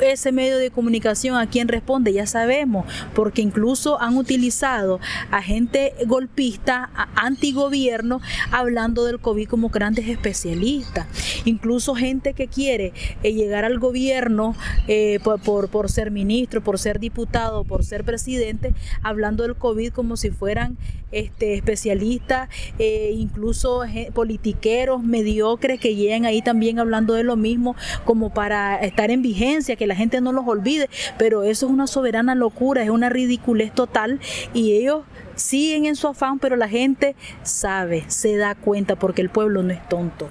ese 0.00 0.32
medio 0.32 0.58
de 0.58 0.70
comunicación 0.70 1.36
a 1.36 1.48
quien 1.48 1.68
responde, 1.68 2.12
ya 2.12 2.26
sabemos, 2.26 2.86
porque 3.14 3.42
incluso 3.42 4.00
han 4.00 4.16
utilizado 4.16 5.00
a 5.30 5.42
gente 5.42 5.94
golpista, 6.06 6.90
antigobierno, 7.14 8.20
hablando 8.50 9.04
del 9.04 9.20
COVID 9.20 9.48
como 9.48 9.68
grandes 9.68 10.08
especialistas. 10.08 11.06
Incluso 11.44 11.94
gente 11.94 12.34
que 12.34 12.48
quiere 12.48 12.92
eh, 13.22 13.32
llegar 13.32 13.64
al 13.64 13.78
gobierno 13.78 14.54
eh, 14.88 15.18
por, 15.22 15.68
por, 15.68 15.90
ser 15.90 16.10
ministro, 16.10 16.62
por 16.62 16.78
ser 16.78 16.98
diputado, 16.98 17.64
por 17.64 17.84
ser 17.84 18.04
presidente, 18.04 18.74
hablando 19.02 19.42
del 19.42 19.56
COVID 19.56 19.92
como 19.92 20.16
si 20.16 20.30
fueran 20.30 20.76
este, 21.12 21.54
especialistas, 21.54 22.48
eh, 22.78 23.12
incluso 23.16 23.82
politiqueros 24.14 25.04
mediocres 25.04 25.78
que 25.78 25.94
llegan 25.94 26.24
ahí 26.24 26.42
también 26.42 26.80
hablando 26.80 27.14
de 27.14 27.22
lo 27.22 27.36
mismo 27.36 27.76
como 28.04 28.34
para 28.34 28.76
estar 28.78 29.10
en 29.10 29.22
vigencia, 29.22 29.76
la 29.86 29.96
gente 29.96 30.20
no 30.20 30.32
los 30.32 30.46
olvide, 30.46 30.88
pero 31.18 31.42
eso 31.42 31.66
es 31.66 31.72
una 31.72 31.86
soberana 31.86 32.34
locura, 32.34 32.82
es 32.82 32.90
una 32.90 33.08
ridiculez 33.08 33.72
total 33.72 34.20
y 34.52 34.72
ellos 34.72 35.04
siguen 35.34 35.86
en 35.86 35.96
su 35.96 36.08
afán, 36.08 36.38
pero 36.38 36.56
la 36.56 36.68
gente 36.68 37.16
sabe, 37.42 38.04
se 38.08 38.36
da 38.36 38.54
cuenta 38.54 38.96
porque 38.96 39.22
el 39.22 39.30
pueblo 39.30 39.62
no 39.62 39.72
es 39.72 39.88
tonto. 39.88 40.28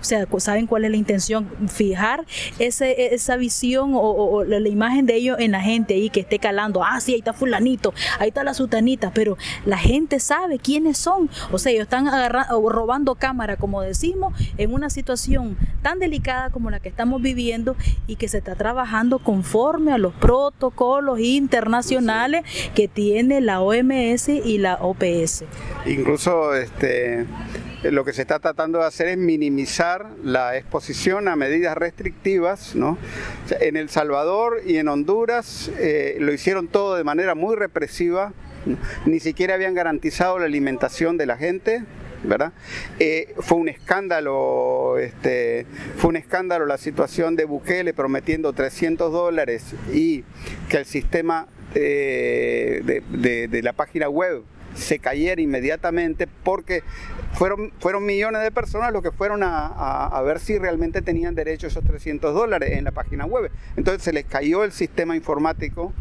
O 0.00 0.04
sea, 0.04 0.26
saben 0.38 0.66
cuál 0.66 0.84
es 0.84 0.90
la 0.90 0.96
intención, 0.96 1.48
fijar 1.68 2.24
ese, 2.58 3.14
esa 3.14 3.36
visión 3.36 3.92
o, 3.94 4.44
la 4.44 4.68
imagen 4.68 5.06
de 5.06 5.16
ellos 5.16 5.36
en 5.40 5.52
la 5.52 5.60
gente 5.60 5.94
ahí 5.94 6.10
que 6.10 6.20
esté 6.20 6.38
calando. 6.38 6.82
Ah, 6.84 7.00
sí, 7.00 7.12
ahí 7.12 7.18
está 7.18 7.32
fulanito, 7.32 7.92
ahí 8.18 8.28
está 8.28 8.44
la 8.44 8.54
sutanita, 8.54 9.10
pero 9.12 9.36
la 9.64 9.78
gente 9.78 10.20
sabe 10.20 10.58
quiénes 10.58 10.98
son. 10.98 11.28
O 11.50 11.58
sea, 11.58 11.72
ellos 11.72 11.82
están 11.82 12.06
agarra- 12.08 12.46
o 12.56 12.68
robando 12.70 13.14
cámara, 13.14 13.56
como 13.56 13.82
decimos, 13.82 14.32
en 14.56 14.72
una 14.72 14.90
situación 14.90 15.56
tan 15.82 15.98
delicada 15.98 16.50
como 16.50 16.70
la 16.70 16.80
que 16.80 16.88
estamos 16.88 17.20
viviendo 17.22 17.76
y 18.06 18.16
que 18.16 18.28
se 18.28 18.38
está 18.38 18.54
trabajando 18.54 19.18
conforme 19.18 19.92
a 19.92 19.98
los 19.98 20.14
protocolos 20.14 21.20
internacionales 21.20 22.42
que 22.74 22.88
tiene 22.88 23.40
la 23.40 23.60
OMS 23.60 24.28
y 24.28 24.58
la 24.58 24.76
OPS. 24.80 25.44
Incluso 25.86 26.54
este, 26.54 27.26
lo 27.84 28.04
que 28.04 28.12
se 28.12 28.22
está 28.22 28.38
tratando 28.40 28.80
de 28.80 28.86
hacer 28.86 29.08
es 29.08 29.16
minimizar 29.18 30.06
la 30.24 30.56
exposición 30.56 31.28
a 31.28 31.36
medidas 31.36 31.76
restrictivas. 31.76 32.74
¿no? 32.74 32.98
En 33.60 33.76
El 33.76 33.88
Salvador 33.88 34.60
y 34.66 34.76
en 34.78 34.88
Honduras 34.88 35.70
eh, 35.78 36.16
lo 36.20 36.32
hicieron 36.32 36.68
todo 36.68 36.96
de 36.96 37.04
manera 37.04 37.34
muy 37.34 37.54
represiva, 37.56 38.32
ni 39.06 39.20
siquiera 39.20 39.54
habían 39.54 39.74
garantizado 39.74 40.38
la 40.38 40.46
alimentación 40.46 41.16
de 41.16 41.26
la 41.26 41.36
gente. 41.36 41.84
¿verdad? 42.24 42.52
Eh, 42.98 43.32
fue 43.38 43.58
un 43.58 43.68
escándalo, 43.68 44.98
este, 44.98 45.66
fue 45.98 46.10
un 46.10 46.16
escándalo 46.16 46.66
la 46.66 46.76
situación 46.76 47.36
de 47.36 47.44
Bukele 47.44 47.94
prometiendo 47.94 48.52
300 48.52 49.12
dólares 49.12 49.64
y 49.94 50.24
que 50.68 50.78
el 50.78 50.84
sistema 50.84 51.46
eh, 51.76 52.82
de- 52.84 53.46
de 53.46 53.62
la 53.62 53.72
página 53.72 54.08
web 54.08 54.42
se 54.78 54.98
cayera 54.98 55.40
inmediatamente 55.40 56.26
porque 56.44 56.82
fueron, 57.34 57.72
fueron 57.80 58.04
millones 58.06 58.42
de 58.42 58.50
personas 58.50 58.92
los 58.92 59.02
que 59.02 59.10
fueron 59.12 59.42
a, 59.42 59.66
a- 59.66 60.22
ver 60.22 60.40
si 60.40 60.58
realmente 60.58 61.02
tenían 61.02 61.34
derecho 61.34 61.66
a 61.66 61.70
esos 61.70 61.84
300 61.84 62.34
dólares 62.34 62.72
en 62.72 62.84
la 62.84 62.92
página 62.92 63.26
web. 63.26 63.50
Entonces 63.76 64.02
se 64.02 64.12
les 64.12 64.24
cayó 64.24 64.64
el 64.64 64.72
sistema 64.72 65.16
informático 65.16 65.92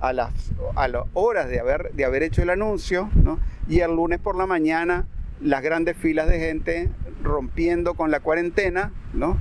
a 0.00 0.12
las, 0.12 0.32
a 0.74 0.88
las 0.88 1.04
horas 1.14 1.48
de 1.48 1.58
haber, 1.60 1.92
de 1.92 2.04
haber 2.04 2.22
hecho 2.22 2.42
el 2.42 2.50
anuncio, 2.50 3.10
¿no? 3.14 3.38
y 3.68 3.80
el 3.80 3.90
lunes 3.96 4.18
por 4.20 4.36
la 4.36 4.46
mañana 4.46 5.06
las 5.40 5.62
grandes 5.62 5.96
filas 5.96 6.28
de 6.28 6.38
gente 6.38 6.88
rompiendo 7.22 7.94
con 7.94 8.10
la 8.10 8.20
cuarentena, 8.20 8.92
¿no? 9.12 9.38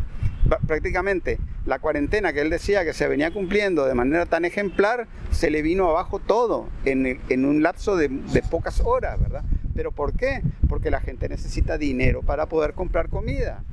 Prácticamente 0.67 1.39
la 1.65 1.79
cuarentena 1.79 2.33
que 2.33 2.41
él 2.41 2.49
decía 2.49 2.85
que 2.85 2.93
se 2.93 3.07
venía 3.07 3.31
cumpliendo 3.31 3.85
de 3.85 3.95
manera 3.95 4.25
tan 4.25 4.45
ejemplar, 4.45 5.07
se 5.31 5.49
le 5.49 5.61
vino 5.61 5.89
abajo 5.89 6.19
todo 6.19 6.67
en, 6.85 7.19
en 7.29 7.45
un 7.45 7.63
lapso 7.63 7.95
de, 7.95 8.09
pocas 8.49 8.81
horas, 8.81 9.19
¿verdad? 9.19 9.43
¿Pero 9.73 9.91
por 9.91 10.13
qué? 10.13 10.41
Porque 10.69 10.91
la 10.91 11.01
gente 11.01 11.27
necesita 11.27 11.77
dinero 11.77 12.21
para 12.21 12.45
poder 12.45 12.73
comprar 12.73 13.09
comida. 13.09 13.63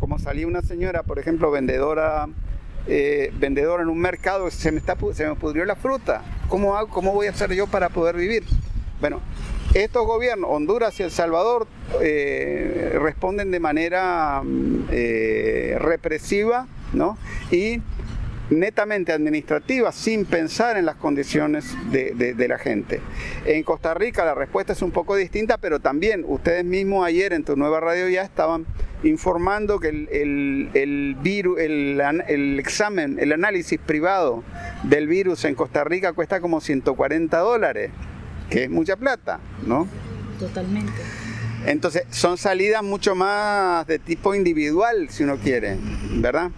Como 0.00 0.18
salía 0.18 0.46
una 0.46 0.62
señora, 0.62 1.02
por 1.02 1.18
ejemplo, 1.18 1.50
vendedora, 1.50 2.26
eh, 2.86 3.32
vendedora 3.38 3.82
en 3.82 3.88
un 3.88 3.98
mercado, 3.98 4.50
se 4.50 4.72
me, 4.72 4.78
está, 4.78 4.96
se 5.12 5.26
me 5.28 5.34
pudrió 5.36 5.64
la 5.64 5.76
fruta, 5.76 6.22
¿cómo, 6.48 6.76
hago, 6.76 6.88
¿cómo 6.88 7.12
voy 7.12 7.26
a 7.26 7.30
hacer 7.30 7.52
yo 7.52 7.66
para 7.66 7.88
poder 7.88 8.16
vivir? 8.16 8.44
Bueno, 9.00 9.20
estos 9.84 10.06
gobiernos, 10.06 10.50
Honduras 10.50 10.98
y 11.00 11.02
El 11.02 11.10
Salvador, 11.10 11.66
eh, 12.02 12.96
responden 13.00 13.50
de 13.50 13.60
manera 13.60 14.42
mm, 14.44 14.88
eh, 14.90 15.76
represiva, 15.80 16.66
¿no? 16.92 17.18
Y 17.50 17.80
netamente 18.48 19.12
administrativas 19.12 19.94
sin 19.96 20.24
pensar 20.24 20.76
en 20.76 20.86
las 20.86 20.94
condiciones 20.96 21.74
de, 21.90 22.34
la 22.48 22.58
gente. 22.58 23.00
En 23.44 23.64
Costa 23.64 23.92
Rica 23.92 24.24
la 24.24 24.34
respuesta 24.36 24.72
es 24.72 24.82
un 24.82 24.92
poco 24.92 25.16
distinta, 25.16 25.58
pero 25.58 25.80
también 25.80 26.24
ustedes 26.26 26.64
mismos 26.64 27.04
ayer 27.04 27.32
en 27.32 27.42
tu 27.42 27.56
nueva 27.56 27.80
radio 27.80 28.08
ya 28.08 28.22
estaban 28.22 28.64
informando 29.02 29.80
que 29.80 29.88
el, 29.88 30.08
el, 30.12 30.70
el 30.74 31.16
viru- 31.22 31.58
el 31.58 32.00
an- 32.00 32.22
el 32.28 32.60
examen, 32.60 33.18
el 33.18 33.32
análisis 33.32 33.80
privado 33.80 34.44
del 34.84 35.08
virus 35.08 35.44
en 35.44 35.56
Costa 35.56 35.82
Rica 35.82 36.12
cuesta 36.12 36.40
como 36.40 36.60
140 36.60 37.36
dólares, 37.38 37.90
que 38.50 38.64
es 38.64 38.70
mucha 38.70 38.96
plata, 38.96 39.40
¿no? 39.66 39.88
Totalmente. 40.38 40.92
Entonces, 41.66 42.04
son 42.10 42.36
salidas 42.38 42.82
mucho 42.82 43.14
más 43.14 43.86
de 43.86 43.98
tipo 43.98 44.34
individual, 44.34 45.08
si 45.10 45.24
uno 45.24 45.36
quiere, 45.36 45.76
¿verdad? 46.12 46.50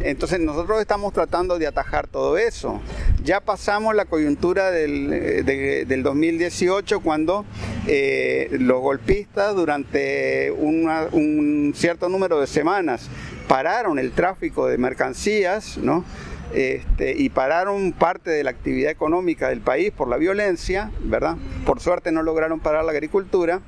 Entonces, 0.00 0.40
nosotros 0.40 0.80
estamos 0.80 1.12
tratando 1.12 1.58
de 1.58 1.66
atajar 1.66 2.06
todo 2.08 2.36
eso. 2.38 2.80
Ya 3.22 3.40
pasamos 3.40 3.94
la 3.94 4.06
coyuntura 4.06 4.70
del, 4.70 5.12
eh, 5.12 5.42
de- 5.42 5.84
del 5.84 6.02
2018, 6.02 7.00
cuando 7.00 7.44
eh, 7.86 8.48
los 8.52 8.80
golpistas, 8.80 9.54
durante 9.54 10.50
una- 10.52 11.06
un 11.12 11.72
cierto 11.74 12.08
número 12.08 12.40
de 12.40 12.46
semanas, 12.46 13.08
pararon 13.48 13.98
el 13.98 14.12
tráfico 14.12 14.66
de 14.66 14.78
mercancías, 14.78 15.76
¿no? 15.78 16.04
Este, 16.52 17.14
y 17.16 17.28
pararon 17.28 17.92
parte 17.92 18.30
de 18.30 18.42
la 18.42 18.50
actividad 18.50 18.90
económica 18.90 19.48
del 19.48 19.60
país 19.60 19.92
por 19.92 20.08
la 20.08 20.16
violencia, 20.16 20.90
¿verdad? 21.04 21.36
Por 21.64 21.80
suerte 21.80 22.10
no 22.10 22.22
lograron 22.22 22.60
parar 22.60 22.84
la 22.84 22.92
agricultura, 22.92 23.60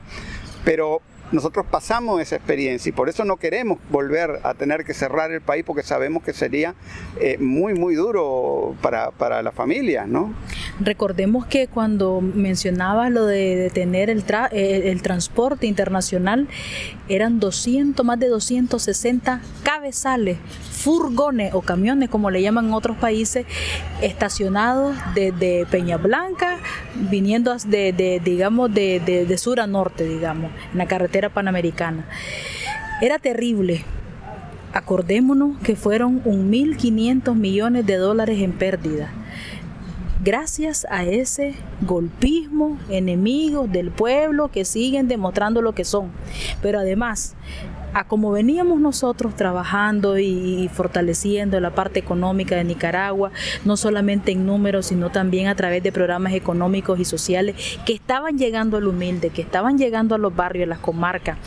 pero 0.65 1.01
nosotros 1.33 1.67
pasamos 1.71 2.21
esa 2.21 2.37
experiencia 2.37 2.91
y 2.91 2.93
por 2.93 3.09
eso 3.09 3.25
no 3.25 3.37
queremos 3.37 3.79
volver 3.91 4.41
a 4.45 4.55
tener 4.55 4.85
que 4.85 4.95
cerrar 4.95 5.33
el 5.33 5.41
país 5.41 5.65
porque 5.67 5.83
sabemos 5.83 6.23
que 6.23 6.33
sería 6.33 6.75
eh, 7.21 7.39
muy, 7.39 7.75
muy 7.75 7.95
duro 7.95 8.75
para, 8.83 9.11
para 9.11 9.43
las 9.43 9.55
familias, 9.55 10.07
¿no? 10.07 10.33
Recordemos 10.81 11.47
que 11.47 11.67
cuando 11.69 12.21
mencionabas 12.21 13.11
lo 13.11 13.27
de 13.27 13.57
detener 13.57 14.11
el, 14.11 14.25
eh, 14.53 14.83
el 14.91 15.03
transporte 15.03 15.67
internacional, 15.67 16.49
eran 17.09 17.41
200, 17.41 18.05
más 18.05 18.19
de 18.19 18.29
260 18.29 19.41
cabezales, 19.63 20.39
furgones 20.71 21.55
o 21.55 21.63
camiones, 21.63 22.09
como 22.09 22.31
le 22.31 22.43
llaman 22.43 22.67
en 22.67 22.73
otros 22.75 22.97
países, 22.97 23.47
estacionados 24.01 24.97
desde 25.15 25.67
Peña 25.67 25.97
Blanca, 25.97 26.59
viniendo 26.95 27.55
de, 27.67 27.93
de, 27.93 28.21
digamos, 28.23 28.73
de- 28.73 29.01
de 29.01 29.39
sur 29.39 29.61
a 29.61 29.67
norte, 29.67 30.05
digamos, 30.05 30.51
en 30.73 30.79
la 30.79 30.87
carretera 30.87 31.22
panamericana. 31.31 32.07
Era 33.01 33.19
terrible. 33.19 33.85
Acordémonos 34.73 35.59
que 35.59 35.77
fueron 35.77 36.23
1.500 36.25 37.35
millones 37.35 37.87
de 37.87 37.97
dólares 37.97 38.41
en 38.41 38.53
pérdida 38.53 39.13
gracias 40.23 40.87
a 40.89 41.05
ese 41.05 41.55
golpismo, 41.81 42.79
enemigos 42.89 43.71
del 43.71 43.91
pueblo 43.91 44.49
que 44.49 44.65
siguen 44.65 45.09
demostrando 45.09 45.63
lo 45.63 45.73
que 45.73 45.85
son. 45.85 46.11
Pero 46.61 46.79
además, 46.79 47.35
a 47.95 48.05
como 48.05 48.31
veníamos 48.31 48.81
nosotros 48.81 49.35
trabajando 49.37 50.19
y 50.19 50.69
fortaleciendo 50.73 51.61
la 51.61 51.75
parte 51.75 52.01
económica 52.01 52.57
de 52.57 52.65
Nicaragua, 52.65 53.31
no 53.65 53.77
solamente 53.77 54.33
en 54.33 54.47
números, 54.47 54.87
sino 54.87 55.11
también 55.11 55.49
a 55.49 55.55
través 55.55 55.83
de 55.83 55.93
programas 55.93 56.33
económicos 56.33 56.99
y 57.01 57.05
sociales 57.05 57.57
que 57.85 57.93
estaban 57.93 58.39
llegando 58.39 58.77
al 58.77 58.87
humilde, 58.87 59.31
que 59.31 59.43
estaban 59.43 59.79
llegando 59.79 60.15
a 60.15 60.19
los 60.19 60.35
barrios, 60.35 60.67
a 60.67 60.71
las 60.71 60.79
comarcas, 60.79 61.39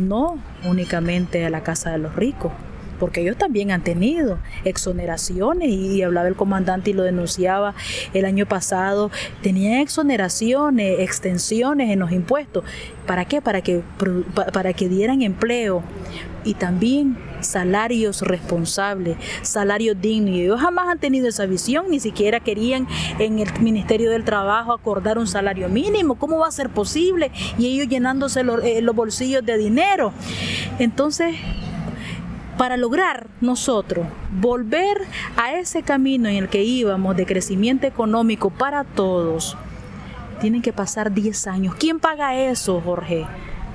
no 0.00 0.38
únicamente 0.64 1.44
a 1.44 1.50
la 1.50 1.62
casa 1.62 1.90
de 1.90 1.98
los 1.98 2.14
ricos, 2.14 2.52
porque 3.00 3.22
ellos 3.22 3.36
también 3.36 3.72
han 3.72 3.82
tenido 3.82 4.38
exoneraciones 4.64 5.70
y 5.70 6.02
hablaba 6.02 6.28
el 6.28 6.36
comandante 6.36 6.90
y 6.90 6.92
lo 6.92 7.02
denunciaba 7.02 7.74
el 8.14 8.24
año 8.24 8.46
pasado, 8.46 9.10
tenían 9.42 9.80
exoneraciones, 9.80 11.00
extensiones 11.00 11.90
en 11.90 11.98
los 11.98 12.12
impuestos. 12.12 12.62
¿Para 13.06 13.24
qué? 13.24 13.40
Para 13.42 13.62
que, 13.62 13.82
para 14.52 14.72
que 14.72 14.88
dieran 14.88 15.22
empleo 15.22 15.82
y 16.44 16.54
también 16.54 17.18
salarios 17.40 18.22
responsables, 18.22 19.16
salarios 19.42 20.00
dignos. 20.00 20.36
Ellos 20.36 20.60
jamás 20.60 20.88
han 20.88 20.98
tenido 20.98 21.28
esa 21.28 21.46
visión, 21.46 21.86
ni 21.90 22.00
siquiera 22.00 22.40
querían 22.40 22.86
en 23.18 23.38
el 23.38 23.48
Ministerio 23.60 24.10
del 24.10 24.24
Trabajo 24.24 24.72
acordar 24.72 25.18
un 25.18 25.26
salario 25.26 25.68
mínimo. 25.68 26.16
¿Cómo 26.16 26.38
va 26.38 26.48
a 26.48 26.52
ser 26.52 26.70
posible? 26.70 27.30
Y 27.58 27.66
ellos 27.66 27.88
llenándose 27.88 28.40
eh, 28.40 28.80
los 28.82 28.94
bolsillos 28.94 29.44
de 29.44 29.58
dinero. 29.58 30.12
Entonces, 30.78 31.36
para 32.60 32.76
lograr 32.76 33.28
nosotros 33.40 34.06
volver 34.38 34.98
a 35.38 35.54
ese 35.54 35.82
camino 35.82 36.28
en 36.28 36.36
el 36.36 36.50
que 36.50 36.62
íbamos 36.62 37.16
de 37.16 37.24
crecimiento 37.24 37.86
económico 37.86 38.50
para 38.50 38.84
todos, 38.84 39.56
tienen 40.42 40.60
que 40.60 40.70
pasar 40.70 41.10
10 41.10 41.46
años. 41.46 41.74
¿Quién 41.76 42.00
paga 42.00 42.36
eso, 42.36 42.78
Jorge? 42.84 43.26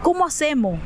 ¿Cómo 0.04 0.24
hacemos? 0.24 0.80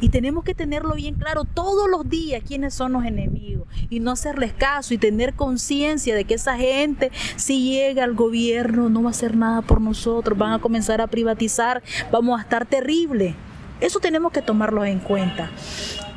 Y 0.00 0.08
tenemos 0.08 0.42
que 0.42 0.56
tenerlo 0.56 0.96
bien 0.96 1.14
claro 1.14 1.44
todos 1.44 1.88
los 1.88 2.08
días 2.08 2.42
quiénes 2.44 2.74
son 2.74 2.94
los 2.94 3.04
enemigos 3.04 3.68
y 3.88 4.00
no 4.00 4.10
hacerles 4.10 4.52
caso 4.52 4.92
y 4.92 4.98
tener 4.98 5.34
conciencia 5.34 6.16
de 6.16 6.24
que 6.24 6.34
esa 6.34 6.56
gente 6.56 7.12
si 7.36 7.70
llega 7.70 8.02
al 8.02 8.14
gobierno 8.14 8.88
no 8.88 9.04
va 9.04 9.10
a 9.10 9.12
hacer 9.12 9.36
nada 9.36 9.62
por 9.62 9.80
nosotros, 9.80 10.36
van 10.36 10.54
a 10.54 10.58
comenzar 10.58 11.00
a 11.00 11.06
privatizar, 11.06 11.84
vamos 12.10 12.36
a 12.36 12.42
estar 12.42 12.66
terrible. 12.66 13.36
Eso 13.80 14.00
tenemos 14.00 14.32
que 14.32 14.42
tomarlo 14.42 14.84
en 14.84 14.98
cuenta. 14.98 15.52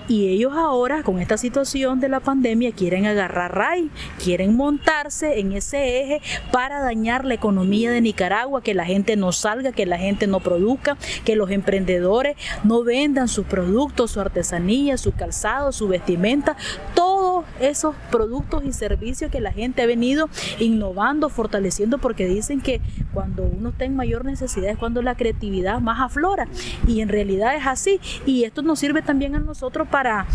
Y 0.08 0.28
ellos 0.30 0.54
ahora, 0.56 1.04
con 1.04 1.20
esta 1.20 1.38
situación 1.38 2.00
de 2.00 2.10
la 2.10 2.20
pandemia, 2.20 2.72
quieren 2.72 3.06
agarrar 3.06 3.56
RAI, 3.56 3.90
quieren 4.24 4.56
montarse 4.56 5.40
en 5.40 5.52
ese 5.52 6.02
eje 6.02 6.22
para 6.52 6.80
dañar 6.82 7.26
la 7.26 7.34
economía 7.34 7.92
de 7.92 8.02
Nicaragua, 8.02 8.62
que 8.62 8.74
la 8.74 8.86
gente 8.86 9.16
no 9.16 9.32
salga, 9.32 9.72
que 9.72 9.86
la 9.86 9.98
gente 9.98 10.28
no 10.28 10.40
produzca, 10.40 10.98
que 11.26 11.36
los 11.36 11.52
emprendedores 11.52 12.38
no 12.64 12.84
vendan 12.84 13.28
sus 13.28 13.46
productos, 13.46 14.12
su 14.12 14.22
artesanía, 14.22 14.98
su 14.98 15.12
calzado, 15.12 15.72
su 15.72 15.88
vestimenta, 15.88 16.56
todos 16.96 17.46
esos 17.60 17.96
productos 18.12 18.64
y 18.66 18.72
servicios 18.72 19.32
que 19.32 19.42
la 19.42 19.52
gente 19.52 19.82
ha 19.82 19.86
venido 19.86 20.30
innovando, 20.60 21.30
fortaleciendo, 21.30 21.98
porque 21.98 22.28
dicen 22.28 22.62
que 22.62 22.82
cuando 23.14 23.44
uno 23.44 23.70
está 23.70 23.86
en 23.86 23.96
mayor 23.96 24.26
necesidad 24.26 24.70
es 24.70 24.78
cuando 24.78 25.02
la 25.02 25.16
creatividad 25.16 25.80
más 25.80 26.00
aflora. 26.00 26.48
Y 26.88 27.02
en 27.02 27.10
realidad 27.10 27.56
es 27.56 27.66
así. 27.66 28.00
Y 28.26 28.44
esto 28.44 28.62
nos 28.62 28.80
sirve 28.80 29.02
también 29.02 29.36
a 29.36 29.40
nosotros 29.40 29.88
para, 29.88 29.97
para 29.98 30.28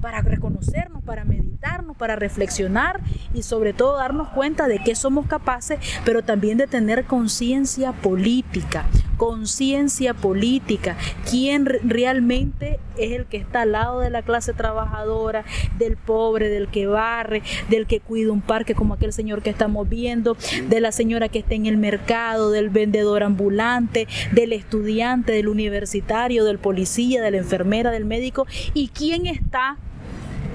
para 0.00 0.20
reconocernos, 0.22 1.02
para 1.02 1.24
meditarnos, 1.24 1.96
para 1.96 2.16
reflexionar 2.16 3.00
y 3.32 3.42
sobre 3.42 3.72
todo 3.72 3.96
darnos 3.96 4.28
cuenta 4.28 4.68
de 4.68 4.78
que 4.82 4.94
somos 4.94 5.26
capaces, 5.26 5.78
pero 6.04 6.22
también 6.22 6.58
de 6.58 6.66
tener 6.66 7.04
conciencia 7.04 7.92
política, 7.92 8.86
conciencia 9.16 10.12
política, 10.14 10.96
quién 11.30 11.66
re- 11.66 11.80
realmente 11.84 12.80
es 12.98 13.12
el 13.12 13.26
que 13.26 13.36
está 13.38 13.62
al 13.62 13.72
lado 13.72 14.00
de 14.00 14.10
la 14.10 14.22
clase 14.22 14.52
trabajadora, 14.52 15.44
del 15.78 15.96
pobre, 15.96 16.48
del 16.48 16.68
que 16.68 16.86
barre, 16.86 17.42
del 17.68 17.86
que 17.86 18.00
cuida 18.00 18.32
un 18.32 18.40
parque 18.40 18.74
como 18.74 18.94
aquel 18.94 19.12
señor 19.12 19.42
que 19.42 19.50
estamos 19.50 19.88
viendo, 19.88 20.36
de 20.68 20.80
la 20.80 20.92
señora 20.92 21.28
que 21.28 21.38
está 21.40 21.54
en 21.54 21.66
el 21.66 21.76
mercado, 21.76 22.50
del 22.50 22.70
vendedor 22.70 23.22
ambulante, 23.22 24.06
del 24.32 24.52
estudiante, 24.52 25.32
del 25.32 25.48
universitario, 25.48 26.44
del 26.44 26.58
policía, 26.58 27.22
de 27.22 27.30
la 27.30 27.38
enfermera, 27.38 27.90
del 27.90 28.04
médico 28.04 28.46
y 28.74 28.88
quién 28.88 29.26
está 29.26 29.63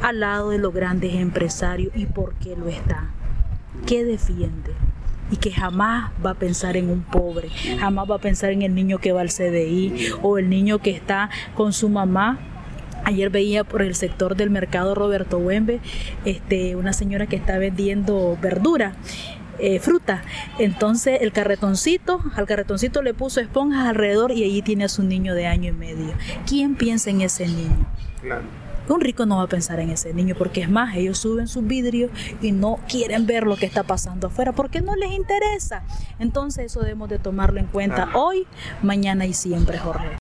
al 0.01 0.19
lado 0.19 0.49
de 0.51 0.57
los 0.57 0.73
grandes 0.73 1.13
empresarios 1.15 1.91
y 1.95 2.05
por 2.05 2.33
qué 2.35 2.55
lo 2.55 2.67
está. 2.67 3.09
¿Qué 3.85 4.03
defiende? 4.03 4.73
Y 5.31 5.37
que 5.37 5.51
jamás 5.51 6.11
va 6.25 6.31
a 6.31 6.35
pensar 6.35 6.75
en 6.75 6.89
un 6.89 7.01
pobre, 7.01 7.49
jamás 7.79 8.09
va 8.09 8.15
a 8.15 8.19
pensar 8.19 8.51
en 8.51 8.61
el 8.63 8.73
niño 8.73 8.97
que 8.97 9.11
va 9.11 9.21
al 9.21 9.29
CDI 9.29 10.11
o 10.23 10.37
el 10.37 10.49
niño 10.49 10.79
que 10.79 10.89
está 10.91 11.29
con 11.55 11.73
su 11.73 11.89
mamá 11.89 12.39
Ayer 13.05 13.29
veía 13.29 13.63
por 13.63 13.81
el 13.81 13.95
sector 13.95 14.35
del 14.35 14.49
mercado 14.49 14.93
Roberto 14.93 15.37
Huembe 15.37 15.79
este, 16.25 16.75
una 16.75 16.91
señora 16.91 17.27
que 17.27 17.37
está 17.37 17.57
vendiendo 17.57 18.37
verdura. 18.41 18.93
eh, 19.57 19.79
fruta 19.79 20.21
entonces 20.59 21.19
el 21.21 21.31
carretoncito 21.31 22.21
al 22.35 22.45
carretoncito 22.45 23.01
le 23.01 23.13
puso 23.13 23.39
esponjas 23.39 23.87
alrededor 23.87 24.31
y 24.31 24.43
allí 24.43 24.61
tiene 24.61 24.83
a 24.83 24.89
su 24.89 25.03
niño 25.03 25.33
de 25.33 25.47
año 25.47 25.69
y 25.69 25.71
medio 25.71 26.13
quién 26.45 26.75
piensa 26.75 27.09
en 27.09 27.21
ese 27.21 27.47
niño 27.47 27.87
Claro. 28.21 28.43
Un 28.93 29.01
rico 29.01 29.25
no 29.25 29.37
va 29.37 29.43
a 29.43 29.47
pensar 29.47 29.79
en 29.79 29.89
ese 29.89 30.13
niño 30.13 30.35
porque 30.37 30.61
es 30.61 30.69
más, 30.69 30.95
ellos 30.95 31.17
suben 31.17 31.47
sus 31.47 31.65
vidrios 31.65 32.11
y 32.41 32.51
no 32.51 32.79
quieren 32.87 33.25
ver 33.25 33.45
lo 33.45 33.55
que 33.55 33.65
está 33.65 33.83
pasando 33.83 34.27
afuera 34.27 34.51
porque 34.51 34.81
no 34.81 34.95
les 34.95 35.11
interesa. 35.11 35.83
Entonces 36.19 36.65
eso 36.65 36.81
debemos 36.81 37.09
de 37.09 37.19
tomarlo 37.19 37.59
en 37.59 37.67
cuenta 37.67 38.09
hoy, 38.13 38.47
mañana 38.81 39.25
y 39.25 39.33
siempre, 39.33 39.77
Jorge. 39.77 40.19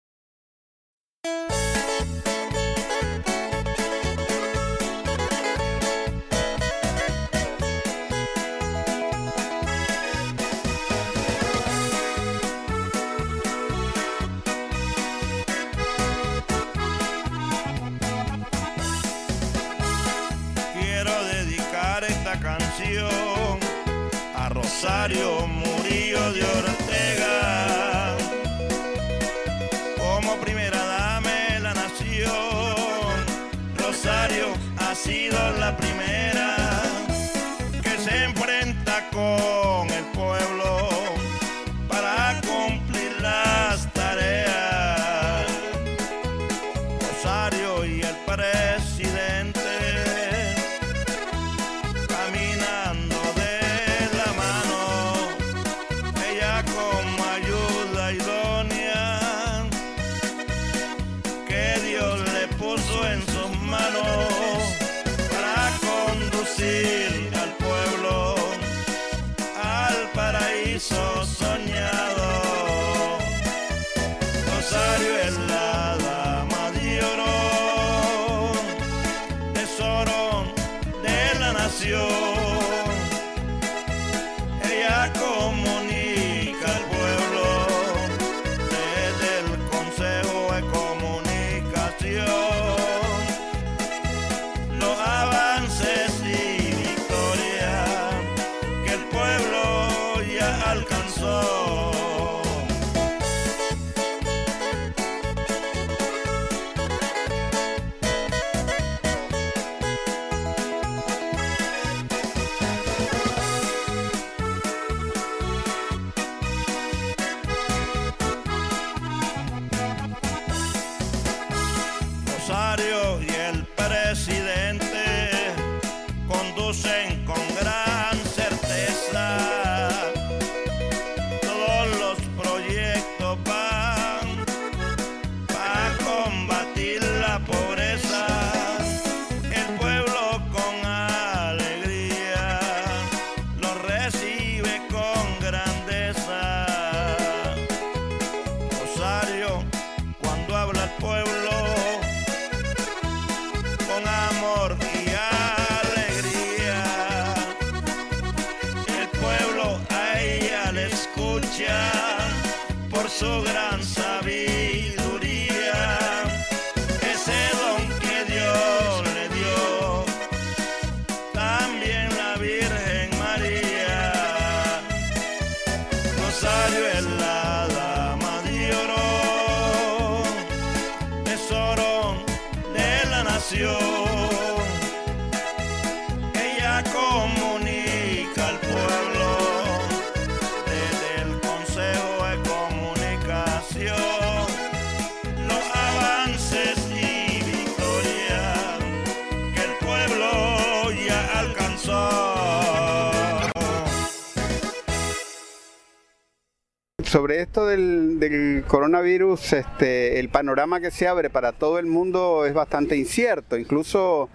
Sobre 207.09 207.41
esto 207.41 207.67
del, 207.67 208.21
del 208.21 208.65
coronavirus, 208.69 209.55
este, 209.55 210.21
el 210.21 210.29
panorama 210.29 210.79
que 210.79 210.91
se 210.91 211.09
abre 211.09 211.31
para 211.31 211.53
todo 211.53 211.79
el 211.79 211.87
mundo 211.87 212.45
es 212.45 212.53
bastante 212.53 212.97
incierto. 212.99 213.57
Incluso 213.57 214.29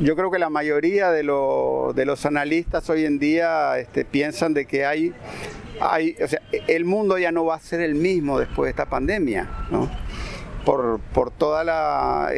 yo 0.00 0.14
creo 0.14 0.30
que 0.30 0.38
la 0.38 0.48
mayoría 0.48 1.10
de, 1.10 1.24
lo- 1.24 1.92
de 1.96 2.04
los 2.04 2.24
analistas 2.24 2.88
hoy 2.88 3.04
en 3.04 3.18
día 3.18 3.76
este, 3.80 4.04
piensan 4.04 4.54
de 4.54 4.66
que 4.66 4.86
hay, 4.86 5.12
o 6.22 6.28
sea, 6.28 6.40
el 6.68 6.84
mundo 6.84 7.18
ya 7.18 7.32
no 7.32 7.44
va 7.44 7.56
a 7.56 7.60
ser 7.60 7.80
el 7.80 7.96
mismo 7.96 8.38
después 8.38 8.66
de 8.66 8.70
esta 8.70 8.86
pandemia, 8.86 9.48
¿no? 9.72 9.90
Por, 10.64 11.00
todos 11.36 11.66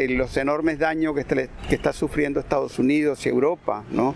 los 0.08 0.36
enormes 0.38 0.78
daños 0.78 1.14
que, 1.14 1.24
que 1.68 1.74
está 1.74 1.92
sufriendo 1.92 2.40
Estados 2.40 2.78
Unidos 2.78 3.26
y 3.26 3.28
Europa, 3.28 3.84
¿no? 3.90 4.14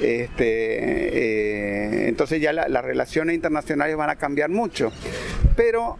Este, 0.00 2.04
eh, 2.04 2.08
entonces 2.08 2.40
ya 2.40 2.52
la- 2.52 2.68
las 2.68 2.84
relaciones 2.84 3.34
internacionales 3.34 3.96
van 3.96 4.10
a 4.10 4.16
cambiar 4.16 4.50
mucho. 4.50 4.92
Pero 5.56 5.96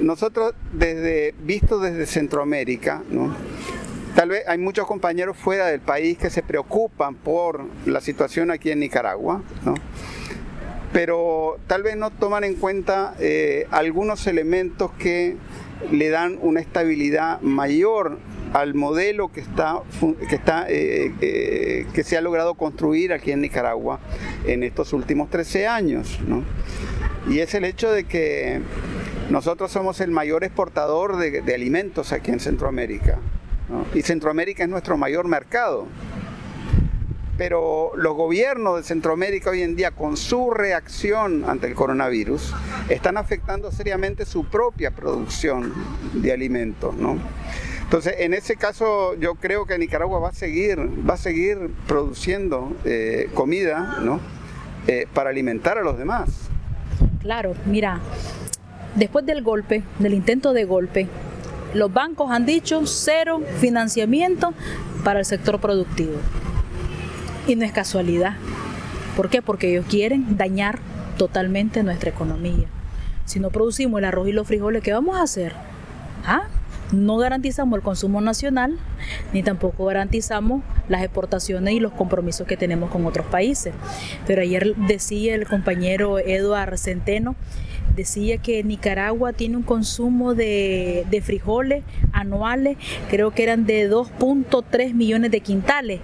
nosotros 0.00 0.54
desde 0.72 1.34
visto 1.40 1.80
desde 1.80 2.06
Centroamérica. 2.06 3.02
Tal 4.14 4.30
vez 4.30 4.42
hay 4.48 4.58
muchos 4.58 4.86
compañeros 4.86 5.36
fuera 5.36 5.66
del 5.66 5.80
país 5.80 6.18
que 6.18 6.30
se 6.30 6.42
preocupan 6.42 7.14
por 7.14 7.64
la 7.86 8.00
situación 8.00 8.50
aquí 8.50 8.70
en 8.70 8.80
Nicaragua, 8.80 9.42
pero 10.92 11.58
tal 11.66 11.82
vez 11.82 11.96
no 11.96 12.10
toman 12.10 12.44
en 12.44 12.54
cuenta 12.54 13.14
eh, 13.20 13.66
algunos 13.70 14.26
elementos 14.26 14.90
que 14.98 15.36
le 15.92 16.08
dan 16.08 16.38
una 16.40 16.60
estabilidad 16.60 17.40
mayor 17.42 18.18
al 18.52 18.74
modelo 18.74 19.28
que 19.28 19.40
está, 19.40 19.82
que, 20.28 20.34
está 20.34 20.66
eh, 20.68 21.12
eh, 21.20 21.86
que 21.92 22.02
se 22.02 22.16
ha 22.16 22.20
logrado 22.20 22.54
construir 22.54 23.12
aquí 23.12 23.32
en 23.32 23.40
Nicaragua 23.40 24.00
en 24.46 24.62
estos 24.62 24.92
últimos 24.92 25.30
13 25.30 25.66
años. 25.66 26.18
Y 27.28 27.40
es 27.40 27.54
el 27.54 27.64
hecho 27.64 27.90
de 27.90 28.04
que 28.04 28.60
nosotros 29.30 29.70
somos 29.70 30.00
el 30.00 30.10
mayor 30.10 30.44
exportador 30.44 31.16
de, 31.16 31.54
alimentos 31.54 32.12
aquí 32.12 32.30
en 32.30 32.40
Centroamérica. 32.40 33.18
Y 33.94 34.02
Centroamérica 34.02 34.62
es 34.62 34.70
nuestro 34.70 34.96
mayor 34.96 35.28
mercado. 35.28 35.86
Pero 37.36 37.92
los 37.94 38.16
gobiernos 38.16 38.78
de 38.78 38.82
Centroamérica 38.82 39.50
hoy 39.50 39.62
en 39.62 39.76
día, 39.76 39.92
con 39.92 40.16
su 40.16 40.50
reacción 40.50 41.44
ante 41.46 41.68
el 41.68 41.74
coronavirus, 41.74 42.52
están 42.88 43.16
afectando 43.16 43.70
seriamente 43.70 44.24
su 44.24 44.44
propia 44.46 44.90
producción 44.90 45.72
de 46.14 46.32
alimentos. 46.32 46.94
Entonces, 47.88 48.16
en 48.18 48.34
ese 48.34 48.56
caso, 48.56 49.14
yo 49.14 49.36
creo 49.36 49.64
que 49.64 49.78
Nicaragua 49.78 50.18
va 50.18 50.28
a 50.28 50.34
seguir, 50.34 50.78
va 51.08 51.14
a 51.14 51.16
seguir 51.16 51.70
produciendo 51.86 52.76
eh, 52.84 53.30
comida 53.32 53.96
¿no? 54.02 54.20
Eh, 54.86 55.06
para 55.14 55.30
alimentar 55.30 55.78
a 55.78 55.82
los 55.82 55.96
demás. 55.96 56.28
Claro, 57.22 57.54
mira, 57.64 58.00
después 58.94 59.24
del 59.24 59.42
golpe, 59.42 59.84
del 60.00 60.12
intento 60.12 60.52
de 60.52 60.66
golpe, 60.66 61.08
los 61.72 61.90
bancos 61.90 62.30
han 62.30 62.44
dicho 62.44 62.86
cero 62.86 63.40
financiamiento 63.58 64.52
para 65.02 65.20
el 65.20 65.24
sector 65.24 65.58
productivo. 65.58 66.18
Y 67.46 67.56
no 67.56 67.64
es 67.64 67.72
casualidad. 67.72 68.34
¿Por 69.16 69.30
qué? 69.30 69.40
Porque 69.40 69.70
ellos 69.70 69.86
quieren 69.88 70.36
dañar 70.36 70.78
totalmente 71.16 71.82
nuestra 71.82 72.10
economía. 72.10 72.66
Si 73.24 73.40
no 73.40 73.48
producimos 73.48 73.98
el 73.98 74.04
arroz 74.04 74.28
y 74.28 74.32
los 74.32 74.46
frijoles, 74.46 74.82
¿qué 74.82 74.92
vamos 74.92 75.16
a 75.16 75.22
hacer? 75.22 75.54
¿Ah? 76.26 76.48
No 76.92 77.16
garantizamos 77.16 77.76
el 77.76 77.82
consumo 77.82 78.20
nacional 78.20 78.78
ni 79.32 79.42
tampoco 79.42 79.86
garantizamos 79.86 80.62
las 80.88 81.02
exportaciones 81.02 81.74
y 81.74 81.80
los 81.80 81.92
compromisos 81.92 82.46
que 82.46 82.56
tenemos 82.56 82.90
con 82.90 83.06
otros 83.06 83.26
países. 83.26 83.74
Pero 84.26 84.42
ayer 84.42 84.74
decía 84.76 85.34
el 85.34 85.46
compañero 85.46 86.18
Eduard 86.18 86.78
Centeno, 86.78 87.36
decía 87.94 88.38
que 88.38 88.62
Nicaragua 88.62 89.32
tiene 89.32 89.56
un 89.56 89.62
consumo 89.62 90.34
de, 90.34 91.04
de 91.10 91.20
frijoles 91.20 91.84
anuales, 92.12 92.76
creo 93.10 93.32
que 93.32 93.42
eran 93.42 93.66
de 93.66 93.90
2.3 93.90 94.94
millones 94.94 95.30
de 95.30 95.40
quintales. 95.40 96.00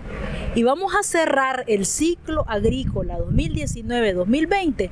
Y 0.54 0.62
vamos 0.62 0.94
a 0.94 1.02
cerrar 1.02 1.64
el 1.66 1.84
ciclo 1.84 2.44
agrícola 2.48 3.18
2019-2020 3.18 4.90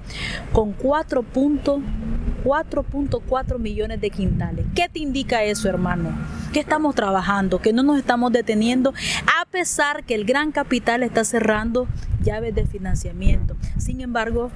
con 0.53 0.77
4.4 0.77 3.59
millones 3.59 4.01
de 4.01 4.11
quintales. 4.11 4.67
¿Qué 4.75 4.89
te 4.89 4.99
indica 4.99 5.45
eso, 5.45 5.69
hermano? 5.69 6.11
Que 6.53 6.59
estamos 6.59 6.97
trabajando, 6.97 7.61
que 7.61 7.73
no 7.73 7.85
nos 7.85 7.99
estamos 7.99 8.33
deteniendo, 8.33 8.93
a 9.41 9.45
pesar 9.47 10.03
que 10.05 10.17
el 10.17 10.25
gran 10.25 10.51
capital 10.51 11.05
está 11.05 11.25
cerrando 11.25 11.87
llaves 12.25 12.57
de 12.57 12.67
financiamiento. 12.67 13.57
Sin 13.79 14.01
embargo, 14.01 14.51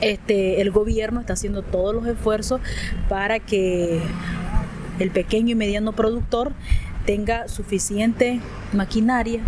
este, 0.00 0.60
el 0.60 0.70
gobierno 0.70 1.20
está 1.20 1.34
haciendo 1.34 1.62
todos 1.62 1.94
los 1.94 2.06
esfuerzos 2.06 2.60
para 3.08 3.38
que 3.38 4.00
el 4.98 5.10
pequeño 5.10 5.50
y 5.50 5.54
mediano 5.54 5.92
productor 5.92 6.52
tenga 7.06 7.48
suficiente 7.48 8.40
maquinaria, 8.72 9.40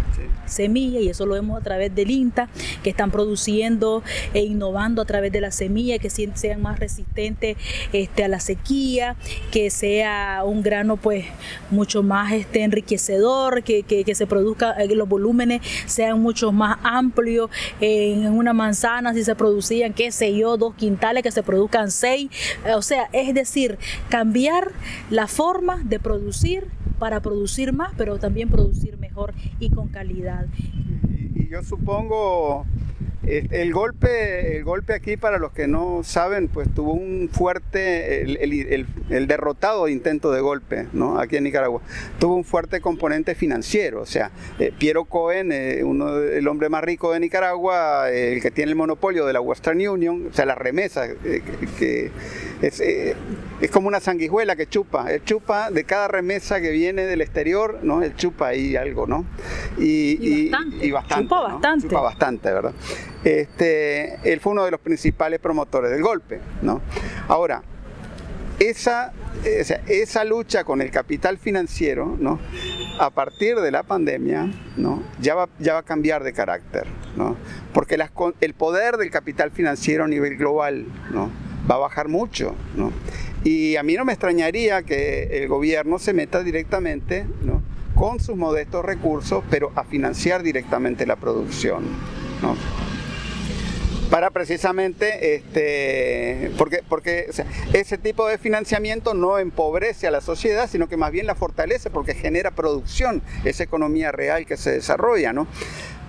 semilla, 0.46 1.00
y 1.00 1.08
eso 1.08 1.24
lo 1.24 1.34
vemos 1.34 1.58
a 1.58 1.62
través 1.64 1.94
del 1.94 2.10
INTA, 2.10 2.48
que 2.82 2.90
están 2.90 3.10
produciendo 3.10 4.02
e 4.34 4.40
innovando 4.42 5.00
a 5.00 5.04
través 5.04 5.32
de 5.32 5.40
la 5.40 5.50
semilla, 5.50 5.98
que 5.98 6.10
sean 6.10 6.60
más 6.60 6.78
resistentes 6.78 7.56
este, 7.92 8.24
a 8.24 8.28
la 8.28 8.40
sequía, 8.40 9.16
que 9.50 9.70
sea 9.70 10.42
un 10.44 10.62
grano 10.62 10.96
pues 10.96 11.24
mucho 11.70 12.02
más 12.02 12.32
este, 12.32 12.62
enriquecedor, 12.64 13.62
que, 13.62 13.82
que- 13.84 14.04
que 14.04 14.14
se 14.14 14.26
produzca, 14.26 14.74
eh, 14.82 14.88
que 14.88 14.96
los 14.96 15.08
volúmenes 15.08 15.62
sean 15.86 16.20
mucho 16.20 16.52
más 16.52 16.78
amplios. 16.82 17.48
En, 17.80 18.24
en 18.24 18.32
una 18.32 18.52
manzana, 18.52 19.14
si 19.14 19.24
se 19.24 19.34
producían, 19.34 19.92
qué 19.94 20.10
sé 20.10 20.36
yo, 20.36 20.56
dos 20.56 20.74
quintales, 20.74 21.22
que 21.22 21.30
se 21.30 21.42
produzcan 21.42 21.90
seis. 21.90 22.28
O 22.74 22.82
sea, 22.82 23.08
es 23.12 23.32
decir, 23.32 23.78
cambiar 24.08 24.72
la 25.10 25.28
forma 25.28 25.80
de 25.84 25.98
producir 26.00 26.66
para 26.98 27.20
producir 27.20 27.72
más, 27.72 27.92
pero 27.96 28.18
también 28.18 28.48
producir 28.48 28.98
mejor 28.98 29.34
y 29.58 29.70
con 29.70 29.88
calidad. 29.88 30.46
Y 31.34 31.48
yo 31.48 31.62
supongo 31.62 32.64
el 33.24 33.72
golpe, 33.72 34.56
el 34.56 34.64
golpe 34.64 34.94
aquí 34.94 35.16
para 35.16 35.38
los 35.38 35.52
que 35.52 35.68
no 35.68 36.00
saben, 36.02 36.48
pues 36.48 36.68
tuvo 36.74 36.92
un 36.92 37.28
fuerte, 37.32 38.22
el, 38.22 38.36
el- 38.38 38.52
el- 38.72 38.86
el 39.10 39.26
derrotado 39.28 39.86
intento 39.88 40.32
de 40.32 40.40
golpe, 40.40 40.88
¿no? 40.92 41.18
Aquí 41.18 41.36
en 41.36 41.44
Nicaragua, 41.44 41.80
tuvo 42.18 42.34
un 42.34 42.44
fuerte 42.44 42.80
componente 42.80 43.34
financiero, 43.34 44.00
o 44.02 44.06
sea, 44.06 44.30
eh, 44.58 44.72
Piero 44.76 45.04
Cohen, 45.04 45.52
eh, 45.52 45.82
uno 45.84 46.16
de- 46.16 46.38
el 46.38 46.48
hombre 46.48 46.68
más 46.68 46.82
rico 46.82 47.12
de 47.12 47.20
Nicaragua, 47.20 48.10
eh, 48.10 48.32
el 48.34 48.42
que 48.42 48.50
tiene 48.50 48.70
el 48.72 48.76
monopolio 48.76 49.24
de 49.26 49.32
la 49.32 49.40
Western 49.40 49.86
Union, 49.86 50.28
o 50.30 50.34
sea, 50.34 50.44
la 50.46 50.54
remesa, 50.56 51.06
eh, 51.06 51.16
que, 51.24 51.66
que 51.78 52.10
es, 52.66 52.80
eh, 52.80 53.14
es 53.60 53.70
como 53.70 53.86
una 53.86 54.00
sanguijuela 54.00 54.56
que 54.56 54.66
chupa, 54.68 55.12
él 55.12 55.22
chupa 55.24 55.70
de 55.70 55.84
cada 55.84 56.08
remesa 56.08 56.60
que 56.60 56.70
viene 56.70 57.06
del 57.06 57.20
exterior, 57.20 57.78
¿no? 57.82 58.02
Él 58.02 58.16
chupa 58.16 58.48
ahí 58.48 58.74
algo, 58.74 59.06
¿no? 59.06 59.24
Y, 59.78 60.18
Y 60.20 60.50
bastante, 60.50 60.86
y 60.86 60.90
bastante, 60.90 61.24
chupa 61.24 61.36
¿no? 61.36 61.42
bastante. 61.54 61.88
Chupa 61.88 62.00
bastante, 62.00 62.52
¿verdad? 62.52 62.72
Este, 63.24 64.18
él 64.30 64.40
fue 64.40 64.52
uno 64.52 64.64
de 64.64 64.72
los 64.72 64.80
principales 64.80 65.38
promotores 65.38 65.90
del 65.90 66.02
golpe, 66.02 66.40
¿no? 66.62 66.80
Ahora, 67.28 67.62
esa, 68.58 69.12
eh, 69.44 69.58
o 69.60 69.64
sea, 69.64 69.82
esa 69.86 70.24
lucha 70.24 70.64
con 70.64 70.80
el 70.82 70.90
capital 70.90 71.38
financiero, 71.38 72.16
¿no? 72.18 72.38
A 72.98 73.10
partir 73.10 73.60
de 73.60 73.70
la 73.70 73.82
pandemia, 73.82 74.50
¿no? 74.76 75.02
Ya 75.20 75.34
va, 75.34 75.48
ya 75.58 75.74
va 75.74 75.80
a 75.80 75.82
cambiar 75.84 76.24
de 76.24 76.32
carácter, 76.32 76.86
¿no? 77.16 77.36
Porque 77.72 77.96
las 77.96 78.10
el 78.40 78.54
poder 78.54 78.96
del 78.96 79.10
capital 79.10 79.50
financiero 79.50 80.04
a 80.04 80.08
nivel 80.08 80.36
global, 80.36 80.86
¿no? 81.10 81.30
Va 81.70 81.76
a 81.76 81.78
bajar 81.78 82.08
mucho, 82.08 82.54
¿no? 82.76 82.92
Y 83.44 83.76
a 83.76 83.82
mí 83.82 83.94
no 83.94 84.04
me 84.04 84.12
extrañaría 84.12 84.82
que 84.82 85.42
el 85.42 85.48
gobierno 85.48 85.98
se 85.98 86.12
meta 86.12 86.42
directamente, 86.42 87.26
¿no? 87.42 87.62
Con 87.94 88.20
sus 88.20 88.36
modestos 88.36 88.84
recursos, 88.84 89.44
pero 89.50 89.72
a 89.74 89.84
financiar 89.84 90.42
directamente 90.42 91.06
la 91.06 91.16
producción, 91.16 91.84
¿no? 92.40 92.56
Para 94.12 94.28
precisamente 94.28 95.36
este 95.36 96.50
porque 96.58 96.82
porque 96.86 97.30
ese 97.72 97.96
tipo 97.96 98.26
de 98.28 98.36
financiamiento 98.36 99.14
no 99.14 99.38
empobrece 99.38 100.06
a 100.06 100.10
la 100.10 100.20
sociedad 100.20 100.68
sino 100.70 100.86
que 100.86 100.98
más 100.98 101.10
bien 101.12 101.26
la 101.26 101.34
fortalece 101.34 101.88
porque 101.88 102.12
genera 102.14 102.50
producción 102.50 103.22
esa 103.46 103.62
economía 103.64 104.12
real 104.12 104.44
que 104.44 104.58
se 104.58 104.70
desarrolla 104.70 105.32
no 105.32 105.46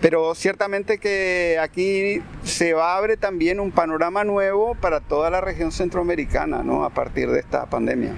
pero 0.02 0.36
ciertamente 0.36 0.98
que 0.98 1.58
aquí 1.62 2.22
se 2.44 2.74
va- 2.74 2.98
abre 2.98 3.16
también 3.16 3.62
un 3.62 3.72
panorama 3.72 4.26
nuevo 4.26 4.76
para 4.76 5.00
toda 5.00 5.30
la 5.30 5.40
región 5.40 5.72
centroamericana 5.72 6.62
no 6.62 6.84
a 6.84 6.90
partir 6.90 7.30
de 7.30 7.40
esta 7.40 7.68
pandemia. 7.68 8.12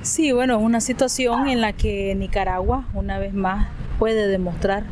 Sí, 0.00 0.32
bueno, 0.32 0.56
es 0.58 0.62
una 0.64 0.80
situación 0.80 1.46
en 1.48 1.60
la 1.60 1.74
que 1.74 2.14
Nicaragua, 2.14 2.86
una 2.94 3.18
vez 3.18 3.34
más, 3.34 3.68
puede 3.98 4.28
demostrar 4.28 4.84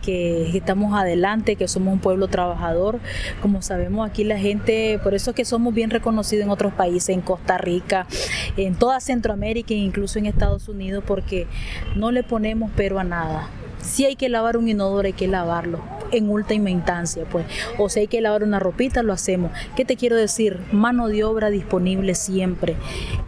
que 0.00 0.56
estamos 0.56 0.94
adelante, 0.98 1.56
que 1.56 1.68
somos 1.68 1.94
un 1.94 2.00
pueblo 2.00 2.28
trabajador. 2.28 3.00
Como 3.42 3.62
sabemos 3.62 4.08
aquí 4.08 4.24
la 4.24 4.38
gente, 4.38 4.98
por 5.02 5.14
eso 5.14 5.30
es 5.30 5.36
que 5.36 5.44
somos 5.44 5.74
bien 5.74 5.90
reconocidos 5.90 6.44
en 6.44 6.50
otros 6.50 6.72
países, 6.72 7.10
en 7.10 7.20
Costa 7.20 7.58
Rica, 7.58 8.06
en 8.56 8.74
toda 8.74 9.00
Centroamérica 9.00 9.74
e 9.74 9.78
incluso 9.78 10.18
en 10.18 10.26
Estados 10.26 10.68
Unidos, 10.68 11.04
porque 11.06 11.46
no 11.96 12.10
le 12.10 12.22
ponemos 12.22 12.70
pero 12.76 12.98
a 12.98 13.04
nada. 13.04 13.48
Si 13.82 14.04
hay 14.04 14.16
que 14.16 14.28
lavar 14.28 14.56
un 14.56 14.68
inodoro, 14.68 15.06
hay 15.06 15.12
que 15.12 15.28
lavarlo 15.28 15.80
en 16.12 16.28
última 16.28 16.70
instancia, 16.70 17.24
pues. 17.30 17.46
O 17.78 17.88
si 17.88 18.00
hay 18.00 18.06
que 18.06 18.20
lavar 18.20 18.42
una 18.42 18.58
ropita, 18.58 19.02
lo 19.02 19.12
hacemos. 19.12 19.52
¿Qué 19.76 19.84
te 19.84 19.96
quiero 19.96 20.16
decir? 20.16 20.60
Mano 20.72 21.08
de 21.08 21.24
obra 21.24 21.50
disponible 21.50 22.14
siempre. 22.14 22.76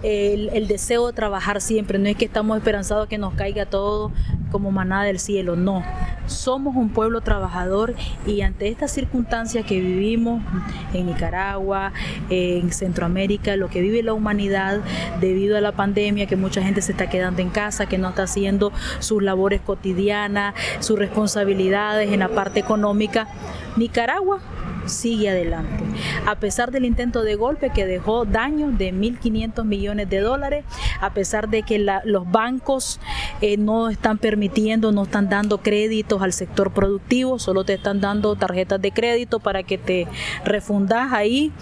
El, 0.03 0.67
deseo 0.69 1.07
de 1.07 1.13
trabajar 1.13 1.61
siempre. 1.61 1.99
No 1.99 2.09
es 2.09 2.17
que 2.17 2.25
estamos 2.25 2.57
esperanzados 2.57 3.09
que 3.09 3.19
nos 3.19 3.35
caiga 3.35 3.67
todo 3.67 4.13
como 4.51 4.71
maná 4.71 5.05
del 5.05 5.19
cielo. 5.19 5.57
No. 5.57 5.83
Somos 6.27 6.77
un 6.77 6.91
pueblo 6.91 7.21
trabajador 7.21 7.95
y 8.27 8.43
ante 8.43 8.69
estas 8.69 8.93
circunstancias 8.93 9.67
que 9.67 9.81
vivimos 9.81 10.43
en 10.93 11.07
Nicaragua, 11.07 11.93
en 12.31 12.73
Centroamérica, 12.73 13.57
lo 13.57 13.69
que 13.69 13.81
vive 13.81 14.03
la 14.03 14.13
humanidad 14.13 14.81
debido 15.21 15.57
a 15.57 15.61
la 15.61 15.73
pandemia, 15.73 16.27
que 16.27 16.37
mucha 16.37 16.63
gente 16.63 16.81
se 16.81 16.93
está 16.93 17.09
quedando 17.09 17.43
en 17.43 17.51
casa, 17.51 17.87
que 17.87 17.99
no 17.99 18.11
está 18.11 18.23
haciendo 18.25 18.73
sus 19.01 19.23
labores 19.23 19.61
cotidianas, 19.61 20.42
sus 20.81 20.99
responsabilidades 20.99 22.13
en 22.13 22.21
la 22.21 22.29
parte 22.29 22.61
económica, 22.61 23.29
Nicaragua 23.77 24.41
sigue 24.87 25.31
adelante. 25.31 25.85
A 26.27 26.37
pesar 26.37 26.71
del 26.71 26.85
intento 26.85 27.23
de 27.23 27.35
golpe 27.35 27.71
que 27.71 27.87
dejó 27.87 28.25
daños 28.25 28.77
de 28.79 28.93
1.500 28.93 29.65
millones 29.65 30.11
de 30.11 30.21
dólares, 30.21 30.65
a 31.01 31.13
pesar 31.15 31.49
de 31.49 31.63
que 31.63 31.79
los 31.79 32.31
bancos 32.31 33.01
eh, 33.41 33.57
no 33.57 33.89
están 33.89 34.19
permitiendo, 34.19 34.93
no 34.93 35.05
están 35.05 35.29
dando 35.29 35.59
créditos 35.59 36.23
al 36.23 36.33
sector 36.33 36.73
productivo, 36.73 37.39
solo 37.39 37.65
te 37.65 37.75
están 37.75 38.01
dando 38.01 38.35
tarjetas 38.37 38.81
de 38.81 38.93
crédito 38.93 39.41
para 39.41 39.63
que 39.63 39.79
te 39.79 40.09
refundas 40.45 41.13
ahí, 41.13 41.53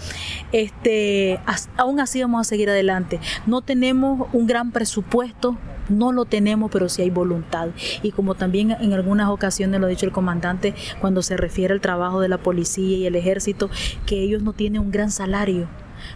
este, 0.51 1.39
aún 1.77 1.99
así 1.99 2.21
vamos 2.21 2.41
a 2.41 2.43
seguir 2.49 2.69
adelante. 2.69 3.19
No 3.45 3.61
tenemos 3.61 4.27
un 4.33 4.47
gran 4.47 4.71
presupuesto 4.71 5.57
no 5.91 6.11
lo 6.11 6.25
tenemos, 6.25 6.71
pero 6.71 6.89
sí 6.89 7.01
hay 7.01 7.09
voluntad. 7.09 7.69
Y 8.01 8.11
como 8.11 8.35
también 8.35 8.71
en 8.71 8.93
algunas 8.93 9.29
ocasiones 9.29 9.79
lo 9.79 9.87
ha 9.87 9.89
dicho 9.89 10.05
el 10.05 10.11
comandante 10.11 10.73
cuando 10.99 11.21
se 11.21 11.37
refiere 11.37 11.73
al 11.73 11.81
trabajo 11.81 12.19
de 12.21 12.29
la 12.29 12.37
policía 12.37 12.97
y 12.97 13.05
el 13.05 13.15
ejército, 13.15 13.69
que 14.05 14.21
ellos 14.21 14.43
no 14.43 14.53
tienen 14.53 14.81
un 14.81 14.91
gran 14.91 15.11
salario 15.11 15.67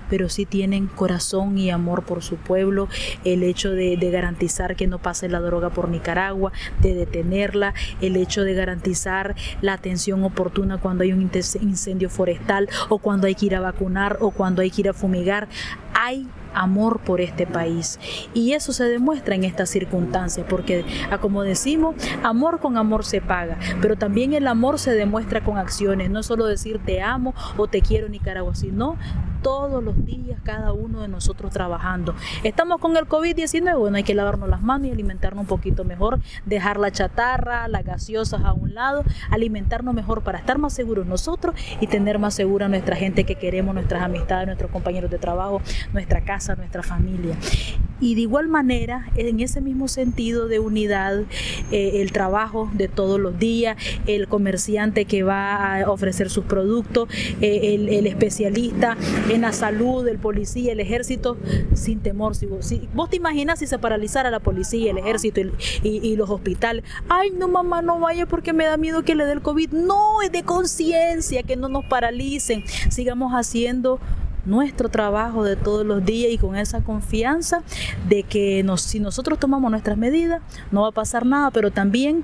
pero 0.09 0.29
sí 0.29 0.45
tienen 0.45 0.87
corazón 0.87 1.57
y 1.57 1.69
amor 1.69 2.03
por 2.03 2.23
su 2.23 2.37
pueblo, 2.37 2.87
el 3.23 3.43
hecho 3.43 3.71
de, 3.71 3.97
de 3.97 4.11
garantizar 4.11 4.75
que 4.75 4.87
no 4.87 4.99
pase 4.99 5.29
la 5.29 5.39
droga 5.39 5.69
por 5.69 5.89
Nicaragua, 5.89 6.51
de 6.81 6.93
detenerla, 6.93 7.73
el 8.01 8.15
hecho 8.15 8.43
de 8.43 8.53
garantizar 8.53 9.35
la 9.61 9.73
atención 9.73 10.23
oportuna 10.23 10.77
cuando 10.77 11.03
hay 11.03 11.13
un 11.13 11.29
incendio 11.61 12.09
forestal 12.09 12.69
o 12.89 12.99
cuando 12.99 13.27
hay 13.27 13.35
que 13.35 13.47
ir 13.47 13.55
a 13.55 13.61
vacunar 13.61 14.17
o 14.21 14.31
cuando 14.31 14.61
hay 14.61 14.71
que 14.71 14.81
ir 14.81 14.89
a 14.89 14.93
fumigar. 14.93 15.47
Hay 15.93 16.27
amor 16.55 16.99
por 16.99 17.21
este 17.21 17.45
país. 17.45 17.99
Y 18.33 18.53
eso 18.53 18.73
se 18.73 18.85
demuestra 18.85 19.35
en 19.35 19.43
estas 19.43 19.69
circunstancias 19.69 20.45
porque 20.49 20.85
a 21.11 21.19
como 21.19 21.43
decimos 21.43 21.95
amor 22.23 22.59
con 22.59 22.77
amor 22.77 23.05
se 23.05 23.21
paga 23.21 23.57
pero 23.81 23.95
también 23.95 24.33
el 24.33 24.47
amor 24.47 24.79
se 24.79 24.91
demuestra 24.91 25.43
con 25.43 25.57
acciones. 25.57 26.09
No 26.09 26.23
solo 26.23 26.45
decir 26.45 26.79
te 26.85 27.01
amo 27.01 27.33
o 27.57 27.67
te 27.67 27.81
quiero 27.81 28.09
Nicaragua 28.09 28.55
sino 28.55 28.97
todos 29.41 29.83
los 29.83 30.05
días 30.05 30.39
cada 30.43 30.73
uno 30.73 31.01
de 31.01 31.07
nosotros 31.07 31.51
trabajando. 31.51 32.15
Estamos 32.43 32.81
con 32.81 32.97
el 32.97 33.07
COVID-19 33.07 33.77
bueno 33.77 33.97
hay 33.97 34.03
que 34.03 34.15
lavarnos 34.15 34.49
las 34.49 34.61
manos 34.61 34.87
y 34.87 34.91
alimentarnos 34.91 35.41
un 35.41 35.47
poquito 35.47 35.83
mejor 35.83 36.19
dejar 36.45 36.79
la 36.79 36.91
chatarra 36.91 37.67
las 37.67 37.83
gaseosas 37.83 38.41
a 38.43 38.53
un 38.53 38.73
lado 38.73 39.03
alimentarnos 39.29 39.93
mejor 39.93 40.23
para 40.23 40.39
estar 40.39 40.57
más 40.57 40.73
seguros 40.73 41.05
nosotros 41.05 41.55
y 41.79 41.87
tener 41.87 42.19
más 42.19 42.33
segura 42.33 42.67
nuestra 42.67 42.95
gente 42.95 43.23
que 43.23 43.35
queremos 43.35 43.75
nuestras 43.75 44.01
amistades 44.01 44.47
nuestros 44.47 44.71
compañeros 44.71 45.11
de 45.11 45.19
trabajo 45.19 45.61
nuestra 45.93 46.21
casa 46.23 46.44
casa, 46.45 46.55
nuestra 46.55 46.83
familia. 46.83 47.35
Y 48.01 48.13
de 48.15 48.21
igual 48.21 48.49
manera, 48.49 49.07
en 49.15 49.39
ese 49.39 49.61
mismo 49.61 49.87
sentido 49.87 50.47
de 50.47 50.59
unidad, 50.59 51.21
eh, 51.71 52.01
el 52.01 52.11
trabajo 52.11 52.69
de 52.73 52.87
todos 52.89 53.19
los 53.19 53.39
días, 53.39 53.77
el 54.05 54.27
comerciante 54.27 55.05
que 55.05 55.23
va 55.23 55.79
a 55.79 55.89
ofrecer 55.89 56.29
sus 56.29 56.43
productos, 56.43 57.07
eh, 57.41 57.73
el, 57.73 57.87
el 57.89 58.05
especialista 58.05 58.97
en 59.31 59.41
la 59.41 59.53
salud, 59.53 60.05
el 60.07 60.17
policía, 60.19 60.73
el 60.73 60.81
ejército, 60.81 61.37
sin 61.73 61.99
temor. 62.01 62.35
Si 62.35 62.45
vos, 62.45 62.65
si- 62.65 62.87
vos 62.93 63.09
te 63.09 63.15
imaginas 63.15 63.59
si 63.59 63.65
se 63.67 63.79
paralizara 63.79 64.29
la 64.29 64.41
policía, 64.41 64.91
el 64.91 64.97
ejército 64.97 65.39
y, 65.39 65.51
y- 65.83 65.99
y 66.03 66.15
los 66.17 66.29
hospitales. 66.29 66.83
Ay, 67.07 67.31
no, 67.31 67.47
mamá, 67.47 67.81
no 67.81 67.99
vaya 67.99 68.25
porque 68.25 68.51
me 68.51 68.65
da 68.65 68.75
miedo 68.77 69.03
que 69.03 69.15
le 69.15 69.25
dé 69.25 69.31
el 69.31 69.41
COVID. 69.41 69.71
No, 69.71 70.21
es 70.21 70.31
de 70.33 70.43
conciencia, 70.43 71.43
que 71.43 71.55
no 71.55 71.69
nos 71.69 71.85
paralicen. 71.85 72.63
Sigamos 72.89 73.31
haciendo 73.33 73.99
nuestro 74.45 74.89
trabajo 74.89 75.43
de 75.43 75.55
todos 75.55 75.85
los 75.85 76.05
días 76.05 76.31
y 76.31 76.37
con 76.37 76.55
esa 76.55 76.81
confianza 76.81 77.63
de 78.07 78.23
que 78.23 78.63
nos, 78.63 78.81
si 78.81 78.99
nosotros 78.99 79.39
tomamos 79.39 79.71
nuestras 79.71 79.97
medidas 79.97 80.41
no 80.71 80.83
va 80.83 80.89
a 80.89 80.91
pasar 80.91 81.25
nada, 81.25 81.51
pero 81.51 81.71
también 81.71 82.23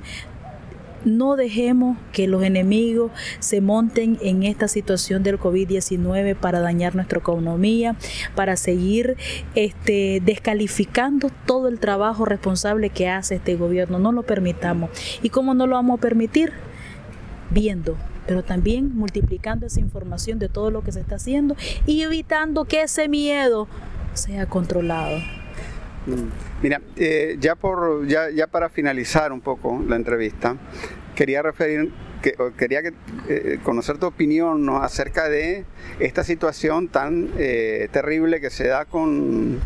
no 1.06 1.36
dejemos 1.36 1.98
que 2.12 2.28
los 2.28 2.44
enemigos 2.44 3.12
se 3.40 3.62
monten 3.62 4.18
en 4.22 4.44
esta 4.44 4.68
situación 4.68 5.24
del 5.24 5.40
COVID-19 5.40 6.36
para 6.36 6.60
dañar 6.60 6.96
nuestra 6.96 7.20
economía, 7.20 7.96
para 8.36 8.56
seguir 8.56 9.18
este, 9.56 10.22
descalificando 10.24 11.32
todo 11.46 11.68
el 11.68 11.80
trabajo 11.80 12.26
responsable 12.26 12.90
que 12.90 13.10
hace 13.10 13.36
este 13.36 13.56
gobierno. 13.56 14.00
No 14.00 14.12
lo 14.12 14.24
permitamos. 14.24 14.90
¿Y 15.24 15.30
cómo 15.30 15.54
no 15.54 15.68
lo 15.68 15.76
vamos 15.76 15.98
a 15.98 16.02
permitir? 16.02 16.52
Viendo, 17.50 17.98
pero 18.32 18.44
también 18.44 18.96
multiplicando 18.96 19.66
esa 19.66 19.82
información 19.82 20.40
de 20.40 20.48
todo 20.48 20.72
lo 20.72 20.84
que 20.84 20.94
se 20.94 21.02
está 21.02 21.16
haciendo 21.16 21.58
y 21.86 22.02
evitando 22.04 22.64
que 22.64 22.84
ese 22.84 23.10
miedo 23.10 23.68
sea 24.14 24.46
controlado. 24.46 25.18
Mira, 26.62 26.80
eh, 26.96 27.36
ya, 27.42 27.56
por, 27.56 28.08
ya, 28.08 28.30
ya 28.30 28.48
para 28.48 28.70
finalizar 28.70 29.34
un 29.34 29.42
poco 29.42 29.84
la 29.86 29.98
entrevista, 29.98 30.56
quería 31.14 31.42
referir, 31.42 31.92
quería 32.58 32.82
que, 32.82 32.94
eh, 33.28 33.60
conocer 33.64 33.98
tu 33.98 34.06
opinión 34.06 34.70
acerca 34.70 35.28
de 35.28 35.66
esta 36.00 36.24
situación 36.24 36.88
tan 36.88 37.32
eh, 37.38 37.90
terrible 37.92 38.40
que 38.40 38.50
se 38.50 38.66
da 38.66 38.86
con, 38.86 39.60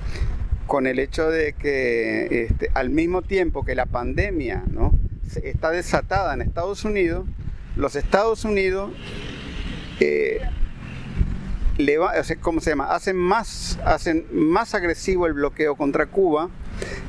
con 0.65 0.87
el 0.87 0.97
hecho 0.97 1.29
de 1.29 1.53
que 1.53 2.47
este, 2.49 2.71
al 2.73 2.89
mismo 2.89 3.21
tiempo 3.21 3.63
que 3.63 3.75
la 3.75 3.85
pandemia 3.85 4.63
¿no? 4.71 4.97
está 5.43 5.69
desatada 5.69 6.33
en 6.33 6.41
Estados 6.41 6.83
Unidos, 6.83 7.27
los 7.75 7.95
Estados 7.95 8.45
Unidos 8.45 8.91
eh, 9.99 10.39
le 11.77 11.97
va- 11.97 12.13
¿cómo 12.41 12.61
se 12.61 12.69
llama? 12.71 12.85
Hacen 12.93 13.17
más, 13.17 13.79
hacen 13.85 14.25
más 14.31 14.73
agresivo 14.75 15.27
el 15.27 15.33
bloqueo 15.33 15.75
contra 15.75 16.05
Cuba 16.07 16.49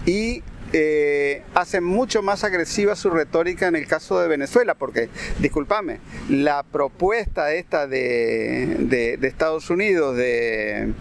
y 0.07 0.43
eh, 0.79 1.43
hacen 1.55 1.85
mucho 1.85 2.21
más 2.23 2.45
agresiva 2.45 2.95
su 2.97 3.09
retórica 3.09 3.67
en 3.67 3.77
el 3.77 3.87
caso 3.87 4.21
de 4.21 4.29
Venezuela, 4.29 4.75
porque, 4.75 5.09
discúlpame, 5.39 6.01
la 6.29 6.63
propuesta 6.65 7.55
esta 7.55 7.87
de, 7.87 8.77
de- 8.81 9.27
Estados 9.27 9.71
Unidos 9.71 10.17
de, 10.17 10.93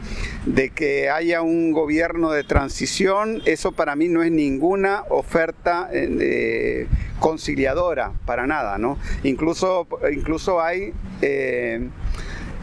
de 0.46 0.70
que 0.70 1.10
haya 1.10 1.42
un 1.42 1.74
gobierno 1.74 2.32
de 2.32 2.44
transición, 2.46 3.42
eso 3.46 3.74
para 3.74 3.96
mí 3.98 4.08
no 4.08 4.24
es 4.24 4.32
ninguna 4.32 5.04
oferta 5.10 5.90
eh, 5.92 6.88
conciliadora, 7.20 8.14
para 8.26 8.48
nada, 8.48 8.78
¿no? 8.78 8.98
Incluso, 9.24 9.88
incluso 10.12 10.62
hay... 10.62 10.94
eh, 11.22 11.90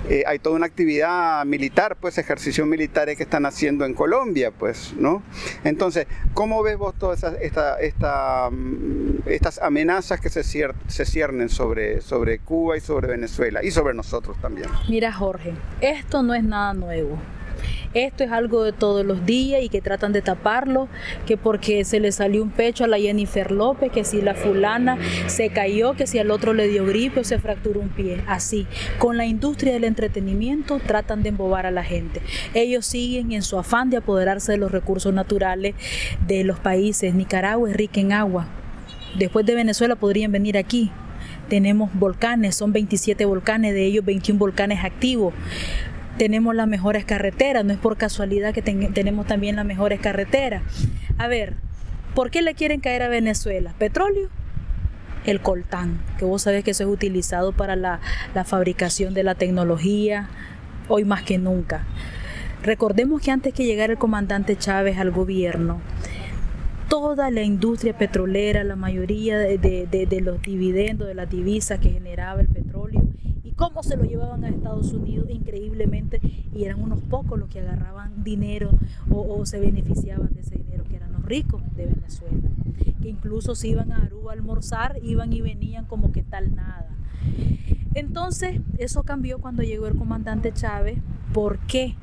eh, 0.09 0.25
hay 0.27 0.39
toda 0.39 0.57
una 0.57 0.67
actividad 0.67 1.45
militar, 1.45 1.97
pues 2.01 2.19
ejercicios 2.19 2.67
militares 2.67 3.17
que 3.17 3.23
están 3.23 3.47
haciendo 3.47 3.85
en 3.85 3.95
Colombia, 3.95 4.51
pues, 4.51 4.95
¿no? 4.97 5.23
Entonces, 5.65 6.07
¿cómo 6.35 6.63
ves 6.63 6.77
vos 6.77 6.95
todas 6.99 7.19
esas, 7.19 7.37
esta, 7.41 7.79
esta, 7.81 8.51
mm, 8.51 9.21
estas 9.27 9.59
amenazas 9.61 10.21
que 10.21 10.29
se, 10.29 10.41
cier- 10.41 10.75
se 10.89 11.05
ciernen 11.05 11.49
sobre, 11.49 12.01
sobre 12.01 12.39
Cuba 12.39 12.77
y 12.77 12.81
sobre 12.81 13.09
Venezuela 13.09 13.63
y 13.63 13.71
sobre 13.71 13.95
nosotros 13.95 14.37
también? 14.41 14.69
Mira 14.89 15.13
Jorge, 15.13 15.53
esto 15.81 16.23
no 16.23 16.35
es 16.35 16.43
nada 16.45 16.75
nuevo. 16.75 17.19
Esto 17.95 18.25
es 18.25 18.33
algo 18.33 18.63
de 18.63 18.73
todos 18.73 19.05
los 19.05 19.27
días 19.27 19.63
y 19.63 19.69
que 19.69 19.81
tratan 19.81 20.13
de 20.13 20.23
taparlo, 20.23 20.89
que 21.27 21.37
porque 21.37 21.85
se 21.85 22.01
le 22.01 22.11
salió 22.11 22.43
un 22.43 22.51
pecho 22.51 22.85
a 22.85 22.89
la 22.89 22.99
Jennifer 22.99 23.51
López, 23.51 23.93
que 23.93 24.05
si 24.05 24.23
la 24.23 24.35
fulana 24.35 24.99
se 25.27 25.51
cayó, 25.51 25.95
que 25.95 26.07
si 26.07 26.19
al 26.19 26.31
otro 26.31 26.55
le 26.55 26.69
dio 26.69 26.87
gripe 26.87 27.21
o 27.21 27.25
se 27.25 27.39
fracturó 27.39 27.81
un 27.81 27.91
pie. 27.91 28.23
Así, 28.27 28.67
con 28.99 29.17
la 29.17 29.27
industria 29.27 29.75
del 29.75 29.85
entretenimiento 29.85 30.81
tratan 30.87 31.23
de 31.23 31.31
embobar 31.31 31.67
a 31.67 31.71
la 31.71 31.85
gente. 31.85 32.23
Ellos 32.55 32.87
siguen 32.87 33.33
en 33.33 33.43
su 33.43 33.59
afán 33.59 33.91
de 33.91 33.99
apoderarse 33.99 34.53
de 34.53 34.59
los 34.59 34.73
recursos 34.73 35.13
naturales 35.13 35.75
de 36.27 36.45
los 36.45 36.59
países. 36.59 37.15
Nicaragua 37.15 37.69
es 37.69 37.77
rica 37.77 38.01
en 38.01 38.13
agua. 38.13 38.49
Después 39.19 39.45
de 39.45 39.55
Venezuela 39.55 39.97
podrían 39.97 40.33
venir 40.33 40.57
aquí. 40.57 40.91
Tenemos 41.49 41.91
volcanes, 41.93 42.57
son 42.57 42.73
27 42.73 43.27
volcanes, 43.27 43.75
de 43.75 43.85
ellos 43.85 44.05
21 44.05 44.39
volcanes 44.39 44.85
activos 44.85 45.35
tenemos 46.19 46.55
las 46.55 46.69
mejores 46.69 47.05
carreteras, 47.05 47.65
no 47.65 47.73
es 47.73 47.79
por 47.79 47.97
casualidad 47.97 48.53
que 48.55 48.63
ten- 48.63 48.93
tenemos 48.93 49.27
también 49.27 49.57
las 49.57 49.65
mejores 49.65 50.01
carreteras. 50.01 50.63
A 51.19 51.27
ver, 51.29 51.55
¿por 52.15 52.31
qué 52.31 52.43
le 52.43 52.55
quieren 52.55 52.81
caer 52.81 53.03
a 53.03 53.09
Venezuela? 53.09 53.75
¿Petróleo? 53.79 54.29
El 55.25 55.41
coltán, 55.41 56.01
que 56.19 56.25
vos 56.25 56.43
sabés 56.43 56.65
que 56.65 56.73
eso 56.73 56.85
es 56.85 56.91
utilizado 56.91 57.53
para 57.53 57.77
la, 57.77 58.01
la 58.35 58.45
fabricación 58.45 59.15
de 59.15 59.23
la 59.23 59.35
tecnología, 59.37 60.29
hoy 60.89 61.05
más 61.05 61.23
que 61.23 61.39
nunca. 61.39 61.85
Recordemos 62.63 63.21
que 63.23 63.31
antes 63.31 63.55
que 63.55 63.65
llegara 63.65 63.93
el 63.93 63.99
comandante 63.99 64.57
Chávez 64.57 64.99
al 64.99 65.11
gobierno, 65.13 65.81
toda 66.89 67.31
la 67.31 67.43
industria 67.43 67.97
petrolera, 67.97 68.65
la 68.65 68.77
mayoría 68.77 69.39
de, 69.39 69.59
de- 69.59 70.07
de- 70.07 70.21
los 70.21 70.43
dividendos, 70.43 71.09
de 71.09 71.15
las 71.15 71.31
divisas 71.31 71.79
que 71.81 71.91
generaba 71.91 72.41
el 72.41 72.49
petróleo, 72.49 73.03
cómo 73.63 73.85
se 73.85 73.97
lo 73.97 74.03
llevaban 74.03 74.45
a 74.45 74.49
Estados 74.49 74.93
Unidos 74.93 75.31
increíblemente, 75.31 76.21
y 76.53 76.65
eran 76.65 76.83
unos 76.83 77.01
pocos 77.03 77.39
los 77.39 77.49
que 77.49 77.61
agarraban 77.61 78.25
dinero 78.25 78.71
o, 79.09 79.47
se 79.47 79.61
beneficiaban 79.61 80.35
de 80.35 80.41
ese 80.41 80.57
dinero, 80.57 80.83
que 80.85 80.97
eran 80.97 81.13
los 81.13 81.25
ricos 81.25 81.63
de 81.77 81.87
Venezuela, 81.87 82.49
que 83.01 83.09
incluso 83.09 83.55
si 83.55 83.69
iban 83.69 83.93
a 83.93 83.99
Aruba 83.99 84.33
a 84.33 84.35
almorzar, 84.35 84.99
iban 85.03 85.33
y 85.33 85.43
venían 85.43 85.85
como 85.85 86.11
que 86.11 86.25
tal 86.25 86.57
nada. 86.57 86.89
Entonces, 87.95 88.61
eso 88.79 89.05
cambió 89.05 89.39
cuando 89.39 89.63
llegó 89.63 89.87
el 89.87 89.97
comandante 89.97 90.53
Chávez. 90.53 90.99
¿Por 91.33 91.59
qué? 91.61 91.95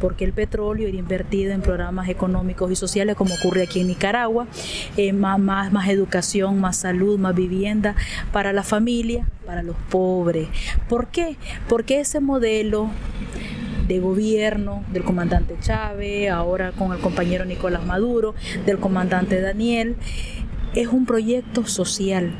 Porque 0.00 0.24
el 0.24 0.32
petróleo 0.32 0.88
era 0.88 0.96
invertido 0.96 1.52
en 1.52 1.60
programas 1.60 2.08
económicos 2.08 2.70
y 2.70 2.76
sociales, 2.76 3.16
como 3.16 3.34
ocurre 3.34 3.62
aquí 3.62 3.80
en 3.80 3.88
Nicaragua, 3.88 4.46
eh, 4.96 5.12
más, 5.12 5.38
más 5.40 5.88
educación, 5.88 6.60
más 6.60 6.76
salud, 6.76 7.18
más 7.18 7.34
vivienda 7.34 7.96
para 8.32 8.52
la 8.52 8.62
familia, 8.62 9.26
para 9.52 9.62
los 9.62 9.76
pobres. 9.90 10.48
¿Por 10.88 11.08
qué? 11.08 11.36
Porque 11.68 12.00
ese 12.00 12.20
modelo 12.20 12.88
de 13.86 14.00
gobierno 14.00 14.82
del 14.90 15.04
comandante 15.04 15.56
Chávez, 15.60 16.30
ahora 16.30 16.72
con 16.72 16.90
el 16.92 17.00
compañero 17.00 17.44
Nicolás 17.44 17.84
Maduro, 17.84 18.34
del 18.64 18.78
comandante 18.78 19.42
Daniel, 19.42 19.96
es 20.74 20.88
un 20.88 21.04
proyecto 21.04 21.66
social. 21.66 22.32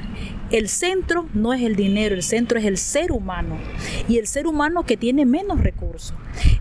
El 0.53 0.69
centro 0.69 1.27
no 1.33 1.55
es 1.55 1.63
el 1.63 1.77
dinero, 1.77 2.15
el 2.15 2.23
centro 2.23 2.59
es 2.59 2.67
el 2.67 2.77
ser 2.77 3.11
humano. 3.11 3.57
Y 4.07 4.19
el 4.19 4.27
ser 4.27 4.47
humano 4.47 4.85
que 4.85 4.99
tiene 4.99 5.25
menos 5.25 5.63
recursos. 5.63 6.15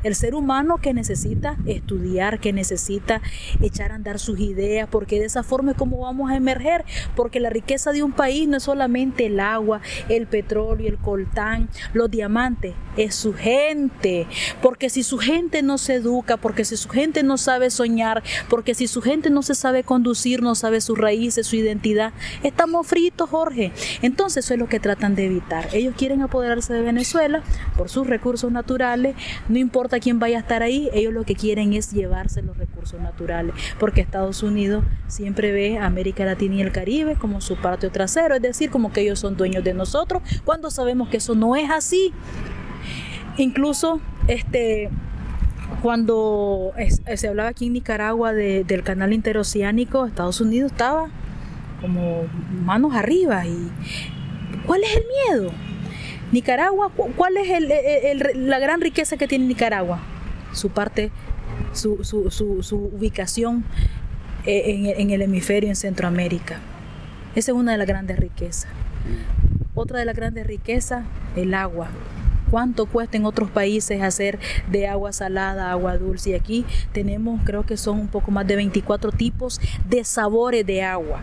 El 0.03 0.15
ser 0.15 0.34
humano 0.34 0.77
que 0.77 0.93
necesita 0.93 1.57
estudiar, 1.65 2.39
que 2.39 2.53
necesita 2.53 3.22
echar 3.61 3.91
a 3.91 3.95
andar 3.95 4.18
sus 4.18 4.39
ideas, 4.39 4.88
porque 4.89 5.19
de 5.19 5.26
esa 5.26 5.43
forma 5.43 5.72
es 5.72 5.77
como 5.77 5.99
vamos 5.99 6.31
a 6.31 6.38
emerger. 6.38 6.85
Porque 7.18 7.41
la 7.41 7.49
riqueza 7.49 7.91
de 7.91 8.01
un 8.01 8.13
país 8.13 8.47
no 8.47 8.57
es 8.57 8.63
solamente 8.63 9.26
el 9.26 9.41
agua, 9.41 9.81
el 10.07 10.26
petróleo, 10.26 10.88
el 10.88 10.97
coltán, 10.97 11.68
los 11.93 12.09
diamantes, 12.09 12.73
es 12.95 13.13
su 13.13 13.34
gente. 13.34 14.26
Porque 14.61 14.89
si 14.89 15.03
su 15.03 15.18
gente 15.18 15.63
no 15.63 15.77
se 15.77 15.95
educa, 15.95 16.38
porque 16.38 16.63
si 16.63 16.77
su 16.77 16.88
gente 16.88 17.23
no 17.23 17.38
sabe 17.38 17.69
soñar, 17.69 18.23
porque 18.49 18.73
si 18.73 18.88
su 18.88 19.01
gente 19.01 19.30
no 19.30 19.41
se 19.41 19.55
sabe 19.55 19.84
conducir, 19.84 20.41
no 20.41 20.55
sabe 20.55 20.80
sus 20.80 20.97
raíces, 20.97 21.45
su 21.45 21.57
identidad, 21.57 22.13
estamos 22.41 22.88
fritos, 22.88 23.30
Jorge. 23.30 23.73
Entonces 24.01 24.45
eso 24.45 24.53
es 24.53 24.59
lo 24.59 24.67
que 24.67 24.79
tratan 24.79 25.15
de 25.15 25.25
evitar. 25.25 25.67
Ellos 25.73 25.93
quieren 25.97 26.21
apoderarse 26.21 26.73
de 26.73 26.81
Venezuela 26.81 27.41
por 27.77 27.89
sus 27.89 28.07
recursos 28.07 28.51
naturales, 28.51 29.15
no 29.49 29.57
importa 29.59 29.99
quién 29.99 30.19
vaya 30.19 30.37
a 30.37 30.41
estar 30.41 30.63
ahí, 30.63 30.89
ellos 30.93 31.13
lo 31.13 31.23
que 31.23 31.35
quieren 31.35 31.73
es 31.73 31.91
llevarse 31.91 32.41
los 32.41 32.57
recursos 32.57 32.99
naturales, 32.99 33.53
porque 33.79 34.01
Estados 34.01 34.43
Unidos 34.43 34.83
siempre 35.07 35.51
ve 35.51 35.77
a 35.77 35.85
América 35.85 36.25
Latina 36.25 36.55
y 36.55 36.61
el 36.61 36.71
Caribe 36.71 37.15
como 37.15 37.41
su 37.41 37.55
patio 37.57 37.91
trasero, 37.91 38.35
es 38.35 38.41
decir, 38.41 38.69
como 38.69 38.91
que 38.91 39.01
ellos 39.01 39.19
son 39.19 39.37
dueños 39.37 39.63
de 39.63 39.73
nosotros, 39.73 40.21
cuando 40.45 40.71
sabemos 40.71 41.09
que 41.09 41.17
eso 41.17 41.35
no 41.35 41.55
es 41.55 41.69
así. 41.69 42.13
Incluso 43.37 44.01
este 44.27 44.89
cuando 45.81 46.73
se 47.15 47.27
hablaba 47.27 47.49
aquí 47.49 47.67
en 47.67 47.73
Nicaragua 47.73 48.33
de- 48.33 48.63
del 48.65 48.83
canal 48.83 49.13
interoceánico, 49.13 50.05
Estados 50.05 50.41
Unidos 50.41 50.71
estaba 50.71 51.09
como 51.81 52.25
manos 52.63 52.93
arriba. 52.95 53.45
¿Y 53.45 53.71
cuál 54.65 54.83
es 54.83 54.95
el 54.95 55.03
miedo? 55.39 55.51
Nicaragua, 56.31 56.89
cu- 56.95 57.11
¿cuál 57.15 57.35
es 57.37 57.49
el- 57.49 58.49
la 58.49 58.59
gran 58.59 58.79
riqueza 58.81 59.17
que 59.17 59.27
tiene 59.27 59.45
Nicaragua? 59.45 59.99
Su 60.53 60.69
parte 60.69 61.11
su, 61.73 62.03
su- 62.03 62.29
su- 62.31 62.75
ubicación 62.93 63.63
eh, 64.45 64.63
en, 64.67 64.85
en 65.01 65.09
el 65.11 65.21
hemisferio 65.21 65.69
en 65.69 65.75
Centroamérica. 65.75 66.59
Esa 67.35 67.51
es 67.51 67.57
una 67.57 67.71
de 67.73 67.77
las 67.77 67.87
grandes 67.87 68.17
riquezas. 68.19 68.67
Otra 69.75 69.99
de 69.99 70.05
las 70.05 70.15
grandes 70.15 70.45
riquezas, 70.47 71.05
el 71.35 71.53
agua. 71.53 71.87
¿Cuánto 72.49 72.85
cuesta 72.85 73.15
en 73.15 73.25
otros 73.25 73.49
países 73.49 74.01
hacer 74.01 74.37
de 74.69 74.87
agua 74.87 75.13
salada, 75.13 75.71
agua 75.71 75.97
dulce? 75.97 76.31
Y 76.31 76.33
aquí 76.33 76.65
tenemos, 76.91 77.39
creo 77.45 77.65
que 77.65 77.77
son 77.77 77.97
un 77.99 78.07
poco 78.09 78.31
más 78.31 78.45
de 78.45 78.57
24 78.57 79.11
tipos 79.13 79.61
de 79.87 80.03
sabores 80.03 80.65
de 80.65 80.83
agua. 80.83 81.21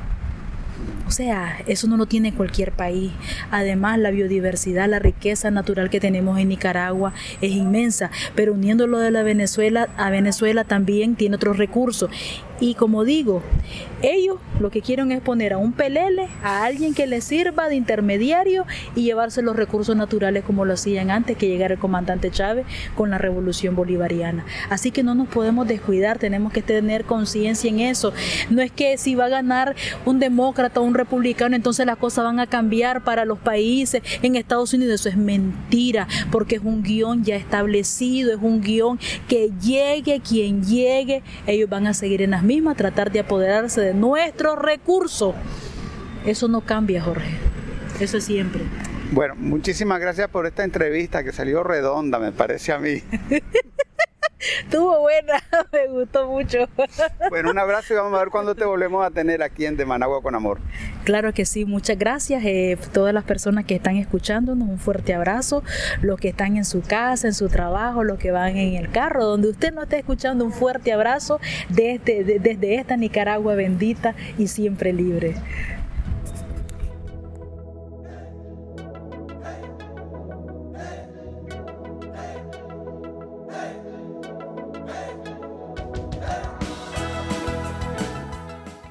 O 1.07 1.11
sea, 1.11 1.59
eso 1.67 1.87
no 1.87 1.97
lo 1.97 2.07
tiene 2.07 2.35
cualquier 2.35 2.73
país. 2.73 3.13
Además, 3.51 3.99
la 3.99 4.11
biodiversidad, 4.11 4.89
la 4.89 4.99
riqueza 4.99 5.51
natural 5.51 5.89
que 5.89 6.01
tenemos 6.01 6.39
en 6.39 6.49
Nicaragua 6.49 7.15
es 7.41 7.53
inmensa, 7.53 8.11
pero 8.35 8.53
uniéndolo 8.53 8.99
de 8.99 9.11
la 9.11 9.23
Venezuela 9.23 9.89
a 9.97 10.11
Venezuela 10.11 10.65
también 10.65 11.17
tiene 11.17 11.37
otros 11.37 11.57
recursos. 11.57 12.11
Y 12.61 12.75
como 12.75 13.05
digo, 13.05 13.43
ellos 14.03 14.39
lo 14.59 14.71
que 14.71 14.83
quieren 14.83 15.13
es 15.13 15.21
poner 15.21 15.53
a 15.53 15.59
un 15.59 15.73
pelele, 15.73 16.29
a 16.43 16.65
alguien 16.65 16.95
que 16.95 17.07
les 17.07 17.25
sirva 17.25 17.69
de 17.69 17.77
intermediario 17.77 18.65
y 18.97 19.03
llevarse 19.03 19.43
los 19.43 19.55
recursos 19.55 19.97
naturales 19.97 20.45
como 20.45 20.65
lo 20.65 20.75
hacían 20.75 21.11
antes 21.11 21.37
que 21.37 21.49
llegara 21.49 21.75
el 21.75 21.81
comandante 21.81 22.31
Chávez 22.31 22.67
con 22.97 23.11
la 23.11 23.19
revolución 23.19 23.77
bolivariana. 23.77 24.45
Así 24.71 24.91
que 24.91 25.03
no 25.03 25.15
nos 25.15 25.29
podemos 25.29 25.69
descuidar, 25.69 26.19
tenemos 26.19 26.53
que 26.53 26.63
tener 26.63 27.05
conciencia 27.05 27.71
en 27.71 27.81
eso. 27.81 28.13
No 28.51 28.63
es 28.63 28.73
que 28.73 28.99
si 28.99 29.15
va 29.15 29.27
a 29.27 29.29
ganar 29.29 29.77
un 30.05 30.19
demócrata 30.19 30.81
o 30.81 30.83
un 30.83 30.95
republicano, 30.95 31.55
entonces 31.55 31.87
las 31.87 31.97
cosas 31.97 32.25
van 32.25 32.41
a 32.41 32.47
cambiar 32.47 33.05
para 33.05 33.25
los 33.25 33.39
países 33.39 34.03
en 34.23 34.35
Estados 34.35 34.75
Unidos. 34.75 35.01
Eso 35.01 35.09
es 35.09 35.17
mentira, 35.17 36.09
porque 36.33 36.57
es 36.57 36.63
un 36.65 36.83
guion 36.83 37.25
ya 37.25 37.37
establecido, 37.37 38.33
es 38.33 38.41
un 38.41 38.61
guion 38.61 38.99
que 39.29 39.51
llegue 39.63 40.21
quien 40.21 40.65
llegue, 40.65 41.23
ellos 41.47 41.71
van 41.71 41.87
a 41.87 41.95
seguir 41.95 42.23
en 42.23 42.33
las 42.33 42.43
mismas, 42.49 42.77
tratar 42.77 43.13
de 43.13 43.21
apoderarse 43.21 43.81
de 43.83 43.95
nuestros 43.95 44.59
recursos. 44.59 45.35
Eso 46.27 46.49
no 46.49 46.63
cambia, 46.63 47.03
Jorge. 47.03 47.31
Eso 48.01 48.17
es 48.17 48.25
siempre. 48.25 48.63
Bueno, 49.13 49.35
muchísimas 49.37 50.01
gracias 50.01 50.29
por 50.29 50.47
esta 50.47 50.65
entrevista 50.65 51.23
que 51.23 51.33
salió 51.33 51.63
redonda, 51.63 52.19
me 52.19 52.33
parece 52.33 52.73
a 52.73 52.79
mí. 52.79 53.03
Estuvo 54.71 55.01
buena, 55.01 55.43
me 55.73 55.87
gustó 55.89 56.27
mucho. 56.29 56.69
Bueno, 57.31 57.51
un 57.51 57.59
abrazo 57.59 57.95
y 57.95 57.97
vamos 57.97 58.13
a 58.15 58.19
ver 58.23 58.29
cuándo 58.29 58.55
te 58.55 58.67
volvemos 58.67 59.03
a 59.03 59.11
tener 59.11 59.43
aquí 59.43 59.65
en 59.65 59.79
De 59.79 59.87
Managua 59.87 60.21
con 60.21 60.35
Amor. 60.35 60.59
Claro 61.05 61.33
que 61.33 61.47
sí, 61.47 61.65
muchas 61.65 61.99
gracias. 61.99 62.45
eh, 62.45 62.77
todas 62.93 63.15
las 63.15 63.25
personas 63.25 63.65
que 63.65 63.75
están 63.77 63.97
escuchándonos, 63.97 64.69
un 64.69 64.79
fuerte 64.79 65.15
abrazo. 65.15 65.63
Los 66.03 66.21
que 66.21 66.29
están 66.29 66.59
en 66.59 66.67
su 66.67 66.83
casa, 66.83 67.29
en 67.29 67.33
su 67.35 67.49
trabajo, 67.49 68.05
los 68.05 68.19
que 68.19 68.31
van 68.31 68.59
en 68.59 68.75
el 68.75 68.91
carro, 68.91 69.25
donde 69.25 69.49
usted 69.49 69.73
no 69.73 69.85
esté 69.85 70.01
escuchando, 70.01 70.45
un 70.45 70.53
fuerte 70.53 70.93
abrazo 70.93 71.41
desde, 71.71 72.23
de- 72.25 72.39
desde 72.39 72.75
esta 72.75 72.99
Nicaragua 72.99 73.55
bendita 73.55 74.15
y 74.37 74.49
siempre 74.49 74.93
libre. 74.93 75.35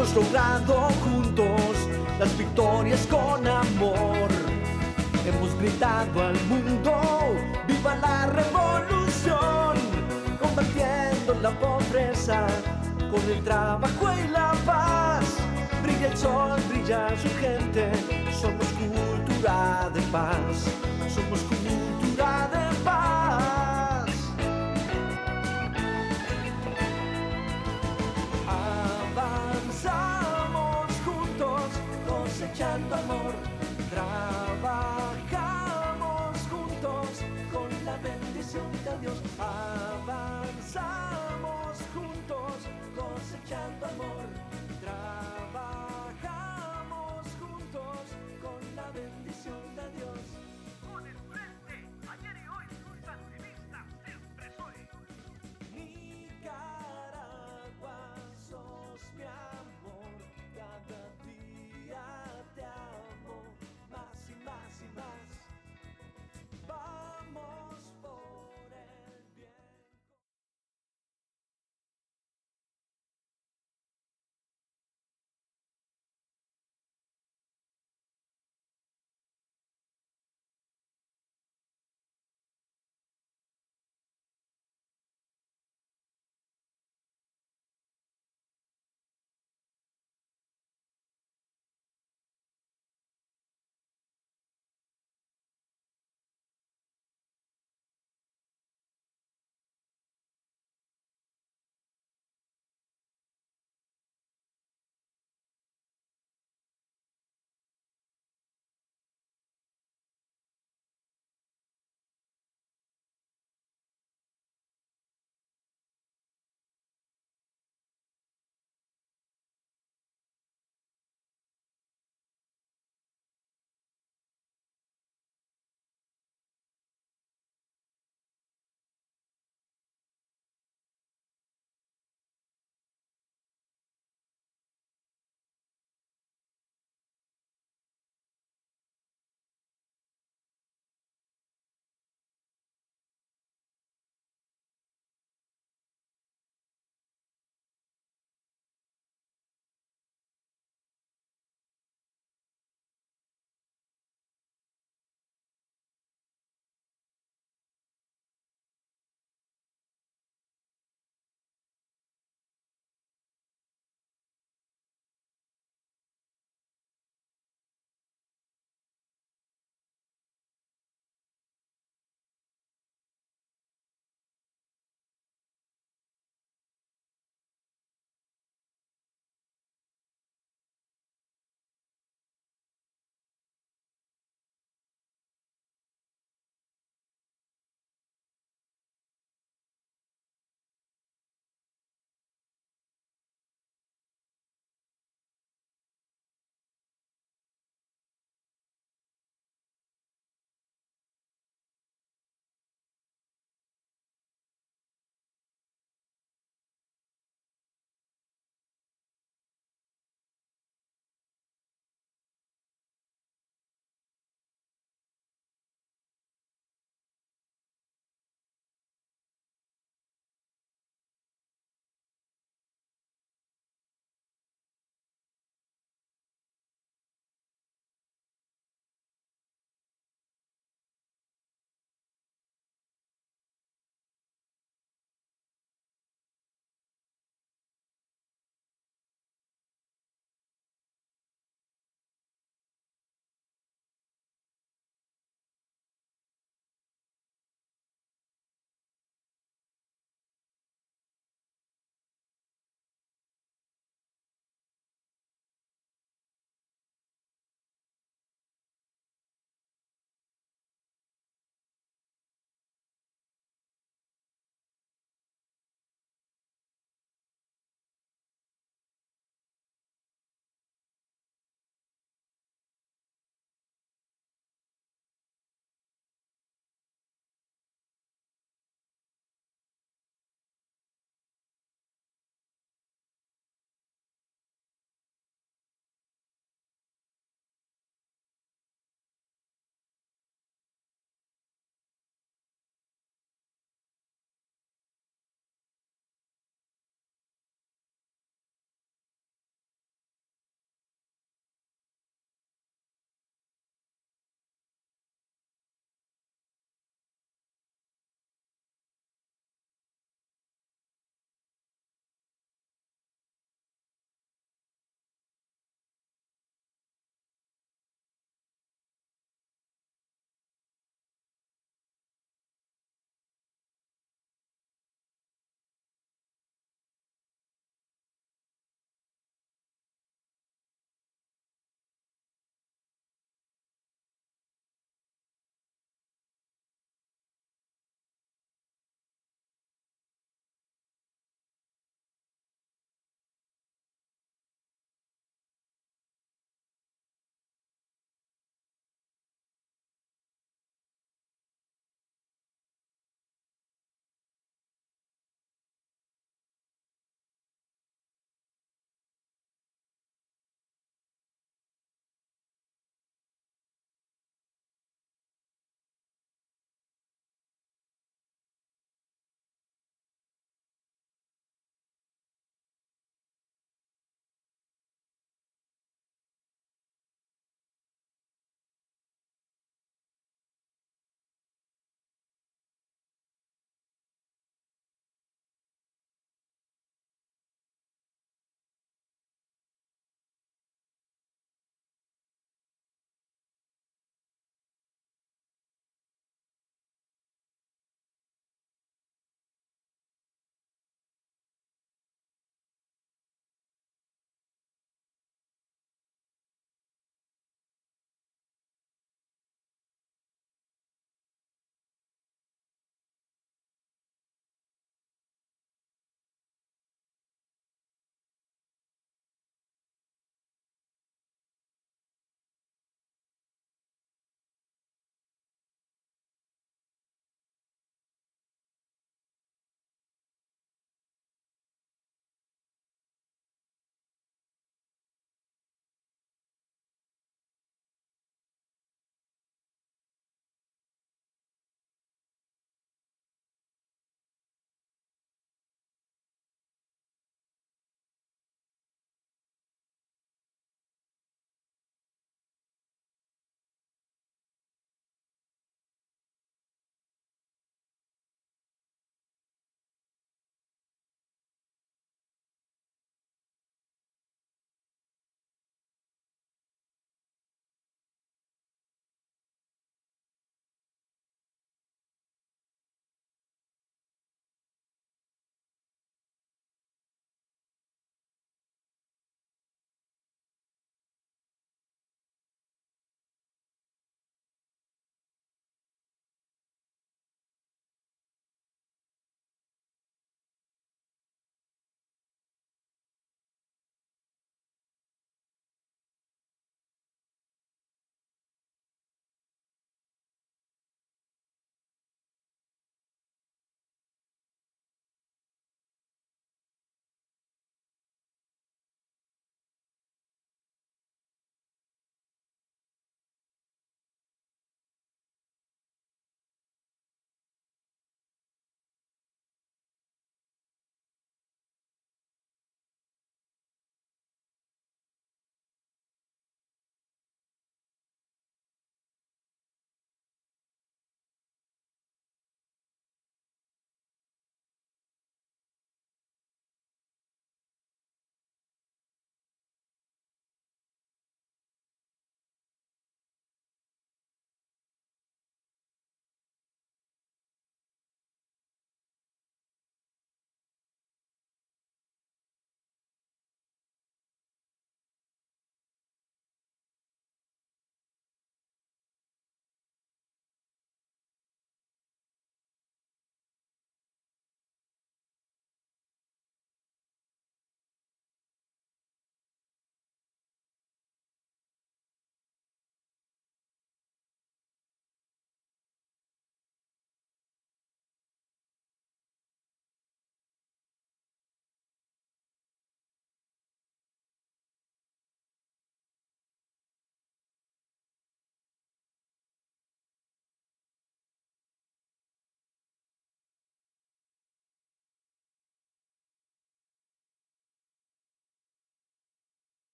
Hemos 0.00 0.14
logrado 0.14 0.88
juntos 1.04 1.76
las 2.18 2.38
victorias 2.38 3.06
con 3.06 3.46
amor. 3.46 4.30
Hemos 5.26 5.54
gritado 5.60 6.22
al 6.22 6.42
mundo, 6.44 7.36
viva 7.68 7.96
la 7.96 8.26
revolución, 8.28 9.76
combatiendo 10.40 11.34
la 11.42 11.50
pobreza 11.50 12.46
con 13.10 13.20
el 13.30 13.44
trabajo 13.44 14.10
y 14.24 14.28
la 14.28 14.54
paz. 14.64 15.36
Brilla 15.82 16.06
el 16.06 16.16
sol, 16.16 16.58
brilla 16.70 17.10
su 17.18 17.28
gente, 17.38 17.92
somos 18.40 18.68
cultura 18.68 19.90
de 19.92 20.00
paz, 20.10 20.64
somos 21.14 21.40
cultura 21.40 21.89
cosechando 32.60 32.94
amor. 32.94 33.34
Trabajamos 33.90 34.36
juntos 36.50 37.08
con 37.50 37.68
la 37.86 37.96
bendición 37.96 38.70
de 38.84 38.98
Dios. 39.00 39.18
Avanzamos 39.38 40.58
juntos, 41.94 42.68
cosechando 42.94 43.86
amor. 43.86 44.26
Trabajamos 44.82 46.02
juntos 47.40 47.98
con 48.42 48.60
la 48.76 48.90
bendición 48.90 49.62
de 49.74 49.88
Dios. 49.96 50.19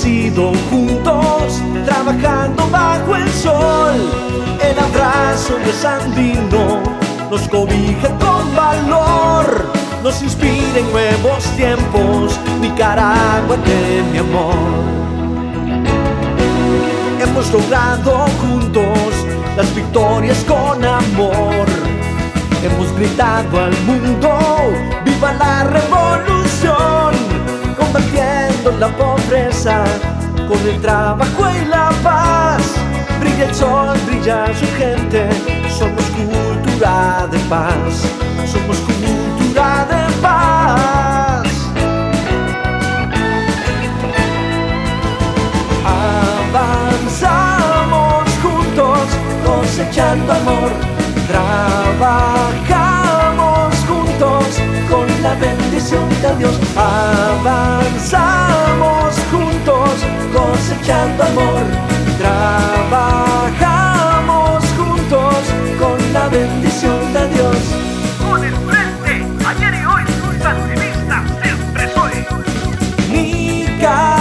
Crecido 0.00 0.52
juntos, 0.70 1.60
trabajando 1.84 2.68
bajo 2.70 3.16
el 3.16 3.28
sol. 3.30 3.96
El 4.62 4.78
abrazo 4.78 5.56
de 5.58 5.72
Sandino 5.72 6.82
nos 7.28 7.48
cobija 7.48 8.08
con 8.20 8.54
valor, 8.54 9.66
nos 10.04 10.22
inspira 10.22 10.78
en 10.78 10.92
nuevos 10.92 11.44
tiempos. 11.56 12.38
Nicaragua 12.60 13.56
de 13.56 14.02
mi 14.12 14.18
amor. 14.18 14.54
Hemos 17.20 17.52
logrado 17.52 18.26
juntos 18.40 19.26
las 19.56 19.74
victorias 19.74 20.44
con 20.46 20.84
amor. 20.84 21.66
Hemos 22.62 22.92
gritado 22.96 23.64
al 23.64 23.72
mundo, 23.80 24.30
viva 25.04 25.32
la 25.32 25.64
revolución, 25.64 26.37
combatiendo 28.68 28.78
la 28.78 28.88
pobreza 28.96 29.84
con 30.46 30.58
el 30.66 30.80
trabajo 30.80 31.46
y 31.50 31.64
la 31.66 31.90
paz. 32.02 32.74
Brilla 33.20 33.44
el 33.48 33.54
sol, 33.54 33.96
brilla 34.06 34.46
su 34.54 34.66
gente, 34.76 35.28
somos 35.68 36.04
cultura 36.04 37.26
de 37.30 37.38
paz, 37.50 38.04
somos 38.46 38.78
cultura 38.78 39.86
de 39.90 40.12
paz. 40.20 41.48
Avanzamos 46.54 48.24
juntos, 48.42 49.00
cosechando 49.44 50.32
amor. 50.32 50.72
Con 51.28 52.87
la 55.28 55.34
bendición 55.34 56.08
de 56.22 56.30
Dios. 56.38 56.56
Avanzamos 56.76 57.98
juntos 59.32 59.90
cosechando 60.32 61.22
amor. 61.24 61.64
Trabajamos 62.22 63.44
juntos 64.78 65.36
con 65.80 65.98
la 66.12 66.28
bendición 66.28 67.12
de 67.12 67.28
Dios. 67.34 67.56
Con 68.24 68.40
el 68.44 68.56
frente, 68.68 69.12
ayer 69.50 69.74
y 69.80 69.84
hoy, 69.92 70.04
Santivista, 70.42 71.16
siempre 71.42 71.82
soy. 71.96 72.14
Nicaragua, 73.12 74.12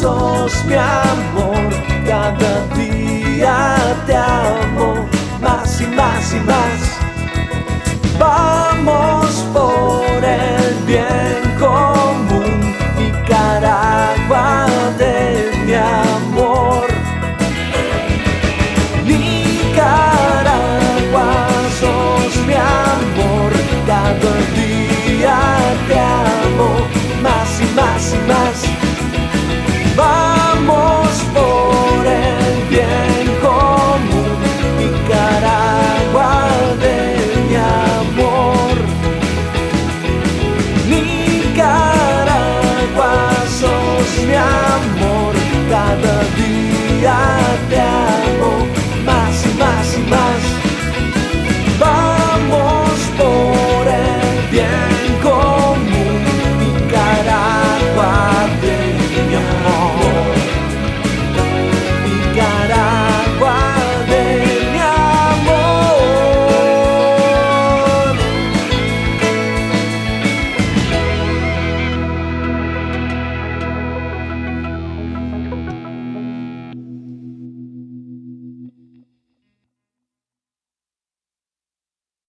sos 0.00 0.54
mi 0.66 0.74
amor. 0.74 1.62
Cada 2.06 2.52
día 2.76 3.56
te 4.06 4.14
amo 4.16 4.90
más 5.40 5.80
y 5.80 5.86
más 5.86 6.24
y 6.32 6.40
más. 6.50 6.78
Vamos 8.18 9.21
más. 28.26 28.71